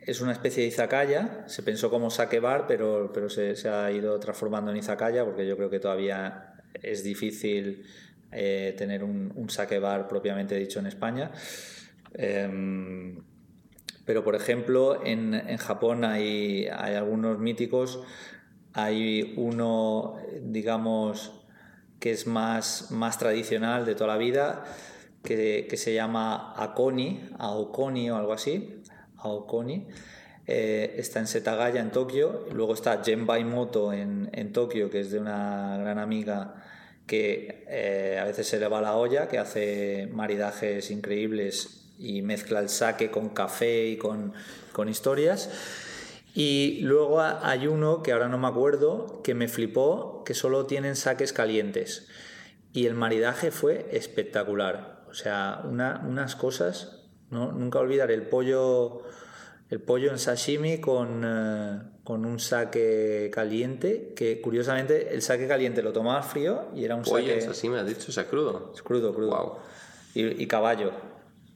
Es 0.09 0.22
una 0.22 0.32
especie 0.32 0.62
de 0.62 0.70
izakaya, 0.70 1.44
se 1.48 1.62
pensó 1.62 1.90
como 1.90 2.09
sake 2.09 2.40
bar, 2.40 2.64
pero, 2.66 3.10
pero 3.12 3.28
se, 3.28 3.52
ha 3.68 3.93
ido 3.93 4.18
transformando 4.18 4.70
en 4.70 4.78
izakaya 4.78 5.22
porque 5.22 5.47
yo 5.47 5.55
creo 5.55 5.68
que 5.68 5.80
todavía 5.80 6.55
es 6.72 7.05
difícil 7.05 7.85
eh, 8.32 8.74
tener 8.78 9.05
un, 9.05 9.30
un, 9.36 9.51
sake 9.51 9.78
bar 9.78 10.09
propiamente 10.09 10.55
dicho 10.56 10.78
en 10.78 10.86
España. 10.86 11.30
Em, 12.14 13.22
pero 14.06 14.24
por 14.24 14.35
ejemplo, 14.35 15.05
en, 15.05 15.35
en 15.35 15.59
Japón 15.59 16.06
hay, 16.06 16.68
hay, 16.68 16.94
algunos 16.94 17.39
míticos, 17.39 18.01
hay 18.72 19.35
uno, 19.36 20.16
digamos, 20.40 21.44
que 22.01 22.12
es 22.12 22.26
más, 22.26 22.90
más 22.93 23.18
tradicional 23.18 23.85
de 23.85 23.94
toda 23.94 24.14
la 24.14 24.16
vida, 24.16 24.64
que, 25.22 25.66
que 25.68 25.76
se 25.76 25.93
llama 25.93 26.55
Akoni, 26.56 27.28
Aokoni 27.39 28.09
o 28.09 28.16
algo 28.16 28.32
así, 28.32 28.80
Aokoni. 29.18 29.86
Eh, 30.46 30.94
está 30.98 31.20
en 31.20 31.26
Setagaya, 31.26 31.80
en 31.80 31.90
Tokio. 31.90 32.46
Luego 32.52 32.74
está 32.74 33.02
Genbai 33.04 33.44
Moto 33.44 33.92
en, 33.92 34.30
en 34.32 34.52
Tokio, 34.52 34.88
que 34.90 35.00
es 35.00 35.10
de 35.10 35.18
una 35.18 35.76
gran 35.78 35.98
amiga 35.98 36.54
que 37.06 37.64
eh, 37.68 38.18
a 38.20 38.24
veces 38.24 38.46
se 38.46 38.60
le 38.60 38.68
va 38.68 38.80
la 38.80 38.96
olla, 38.96 39.28
que 39.28 39.38
hace 39.38 40.08
maridajes 40.12 40.90
increíbles 40.90 41.90
y 41.98 42.22
mezcla 42.22 42.60
el 42.60 42.68
sake 42.68 43.10
con 43.10 43.30
café 43.30 43.88
y 43.88 43.96
con, 43.96 44.32
con 44.72 44.88
historias. 44.88 45.50
Y 46.34 46.80
luego 46.82 47.20
hay 47.20 47.66
uno 47.66 48.02
que 48.02 48.12
ahora 48.12 48.28
no 48.28 48.38
me 48.38 48.46
acuerdo, 48.46 49.22
que 49.24 49.34
me 49.34 49.48
flipó, 49.48 50.22
que 50.24 50.34
solo 50.34 50.66
tienen 50.66 50.94
saques 50.94 51.32
calientes. 51.32 52.06
Y 52.72 52.86
el 52.86 52.94
maridaje 52.94 53.50
fue 53.50 53.88
espectacular. 53.92 55.04
O 55.08 55.14
sea, 55.14 55.62
unas 55.64 56.36
cosas, 56.36 56.97
¿no? 57.30 57.52
nunca 57.52 57.78
olvidar 57.78 58.10
el 58.10 58.22
pollo 58.22 59.05
el 59.70 59.80
pollo 59.80 60.10
en 60.10 60.18
sashimi 60.18 60.78
con, 60.78 61.22
eh, 61.24 61.80
con 62.05 62.24
un 62.24 62.40
saque 62.40 63.30
caliente, 63.32 64.12
que 64.16 64.40
curiosamente 64.40 65.14
el 65.14 65.22
saque 65.22 65.46
caliente 65.46 65.82
lo 65.82 65.92
tomaba 65.92 66.22
frío 66.22 66.68
y 66.74 66.84
era 66.84 66.94
un 66.94 67.02
pollo 67.02 67.32
en 67.32 67.42
sashimi, 67.42 67.76
has 67.76 67.86
dicho, 67.86 68.06
o 68.09 68.12
sea, 68.12 68.26
crudo. 68.26 68.72
Es 68.74 68.82
crudo, 68.82 69.14
crudo. 69.14 69.59
Y, 70.14 70.46
caballo. 70.46 70.90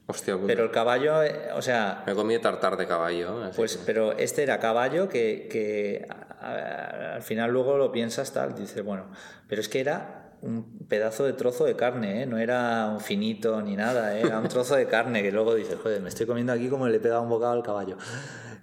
Hostia, 0.06 0.38
Pero 0.46 0.64
el 0.64 0.70
caballo, 0.70 1.22
eh, 1.22 1.48
o 1.54 1.62
sea... 1.62 2.04
Me 2.06 2.14
comí 2.14 2.38
tartar 2.38 2.76
de 2.76 2.86
caballo. 2.86 3.50
Pues, 3.56 3.78
pero 3.86 4.12
este 4.12 4.42
era 4.42 4.60
caballo 4.60 5.08
que, 5.08 5.48
que 5.50 6.06
al 6.40 7.22
final 7.22 7.50
luego 7.50 7.78
lo 7.78 7.90
piensas 7.90 8.32
tal, 8.32 8.54
dices, 8.54 8.84
bueno, 8.84 9.06
pero 9.48 9.60
es 9.60 9.68
que 9.68 9.80
era 9.80 10.21
un 10.42 10.86
pedazo 10.88 11.24
de 11.24 11.32
trozo 11.32 11.64
de 11.64 11.76
carne, 11.76 12.22
¿eh? 12.22 12.26
no 12.26 12.36
era 12.36 12.88
un 12.92 13.00
finito 13.00 13.62
ni 13.62 13.76
nada, 13.76 14.18
¿eh? 14.18 14.22
era 14.26 14.40
un 14.40 14.48
trozo 14.48 14.74
de 14.74 14.86
carne 14.86 15.22
que 15.22 15.30
luego 15.30 15.54
dices, 15.54 15.78
joder, 15.80 16.02
me 16.02 16.08
estoy 16.08 16.26
comiendo 16.26 16.52
aquí 16.52 16.68
como 16.68 16.88
le 16.88 16.96
he 16.96 17.00
pegado 17.00 17.22
un 17.22 17.28
bocado 17.28 17.52
al 17.52 17.62
caballo. 17.62 17.96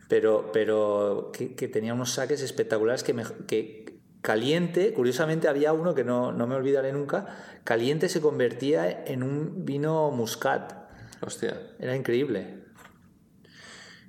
Pero, 0.10 0.50
pero 0.52 1.32
que, 1.32 1.68
tenía 1.68 1.94
unos 1.94 2.12
saques 2.12 2.42
espectaculares 2.42 3.04
que, 3.04 3.16
que 3.48 4.00
caliente, 4.22 4.92
curiosamente 4.94 5.48
había 5.48 5.72
uno 5.72 5.96
que 5.96 6.04
no, 6.04 6.32
no 6.32 6.48
me 6.48 6.56
olvidaré 6.56 6.92
nunca, 6.92 7.28
caliente 7.64 8.10
se 8.10 8.20
convertía 8.20 9.06
en 9.06 9.24
un 9.24 9.66
vino 9.66 10.12
muscat. 10.12 10.74
Hostia. 11.22 11.62
Era 11.80 11.96
increíble. 11.96 12.60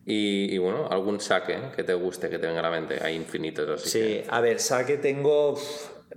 Y, 0.07 0.59
bueno, 0.59 0.89
algún 0.91 1.21
saque 1.21 1.71
que 1.77 1.85
te 1.85 1.95
guste, 1.95 2.31
que 2.31 2.39
te 2.39 2.47
venga 2.47 2.61
a 2.61 2.63
la 2.65 2.71
mente. 2.71 2.99
Hay 3.01 3.15
infinitos. 3.15 3.83
Así 3.83 3.91
sí, 3.91 4.23
a 4.29 4.41
ver, 4.41 4.59
saque 4.59 4.97
tengo 4.97 5.57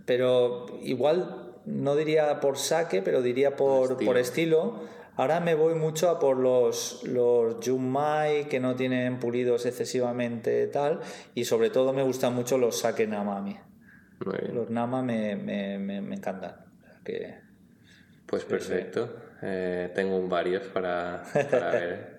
pero 0.06 0.66
igual 0.82 1.43
no 1.66 1.96
diría 1.96 2.40
por 2.40 2.58
saque, 2.58 3.02
pero 3.02 3.22
diría 3.22 3.56
por, 3.56 4.04
por 4.04 4.18
estilo. 4.18 4.82
Ahora 5.16 5.40
me 5.40 5.54
voy 5.54 5.76
mucho 5.76 6.10
a 6.10 6.20
por 6.20 6.38
los, 6.38 7.04
los 7.04 7.58
Junmai 7.64 8.48
que 8.50 8.60
no 8.60 8.76
tienen 8.76 9.20
pulidos 9.20 9.66
excesivamente 9.66 10.66
tal 10.68 11.02
y 11.36 11.46
sobre 11.46 11.70
todo 11.70 11.94
me 11.94 12.02
gustan 12.02 12.34
mucho 12.34 12.58
los 12.58 12.80
sake 12.80 13.08
Namami. 13.08 13.58
Los 14.52 14.70
Nama 14.70 15.04
me, 15.04 15.36
me, 15.36 15.78
me, 15.78 16.16
encantan. 16.16 16.56
pues 18.26 18.44
perfecto. 18.46 19.16
Eh, 19.42 19.92
tengo 19.94 20.28
varios 20.28 20.64
para, 20.68 21.24
para 21.52 21.72
ver. 21.72 22.13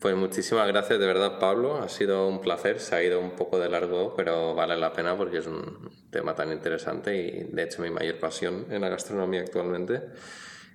Pues 0.00 0.14
muchísimas 0.14 0.68
gracias 0.68 1.00
de 1.00 1.06
verdad 1.06 1.40
Pablo, 1.40 1.78
ha 1.78 1.88
sido 1.88 2.28
un 2.28 2.40
placer, 2.40 2.78
se 2.78 2.94
ha 2.94 3.02
ido 3.02 3.20
un 3.20 3.32
poco 3.32 3.58
de 3.58 3.68
largo, 3.68 4.14
pero 4.16 4.54
vale 4.54 4.76
la 4.76 4.92
pena 4.92 5.16
porque 5.16 5.38
es 5.38 5.46
un 5.48 5.90
tema 6.10 6.36
tan 6.36 6.52
interesante 6.52 7.16
y 7.16 7.52
de 7.52 7.62
hecho 7.64 7.82
mi 7.82 7.90
mayor 7.90 8.20
pasión 8.20 8.66
en 8.70 8.80
la 8.80 8.88
gastronomía 8.90 9.40
actualmente. 9.40 10.02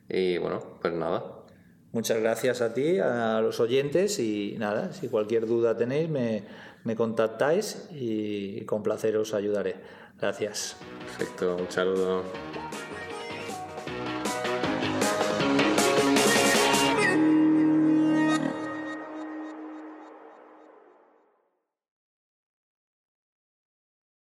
Y 0.10 0.38
bueno, 0.40 0.78
pues 0.82 0.94
nada. 0.94 1.24
Muchas 1.94 2.20
gracias 2.20 2.62
a 2.62 2.74
ti, 2.74 3.00
a 3.00 3.40
los 3.40 3.62
oyentes 3.62 4.20
y 4.20 4.56
nada, 4.58 4.92
si 4.92 5.08
cualquier 5.08 5.46
duda 5.46 5.78
tenéis 5.78 6.10
me, 6.10 6.44
me 6.84 6.96
contactáis 6.98 7.88
y 7.92 8.66
con 8.66 8.84
placer 8.84 9.16
os 9.16 9.34
ayudaré. 9.34 9.76
Gracias. 10.20 10.76
Perfecto, 11.18 11.56
un 11.56 11.72
saludo. 11.72 12.24